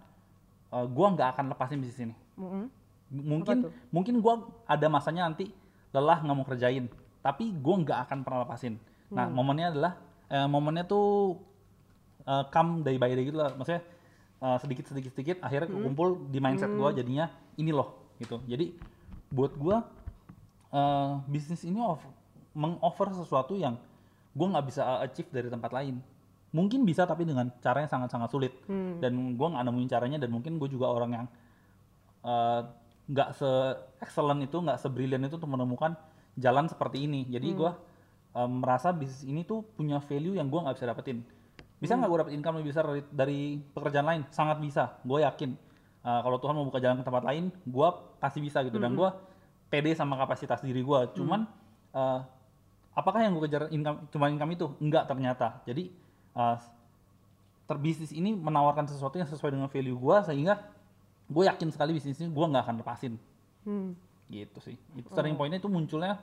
uh, 0.71 0.87
gue 0.87 1.07
nggak 1.15 1.29
akan 1.37 1.45
lepasin 1.55 1.79
bisnis 1.79 2.01
ini. 2.07 2.15
Mm-mm. 2.39 2.67
M- 3.11 3.27
mungkin 3.27 3.59
mungkin 3.91 4.15
gue 4.23 4.35
ada 4.65 4.87
masanya 4.87 5.27
nanti 5.27 5.51
lelah 5.91 6.23
nggak 6.23 6.37
mau 6.37 6.47
kerjain 6.47 6.87
tapi 7.21 7.51
gue 7.53 7.75
nggak 7.85 7.99
akan 8.09 8.19
pernah 8.25 8.47
lepasin. 8.47 8.79
Nah 9.11 9.27
Hmm. 9.27 9.35
momennya 9.35 9.67
adalah 9.75 9.93
eh, 10.31 10.47
momennya 10.47 10.87
tuh 10.87 11.37
uh, 12.25 12.47
come 12.49 12.87
day 12.87 12.97
by 12.97 13.11
day 13.11 13.27
gitu 13.27 13.37
lah. 13.37 13.51
Maksudnya 13.59 13.83
uh, 14.39 14.57
sedikit 14.63 14.87
sedikit 14.87 15.11
sedikit 15.13 15.37
akhirnya 15.43 15.69
Hmm. 15.69 15.91
kumpul 15.91 16.31
di 16.31 16.39
mindset 16.39 16.71
gue 16.71 16.89
jadinya 16.97 17.27
ini 17.59 17.75
loh 17.75 18.15
gitu. 18.23 18.39
Jadi 18.47 18.73
buat 19.35 19.53
gue 19.59 19.77
uh, 20.71 21.13
bisnis 21.27 21.67
ini 21.67 21.83
off, 21.83 22.03
mengoffer 22.55 23.11
sesuatu 23.11 23.59
yang 23.59 23.75
gue 24.31 24.47
nggak 24.47 24.67
bisa 24.71 25.03
achieve 25.03 25.27
dari 25.35 25.51
tempat 25.51 25.75
lain 25.75 25.99
mungkin 26.51 26.83
bisa 26.83 27.07
tapi 27.07 27.23
dengan 27.23 27.51
cara 27.63 27.83
yang 27.83 27.91
sangat 27.91 28.11
sangat 28.11 28.31
sulit. 28.31 28.53
Hmm. 28.67 28.99
dan 28.99 29.15
gue 29.39 29.47
nggak 29.47 29.65
nemuin 29.65 29.89
caranya 29.91 30.19
dan 30.19 30.31
mungkin 30.35 30.59
gue 30.59 30.69
juga 30.71 30.91
orang 30.91 31.11
yang 31.15 31.27
uh, 32.25 32.63
nggak 33.11 33.31
se 33.35 33.51
excellent 33.99 34.41
itu 34.47 34.57
nggak 34.63 34.79
sebrilian 34.79 35.27
itu 35.27 35.35
untuk 35.35 35.51
menemukan 35.51 35.99
jalan 36.39 36.71
seperti 36.71 37.11
ini. 37.11 37.27
Jadi 37.27 37.49
gua 37.59 37.75
uh, 38.39 38.47
merasa 38.47 38.95
bisnis 38.95 39.27
ini 39.27 39.43
tuh 39.43 39.67
punya 39.75 39.99
value 39.99 40.39
yang 40.39 40.47
gua 40.47 40.71
nggak 40.71 40.77
bisa 40.79 40.87
dapetin. 40.87 41.19
Bisa 41.81 41.97
nggak 41.97 42.09
gue 42.13 42.19
dapet 42.21 42.35
income 42.37 42.61
lebih 42.61 42.77
besar 42.77 42.85
dari, 42.85 43.03
dari 43.09 43.41
pekerjaan 43.57 44.07
lain? 44.07 44.23
Sangat 44.29 44.61
bisa 44.61 45.01
gue 45.01 45.25
yakin. 45.25 45.51
Uh, 46.01 46.21
kalau 46.25 46.37
Tuhan 46.41 46.55
mau 46.57 46.65
buka 46.69 46.81
jalan 46.81 47.01
ke 47.01 47.05
tempat 47.05 47.25
lain 47.27 47.49
gua 47.67 48.15
pasti 48.23 48.39
bisa 48.39 48.63
gitu. 48.63 48.79
Dan 48.79 48.95
gua 48.95 49.19
pede 49.73 49.91
sama 49.99 50.15
kapasitas 50.21 50.63
diri 50.63 50.85
gua. 50.87 51.11
Cuman 51.11 51.51
uh, 51.97 52.21
apakah 52.95 53.27
yang 53.27 53.35
gue 53.35 53.49
kejar 53.51 53.73
income 53.75 54.07
cuma 54.13 54.31
income 54.31 54.53
itu? 54.55 54.67
Enggak 54.79 55.11
ternyata. 55.11 55.65
Jadi 55.67 55.91
uh, 56.35 56.57
terbisnis 57.67 58.11
ini 58.11 58.35
menawarkan 58.35 58.91
sesuatu 58.91 59.15
yang 59.15 59.31
sesuai 59.31 59.55
dengan 59.55 59.71
value 59.71 59.95
gua 59.95 60.27
sehingga 60.27 60.59
gue 61.31 61.47
yakin 61.47 61.71
sekali 61.71 61.95
bisnis 61.95 62.19
ini 62.19 62.27
gue 62.27 62.47
nggak 62.51 62.65
akan 62.67 62.77
lepasin. 62.83 63.15
Hmm. 63.63 63.95
gitu 64.31 64.59
sih. 64.63 64.75
Itu 64.95 65.11
turning 65.11 65.35
pointnya 65.39 65.59
itu 65.63 65.71
munculnya 65.71 66.19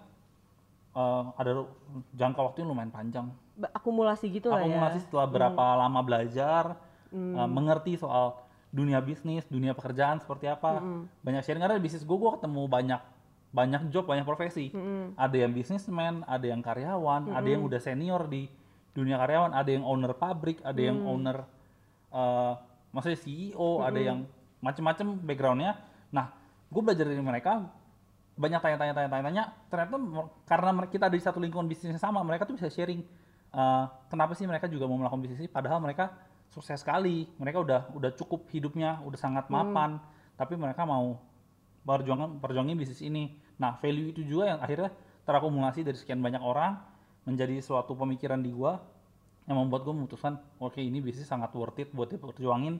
eh, 0.91 1.23
ada 1.35 1.67
jangka 2.15 2.39
waktu 2.43 2.63
yang 2.63 2.75
lumayan 2.75 2.91
panjang. 2.91 3.31
Ba- 3.55 3.71
akumulasi 3.71 4.27
gitu 4.27 4.51
lah 4.51 4.63
ya. 4.63 4.67
Akumulasi 4.67 4.99
setelah 5.07 5.27
berapa 5.27 5.63
lama 5.79 5.99
belajar 6.03 6.75
eh, 7.11 7.47
mengerti 7.47 7.95
soal 7.95 8.43
dunia 8.67 8.99
bisnis 8.99 9.47
dunia 9.47 9.71
pekerjaan 9.71 10.19
seperti 10.19 10.51
apa. 10.51 10.83
Banyak 11.23 11.41
sharing 11.47 11.63
karena 11.63 11.79
di 11.79 11.83
bisnis 11.87 12.03
gue 12.03 12.17
gue 12.19 12.31
ketemu 12.35 12.67
banyak 12.67 13.01
banyak 13.55 13.81
job 13.91 14.03
banyak 14.03 14.27
profesi. 14.27 14.75
Mm-mm. 14.75 15.15
ada 15.15 15.35
yang 15.39 15.55
bisnismen 15.55 16.27
ada 16.27 16.43
yang 16.43 16.59
karyawan 16.59 17.31
ada 17.31 17.47
yang 17.47 17.63
udah 17.63 17.79
senior 17.79 18.27
di 18.27 18.51
dunia 18.97 19.21
karyawan 19.21 19.53
ada 19.53 19.69
yang 19.69 19.85
owner 19.85 20.17
pabrik 20.17 20.57
ada 20.65 20.81
yang 20.81 21.05
owner 21.05 21.45
eh 22.09 22.53
maksudnya 22.91 23.19
CEO 23.21 23.85
ada 23.85 23.99
yang 24.01 24.25
macem-macem 24.57 25.21
backgroundnya. 25.21 25.77
Nah 26.09 26.33
gue 26.67 26.81
belajar 26.81 27.05
dari 27.05 27.21
mereka 27.21 27.69
banyak 28.37 28.57
tanya-tanya 28.57 28.93
tanya-tanya 28.93 29.43
ternyata 29.69 29.95
karena 30.45 30.69
kita 30.89 31.03
ada 31.09 31.15
di 31.17 31.23
satu 31.23 31.41
lingkungan 31.41 31.65
bisnis 31.65 31.93
yang 31.93 32.01
sama 32.01 32.21
mereka 32.21 32.45
tuh 32.45 32.53
bisa 32.53 32.69
sharing 32.69 33.01
eh, 33.53 33.85
kenapa 34.09 34.37
sih 34.37 34.45
mereka 34.45 34.69
juga 34.69 34.85
mau 34.85 34.97
melakukan 34.97 35.21
bisnis 35.25 35.45
ini 35.45 35.49
padahal 35.49 35.77
mereka 35.77 36.13
sukses 36.49 36.81
sekali. 36.81 37.29
Mereka 37.37 37.57
udah 37.61 37.81
udah 37.93 38.11
cukup 38.17 38.49
hidupnya 38.49 39.03
udah 39.05 39.19
sangat 39.19 39.45
mapan 39.53 40.01
tapi 40.37 40.57
mereka 40.57 40.85
mau 40.85 41.21
perjuangan 41.85 42.41
perjuangin 42.41 42.77
bisnis 42.77 43.05
ini. 43.05 43.37
Nah 43.61 43.77
value 43.77 44.13
itu 44.13 44.21
juga 44.25 44.57
yang 44.57 44.59
akhirnya 44.61 44.89
terakumulasi 45.27 45.83
dari 45.83 45.97
sekian 45.99 46.23
banyak 46.23 46.39
orang 46.39 46.79
menjadi 47.27 47.59
suatu 47.59 47.91
pemikiran 47.91 48.39
di 48.39 48.55
gua 48.55 48.79
yang 49.47 49.59
membuat 49.59 49.83
gue 49.83 49.95
memutuskan 49.95 50.39
oke 50.59 50.79
ini 50.79 51.03
bisnis 51.03 51.27
sangat 51.27 51.51
worth 51.55 51.79
it 51.79 51.91
buat 51.91 52.07
diperjuangin 52.11 52.79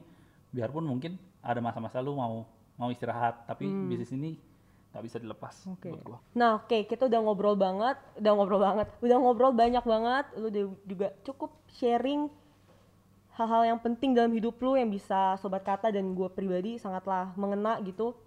biarpun 0.51 0.83
mungkin 0.83 1.19
ada 1.43 1.60
masa-masa 1.60 1.99
lu 1.99 2.15
mau 2.15 2.47
mau 2.79 2.88
istirahat 2.91 3.43
tapi 3.47 3.67
bisnis 3.67 4.15
ini 4.15 4.39
nggak 4.91 5.03
bisa 5.03 5.17
dilepas 5.19 5.53
Oke. 5.67 5.91
buat 5.91 6.01
gua 6.01 6.19
Nah, 6.33 6.63
oke, 6.63 6.88
kita 6.88 7.05
udah 7.05 7.19
ngobrol 7.21 7.53
banget, 7.60 7.99
udah 8.17 8.31
ngobrol 8.33 8.62
banget, 8.63 8.88
udah 9.03 9.17
ngobrol 9.19 9.53
banyak 9.53 9.83
banget. 9.83 10.25
Lu 10.39 10.47
juga 10.88 11.13
cukup 11.21 11.51
sharing 11.75 12.31
hal-hal 13.38 13.75
yang 13.75 13.79
penting 13.83 14.17
dalam 14.17 14.33
hidup 14.33 14.57
lu 14.57 14.73
yang 14.73 14.89
bisa 14.89 15.38
sobat 15.38 15.62
kata 15.62 15.93
dan 15.93 16.17
gue 16.17 16.25
pribadi 16.33 16.81
sangatlah 16.81 17.29
mengena 17.38 17.77
gitu. 17.86 18.17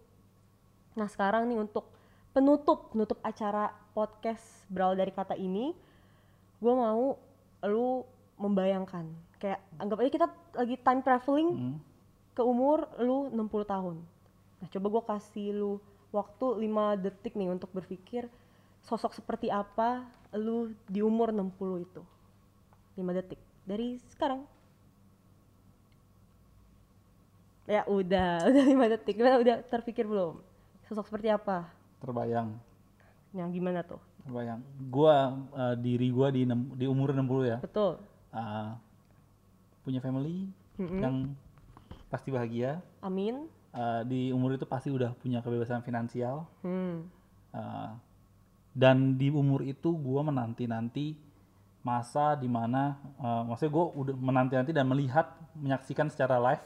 Nah, 0.94 1.10
sekarang 1.10 1.50
nih 1.50 1.58
untuk 1.58 1.90
penutup, 2.30 2.94
penutup 2.94 3.18
acara 3.26 3.74
podcast 3.90 4.62
berawal 4.70 4.94
dari 4.94 5.10
kata 5.10 5.34
ini, 5.34 5.74
gue 6.60 6.72
mau 6.72 7.16
lu 7.64 8.04
membayangkan 8.36 9.08
kayak 9.36 9.60
anggap 9.76 10.00
aja 10.00 10.10
kita 10.12 10.26
lagi 10.54 10.76
time 10.76 11.00
traveling 11.00 11.48
Hmm. 11.50 11.76
ke 12.30 12.42
umur 12.44 12.84
lu 13.00 13.28
60 13.32 13.64
tahun. 13.64 13.96
Nah, 14.60 14.68
coba 14.68 14.86
gue 14.92 15.02
kasih 15.08 15.48
lu 15.56 15.72
waktu 16.12 16.46
5 16.60 16.96
detik 16.96 17.32
nih 17.32 17.48
untuk 17.48 17.72
berpikir 17.72 18.28
sosok 18.84 19.12
seperti 19.12 19.48
apa 19.48 20.04
lu 20.36 20.72
di 20.84 21.00
umur 21.00 21.32
60 21.32 21.80
itu. 21.80 22.02
5 22.96 23.12
detik 23.16 23.40
dari 23.64 23.96
sekarang. 24.12 24.44
Ya 27.64 27.86
udah, 27.86 28.42
udah 28.50 28.64
5 28.66 28.92
detik. 28.98 29.14
Gimana 29.16 29.40
udah 29.40 29.56
terpikir 29.64 30.04
belum? 30.04 30.40
Sosok 30.88 31.06
seperti 31.06 31.30
apa? 31.30 31.70
terbayang 32.00 32.56
Yang 33.36 33.48
gimana 33.60 33.80
tuh? 33.84 34.00
Terbayang 34.24 34.60
gua 34.88 35.36
eh, 35.56 35.74
diri 35.80 36.08
gua 36.10 36.28
di 36.30 36.44
enam- 36.44 36.72
di 36.74 36.86
umur 36.86 37.12
60 37.12 37.44
ya 37.46 37.58
Betul. 37.58 37.98
eh, 38.32 38.70
punya 39.80 40.00
family 40.00 40.46
Mm-mm. 40.76 41.00
yang 41.00 41.16
pasti 42.08 42.28
bahagia 42.30 42.80
Amin. 43.00 43.46
Eh, 43.70 44.02
di 44.02 44.20
umur 44.34 44.58
itu 44.58 44.66
pasti 44.66 44.90
udah 44.90 45.14
punya 45.14 45.38
kebebasan 45.40 45.82
finansial 45.82 46.42
Hmm. 46.60 47.06
Uh, 47.50 47.98
dan 48.70 49.18
di 49.18 49.26
umur 49.26 49.66
itu 49.66 49.90
gue 49.90 50.20
menanti-nanti 50.22 51.18
masa 51.82 52.38
di 52.38 52.46
mana 52.46 52.94
uh, 53.18 53.42
maksudnya 53.42 53.74
gue 53.74 53.86
udah 53.98 54.14
menanti-nanti 54.14 54.70
dan 54.70 54.86
melihat 54.86 55.34
menyaksikan 55.58 56.06
secara 56.14 56.38
live 56.38 56.62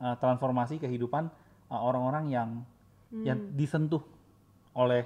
uh, 0.00 0.16
transformasi 0.16 0.80
kehidupan 0.80 1.28
uh, 1.68 1.80
orang-orang 1.84 2.32
yang 2.32 2.48
yang 3.12 3.38
disentuh 3.52 4.00
oleh 4.72 5.04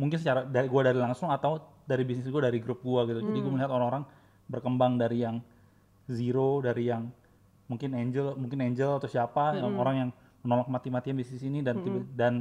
mungkin 0.00 0.16
secara 0.18 0.44
dari 0.46 0.68
gue 0.68 0.82
dari 0.82 0.98
langsung 0.98 1.28
atau 1.28 1.60
dari 1.84 2.02
bisnis 2.06 2.28
gue 2.28 2.42
dari 2.42 2.58
grup 2.62 2.80
gue 2.80 3.00
gitu. 3.12 3.20
Jadi 3.22 3.38
gue 3.42 3.52
melihat 3.52 3.70
orang-orang 3.70 4.04
berkembang 4.48 4.96
dari 4.98 5.24
yang 5.24 5.40
zero 6.10 6.60
dari 6.60 6.90
yang 6.90 7.08
mungkin 7.70 7.94
angel 7.96 8.36
mungkin 8.36 8.58
angel 8.60 9.00
atau 9.00 9.08
siapa 9.08 9.56
yang 9.56 9.72
orang 9.78 9.94
yang 9.96 10.10
menolak 10.42 10.66
mati-matian 10.68 11.14
bisnis 11.14 11.40
ini 11.46 11.62
dan 11.62 11.78
tiba- 11.80 12.08
dan 12.18 12.34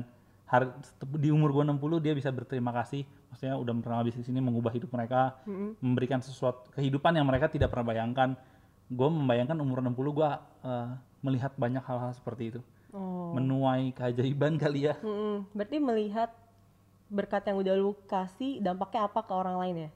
hari, 0.49 0.67
di 1.21 1.29
umur 1.29 1.53
gue 1.53 1.63
60 1.63 2.01
dia 2.03 2.13
bisa 2.17 2.33
berterima 2.33 2.73
kasih. 2.73 3.05
Maksudnya 3.31 3.55
udah 3.55 3.73
pernah 3.79 4.03
bisnis 4.03 4.27
ini 4.27 4.41
mengubah 4.43 4.73
hidup 4.73 4.91
mereka 4.91 5.39
memberikan 5.79 6.19
sesuatu 6.19 6.67
kehidupan 6.75 7.15
yang 7.15 7.23
mereka 7.29 7.47
tidak 7.47 7.71
pernah 7.71 7.87
bayangkan. 7.93 8.35
Gue 8.91 9.07
membayangkan 9.07 9.55
umur 9.61 9.79
60 9.79 10.17
gue 10.17 10.29
melihat 11.21 11.53
banyak 11.55 11.83
hal-hal 11.85 12.11
seperti 12.11 12.57
itu. 12.57 12.61
Oh. 12.91 13.31
menuai 13.31 13.95
keajaiban 13.95 14.59
kali 14.59 14.91
ya. 14.91 14.99
Mm-mm. 14.99 15.47
Berarti 15.55 15.79
melihat 15.79 16.35
berkat 17.11 17.43
yang 17.51 17.59
udah 17.59 17.75
lu 17.75 17.91
kasih 18.07 18.63
dampaknya 18.63 19.05
apa 19.05 19.19
ke 19.21 19.33
orang 19.35 19.59
lain 19.59 19.77
ya? 19.87 19.91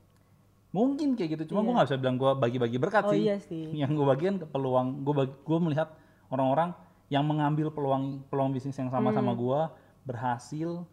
mungkin 0.75 1.15
kayak 1.15 1.39
gitu 1.39 1.55
cuma 1.55 1.63
gue 1.63 1.71
nggak 1.71 1.87
bisa 1.87 1.95
bilang 2.03 2.17
gue 2.19 2.31
bagi-bagi 2.35 2.75
berkat 2.75 3.07
Oh 3.07 3.15
sih 3.15 3.23
iya 3.23 3.39
sih. 3.39 3.71
yang 3.81 3.95
gue 3.95 4.03
bagian 4.03 4.35
ke 4.35 4.43
peluang 4.43 5.07
gue 5.07 5.13
bagi, 5.15 5.31
gue 5.31 5.59
melihat 5.63 5.87
orang-orang 6.27 6.75
yang 7.07 7.23
mengambil 7.23 7.71
peluang 7.71 8.19
peluang 8.27 8.51
bisnis 8.51 8.75
yang 8.75 8.91
sama 8.91 9.15
sama 9.15 9.31
gue 9.31 9.59
berhasil 10.03 10.83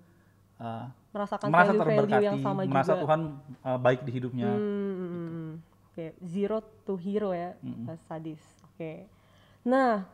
uh, 0.63 0.87
Merasakan 1.11 1.51
merasa 1.51 1.73
value-value 1.75 1.83
terberkati 1.99 2.25
yang 2.25 2.39
sama 2.41 2.61
merasa 2.65 2.93
juga. 2.95 3.03
Tuhan 3.05 3.21
uh, 3.67 3.79
baik 3.83 4.01
di 4.07 4.11
hidupnya 4.15 4.49
Hmm, 4.55 4.95
hmm, 4.95 5.11
hmm. 5.11 5.53
Oke, 5.93 6.07
zero 6.25 6.65
to 6.89 6.97
hero 6.97 7.37
ya, 7.37 7.53
pas 7.85 8.01
sadis. 8.09 8.41
Oke. 8.73 9.05
Nah, 9.61 10.09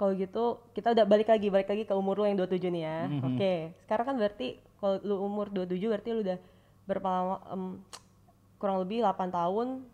kalau 0.00 0.16
gitu 0.16 0.64
kita 0.72 0.96
udah 0.96 1.04
balik 1.04 1.28
lagi, 1.28 1.52
balik 1.52 1.68
lagi 1.68 1.84
ke 1.84 1.92
umur 1.92 2.22
lu 2.22 2.24
yang 2.24 2.40
27 2.40 2.72
nih 2.72 2.82
ya. 2.88 2.98
Mhm. 3.12 3.36
Oke, 3.36 3.54
sekarang 3.84 4.04
kan 4.08 4.16
berarti 4.16 4.56
kalau 4.78 4.96
lu 5.02 5.16
umur 5.22 5.50
27 5.50 5.90
berarti 5.90 6.10
lu 6.14 6.20
udah 6.22 6.38
berapa 6.88 7.08
lama 7.08 7.36
em, 7.52 7.64
kurang 8.56 8.80
lebih 8.82 9.04
8 9.04 9.30
tahun 9.30 9.86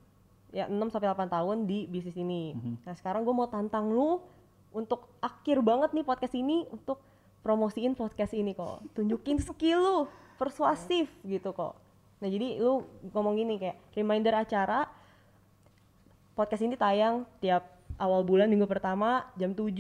ya 0.55 0.71
6 0.71 0.95
sampai 0.95 1.09
8 1.11 1.27
tahun 1.27 1.57
di 1.67 1.91
bisnis 1.91 2.15
ini. 2.15 2.55
Mhm. 2.55 2.87
Nah, 2.87 2.95
sekarang 2.95 3.27
gue 3.27 3.35
mau 3.35 3.51
tantang 3.51 3.91
lu 3.91 4.23
untuk 4.71 5.11
akhir 5.19 5.59
banget 5.61 5.91
nih 5.91 6.07
podcast 6.07 6.35
ini 6.39 6.67
untuk 6.71 7.03
promosiin 7.43 7.99
podcast 7.99 8.33
ini 8.33 8.55
kok. 8.55 8.81
Tunjukin 8.95 9.43
skill 9.43 9.81
lu, 9.83 9.99
persuasif 10.39 11.11
gitu 11.27 11.51
kok. 11.51 11.75
Nah, 12.23 12.29
jadi 12.31 12.63
lu 12.63 12.87
ngomong 13.11 13.35
gini 13.37 13.59
kayak 13.59 13.77
reminder 13.93 14.33
acara 14.33 14.89
podcast 16.39 16.63
ini 16.63 16.79
tayang 16.79 17.27
tiap 17.39 17.75
awal 17.99 18.27
bulan 18.27 18.51
minggu 18.51 18.67
pertama 18.67 19.27
jam 19.39 19.55
7 19.55 19.71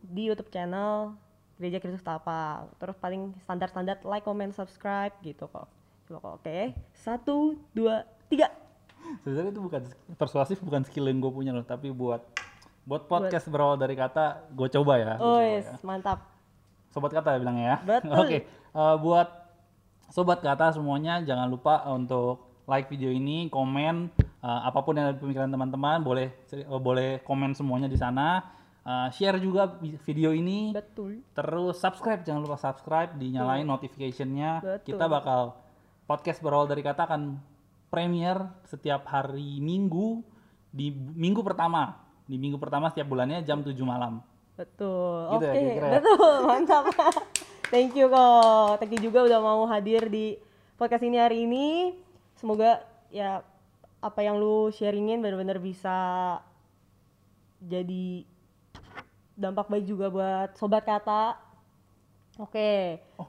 di 0.00 0.22
YouTube 0.28 0.48
channel 0.48 1.16
Gereja 1.58 1.82
Kristus 1.82 2.06
Tapa. 2.06 2.70
Terus 2.78 2.94
paling 2.96 3.34
standar-standar 3.42 3.98
like, 4.06 4.22
comment, 4.22 4.54
subscribe 4.54 5.12
gitu 5.26 5.50
kok. 5.50 5.66
Coba 6.06 6.18
kok, 6.22 6.34
oke. 6.40 6.58
Satu, 6.94 7.58
dua, 7.74 8.06
tiga. 8.30 8.48
Sebenarnya 9.26 9.52
itu 9.52 9.62
bukan 9.62 9.82
persuasif 10.14 10.62
bukan 10.62 10.86
skill 10.86 11.10
yang 11.10 11.18
gue 11.18 11.32
punya 11.32 11.50
loh, 11.50 11.66
tapi 11.66 11.90
buat 11.90 12.22
buat 12.88 13.04
podcast 13.04 13.52
berawal 13.52 13.76
dari 13.76 13.92
kata 13.92 14.48
gue 14.54 14.68
coba 14.80 14.96
ya. 14.96 15.14
Oh, 15.20 15.36
coba 15.36 15.44
yes, 15.44 15.68
ya. 15.68 15.84
mantap. 15.84 16.18
Sobat 16.88 17.12
kata 17.12 17.36
ya 17.36 17.38
bilangnya 17.42 17.66
ya. 17.68 17.76
Betul. 17.84 18.16
Oke, 18.24 18.38
eh, 18.48 18.96
buat 19.04 19.28
sobat 20.08 20.40
kata 20.40 20.72
semuanya 20.72 21.20
jangan 21.20 21.52
lupa 21.52 21.84
untuk 21.92 22.64
like 22.64 22.88
video 22.88 23.12
ini, 23.12 23.52
komen 23.52 24.08
eh, 24.22 24.60
apa 24.64 24.80
pun 24.80 24.96
yang 24.96 25.12
ada 25.12 25.14
di 25.16 25.20
pemikiran 25.20 25.52
teman-teman, 25.52 26.00
boleh 26.00 26.32
eh, 26.52 26.64
boleh 26.64 27.20
komen 27.28 27.52
semuanya 27.52 27.92
di 27.92 28.00
sana. 28.00 28.56
Eh, 28.88 29.08
share 29.12 29.36
juga 29.36 29.68
vi- 29.76 30.00
video 30.00 30.32
ini. 30.32 30.72
Betul. 30.72 31.20
Terus 31.36 31.76
subscribe, 31.76 32.24
jangan 32.24 32.40
lupa 32.40 32.56
subscribe, 32.56 33.12
dinyalain 33.20 33.68
notification-nya. 33.68 34.64
Betul. 34.64 34.96
Kita 34.96 35.04
bakal 35.04 35.60
podcast 36.08 36.40
berawal 36.40 36.64
dari 36.64 36.80
kata 36.80 37.04
akan 37.04 37.36
premier 37.92 38.40
setiap 38.64 39.04
hari 39.04 39.60
Minggu 39.60 40.24
di 40.72 40.88
minggu 40.92 41.44
pertama. 41.44 42.00
Di 42.24 42.40
minggu 42.40 42.56
pertama 42.56 42.88
setiap 42.88 43.12
bulannya 43.12 43.44
jam 43.44 43.60
7 43.60 43.76
malam. 43.84 44.24
Betul. 44.56 45.36
Gitu 45.36 45.44
ya, 45.44 45.52
Oke, 45.52 45.60
kira-kira 45.60 45.84
ya? 45.84 45.92
betul. 46.00 46.32
Mantap. 46.48 46.84
Thank 47.72 47.92
you 47.92 48.08
kok. 48.08 48.80
Thank 48.80 48.92
you 48.96 49.00
juga 49.04 49.20
udah 49.28 49.40
mau 49.44 49.68
hadir 49.68 50.08
di 50.08 50.40
podcast 50.80 51.04
ini 51.04 51.20
hari 51.20 51.44
ini. 51.44 51.92
Semoga 52.40 52.80
ya 53.12 53.44
apa 54.00 54.20
yang 54.24 54.40
lu 54.40 54.72
sharingin 54.72 55.20
benar-benar 55.20 55.60
bisa 55.60 55.96
jadi 57.60 58.24
dampak 59.38 59.70
baik 59.70 59.86
juga 59.86 60.10
buat 60.10 60.50
sobat 60.58 60.82
kata. 60.82 61.38
Oke. 62.42 62.98
Oh, 63.14 63.26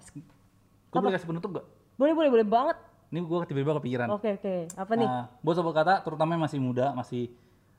gue 0.89 0.97
boleh 0.97 1.13
kasih 1.13 1.29
penutup 1.29 1.61
gak? 1.61 1.65
Boleh 2.01 2.13
boleh 2.17 2.29
boleh 2.33 2.47
banget. 2.49 2.77
Ini 3.09 3.25
gue 3.25 3.37
tiba-tiba 3.45 3.77
kepikiran. 3.77 4.07
Oke 4.13 4.37
oke. 4.41 4.55
Apa 4.73 4.93
nih? 4.97 5.05
Nah, 5.05 5.25
buat 5.41 5.55
sobat 5.57 5.73
kata, 5.81 5.93
terutama 6.01 6.33
yang 6.37 6.43
masih 6.45 6.59
muda, 6.61 6.93
masih 6.97 7.29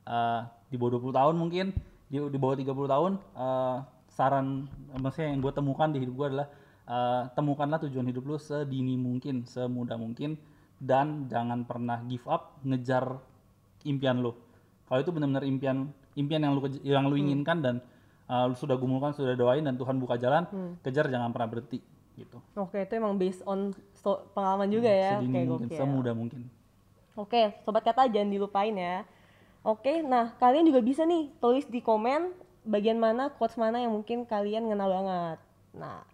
eh, 0.07 0.41
di 0.71 0.79
bawah 0.79 0.99
20 0.99 1.11
tahun 1.15 1.35
mungkin, 1.39 1.67
di, 2.11 2.19
di 2.19 2.39
bawah 2.39 2.55
30 2.59 2.67
tahun, 2.67 3.13
eh, 3.19 3.77
saran, 4.11 4.67
maksudnya 4.99 5.35
yang 5.35 5.43
gue 5.43 5.53
temukan 5.55 5.89
di 5.91 5.99
hidup 6.03 6.15
gue 6.19 6.27
adalah, 6.35 6.47
eh, 6.87 7.23
temukanlah 7.35 7.79
tujuan 7.87 8.07
hidup 8.11 8.27
lu 8.27 8.37
sedini 8.43 8.99
mungkin, 8.99 9.47
semudah 9.47 9.95
mungkin, 9.95 10.35
dan 10.83 11.31
jangan 11.31 11.63
pernah 11.63 12.03
give 12.11 12.27
up, 12.27 12.59
ngejar 12.67 13.23
impian 13.87 14.19
lu. 14.19 14.35
Kalau 14.91 14.99
itu 14.99 15.15
benar-benar 15.15 15.47
impian, 15.47 15.95
impian 16.19 16.43
yang 16.43 16.59
lu 16.59 16.61
yang 16.83 17.07
lu 17.07 17.15
inginkan 17.15 17.63
dan 17.63 17.79
eh, 18.31 18.45
lu 18.47 18.55
sudah 18.55 18.79
gumulkan, 18.79 19.11
sudah 19.11 19.35
doain 19.35 19.67
dan 19.67 19.75
Tuhan 19.75 19.99
buka 19.99 20.15
jalan, 20.15 20.47
kejar 20.87 21.11
jangan 21.11 21.35
pernah 21.35 21.51
berhenti 21.51 21.83
gitu. 22.15 22.39
Oke, 22.55 22.87
itu 22.87 22.95
emang 22.95 23.19
based 23.19 23.43
on 23.49 23.75
sto- 23.97 24.23
pengalaman 24.37 24.71
juga 24.71 24.93
ya. 24.93 25.19
Sedini 25.19 25.43
Oke, 25.43 25.49
mungkin, 25.51 25.67
gokil. 25.67 25.79
semudah 25.81 26.15
mungkin. 26.15 26.41
Oke, 27.19 27.43
sobat 27.67 27.83
kata 27.83 28.07
jangan 28.07 28.31
dilupain 28.31 28.73
ya. 28.77 29.03
Oke, 29.61 30.01
nah 30.01 30.33
kalian 30.41 30.65
juga 30.69 30.81
bisa 30.81 31.05
nih 31.05 31.29
tulis 31.37 31.69
di 31.69 31.85
komen 31.85 32.33
bagian 32.65 33.01
mana 33.01 33.33
quotes 33.33 33.57
mana 33.57 33.81
yang 33.81 33.93
mungkin 33.93 34.29
kalian 34.29 34.69
ngena 34.69 34.87
banget. 34.89 35.39
Nah, 35.77 36.05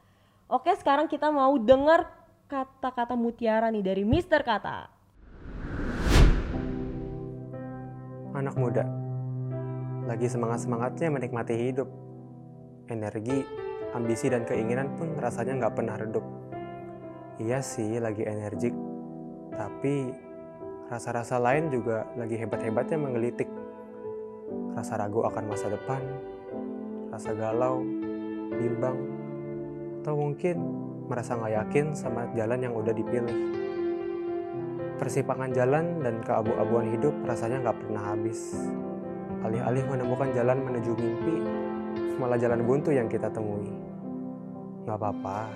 oke 0.47 0.71
sekarang 0.79 1.11
kita 1.11 1.31
mau 1.31 1.55
dengar 1.59 2.07
kata-kata 2.47 3.19
mutiara 3.19 3.71
nih 3.71 3.83
dari 3.83 4.03
Mister 4.07 4.47
Kata. 4.47 4.91
Anak 8.35 8.55
muda, 8.55 8.85
lagi 10.07 10.27
semangat-semangatnya 10.31 11.09
menikmati 11.11 11.55
hidup. 11.57 12.06
Energi, 12.87 13.43
ambisi, 13.99 14.31
dan 14.31 14.47
keinginan 14.47 14.95
pun 14.95 15.19
rasanya 15.19 15.59
nggak 15.59 15.75
pernah 15.75 15.99
redup. 15.99 16.23
Iya 17.43 17.59
sih, 17.59 17.99
lagi 17.99 18.23
energik, 18.23 18.71
tapi 19.51 20.15
rasa-rasa 20.87 21.43
lain 21.43 21.75
juga 21.75 22.07
lagi 22.15 22.39
hebat-hebatnya 22.39 22.95
menggelitik. 22.95 23.51
Rasa 24.79 25.03
ragu 25.03 25.27
akan 25.27 25.45
masa 25.51 25.67
depan, 25.67 25.99
rasa 27.11 27.35
galau, 27.35 27.83
bimbang, 28.55 28.99
atau 30.07 30.15
mungkin 30.15 30.57
merasa 31.11 31.35
nggak 31.35 31.55
yakin 31.67 31.87
sama 31.91 32.31
jalan 32.39 32.71
yang 32.71 32.75
udah 32.79 32.95
dipilih. 32.95 33.39
Persimpangan 35.03 35.51
jalan 35.51 36.07
dan 36.07 36.23
keabu-abuan 36.23 36.95
hidup 36.95 37.13
rasanya 37.27 37.67
nggak 37.67 37.79
pernah 37.83 38.15
habis. 38.15 38.55
Alih-alih 39.43 39.85
menemukan 39.91 40.31
jalan 40.33 40.63
menuju 40.63 40.93
mimpi, 40.95 41.37
malah 42.17 42.41
jalan 42.41 42.65
buntu 42.65 42.93
yang 42.93 43.07
kita 43.07 43.29
temui. 43.33 43.69
Nggak 44.85 44.97
apa-apa, 44.97 45.51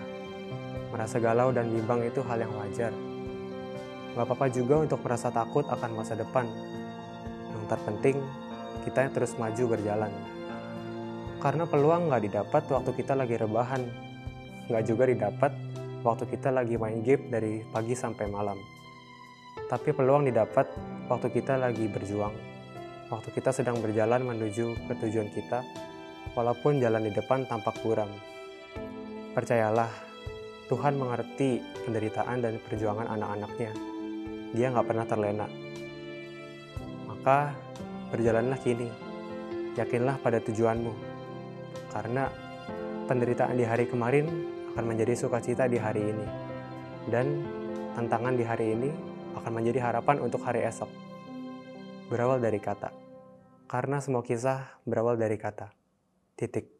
merasa 0.94 1.16
galau 1.18 1.50
dan 1.54 1.68
bimbang 1.70 2.04
itu 2.04 2.20
hal 2.24 2.40
yang 2.40 2.52
wajar. 2.56 2.92
Nggak 4.14 4.26
apa-apa 4.26 4.46
juga 4.50 4.74
untuk 4.84 5.00
merasa 5.02 5.28
takut 5.32 5.64
akan 5.68 5.90
masa 5.94 6.14
depan. 6.18 6.46
Yang 7.50 7.64
terpenting, 7.70 8.18
kita 8.84 9.10
terus 9.12 9.34
maju 9.38 9.76
berjalan. 9.76 10.12
Karena 11.40 11.64
peluang 11.64 12.12
nggak 12.12 12.22
didapat 12.28 12.62
waktu 12.68 12.90
kita 12.94 13.16
lagi 13.16 13.34
rebahan. 13.40 13.82
Nggak 14.68 14.84
juga 14.84 15.04
didapat 15.08 15.52
waktu 16.04 16.24
kita 16.28 16.52
lagi 16.52 16.76
main 16.76 17.00
game 17.00 17.32
dari 17.32 17.64
pagi 17.72 17.92
sampai 17.96 18.28
malam 18.28 18.60
tapi 19.70 19.94
peluang 19.94 20.26
didapat 20.26 20.66
waktu 21.06 21.30
kita 21.30 21.54
lagi 21.54 21.86
berjuang, 21.86 22.34
waktu 23.06 23.30
kita 23.30 23.54
sedang 23.54 23.78
berjalan 23.78 24.18
menuju 24.26 24.74
ke 24.90 24.92
tujuan 24.98 25.30
kita, 25.30 25.62
walaupun 26.34 26.78
jalan 26.78 27.06
di 27.06 27.12
depan 27.12 27.46
tampak 27.46 27.76
buram. 27.82 28.08
Percayalah, 29.30 29.90
Tuhan 30.70 30.94
mengerti 30.98 31.58
penderitaan 31.86 32.38
dan 32.42 32.62
perjuangan 32.62 33.10
anak-anaknya. 33.10 33.72
Dia 34.54 34.66
nggak 34.70 34.86
pernah 34.86 35.06
terlena. 35.06 35.46
Maka, 37.10 37.54
berjalanlah 38.14 38.58
kini. 38.62 38.90
Yakinlah 39.78 40.18
pada 40.22 40.42
tujuanmu. 40.42 40.94
Karena 41.90 42.30
penderitaan 43.10 43.58
di 43.58 43.66
hari 43.66 43.86
kemarin 43.90 44.26
akan 44.74 44.84
menjadi 44.86 45.14
sukacita 45.18 45.66
di 45.66 45.78
hari 45.78 46.10
ini. 46.10 46.26
Dan 47.10 47.42
tantangan 47.98 48.34
di 48.38 48.46
hari 48.46 48.74
ini 48.74 48.90
akan 49.38 49.52
menjadi 49.54 49.90
harapan 49.90 50.22
untuk 50.22 50.42
hari 50.42 50.62
esok. 50.66 50.90
Berawal 52.10 52.42
dari 52.42 52.58
kata. 52.58 52.90
Karena 53.70 54.02
semua 54.02 54.26
kisah 54.26 54.82
berawal 54.82 55.14
dari 55.14 55.38
kata. 55.38 55.79
Titik. 56.40 56.79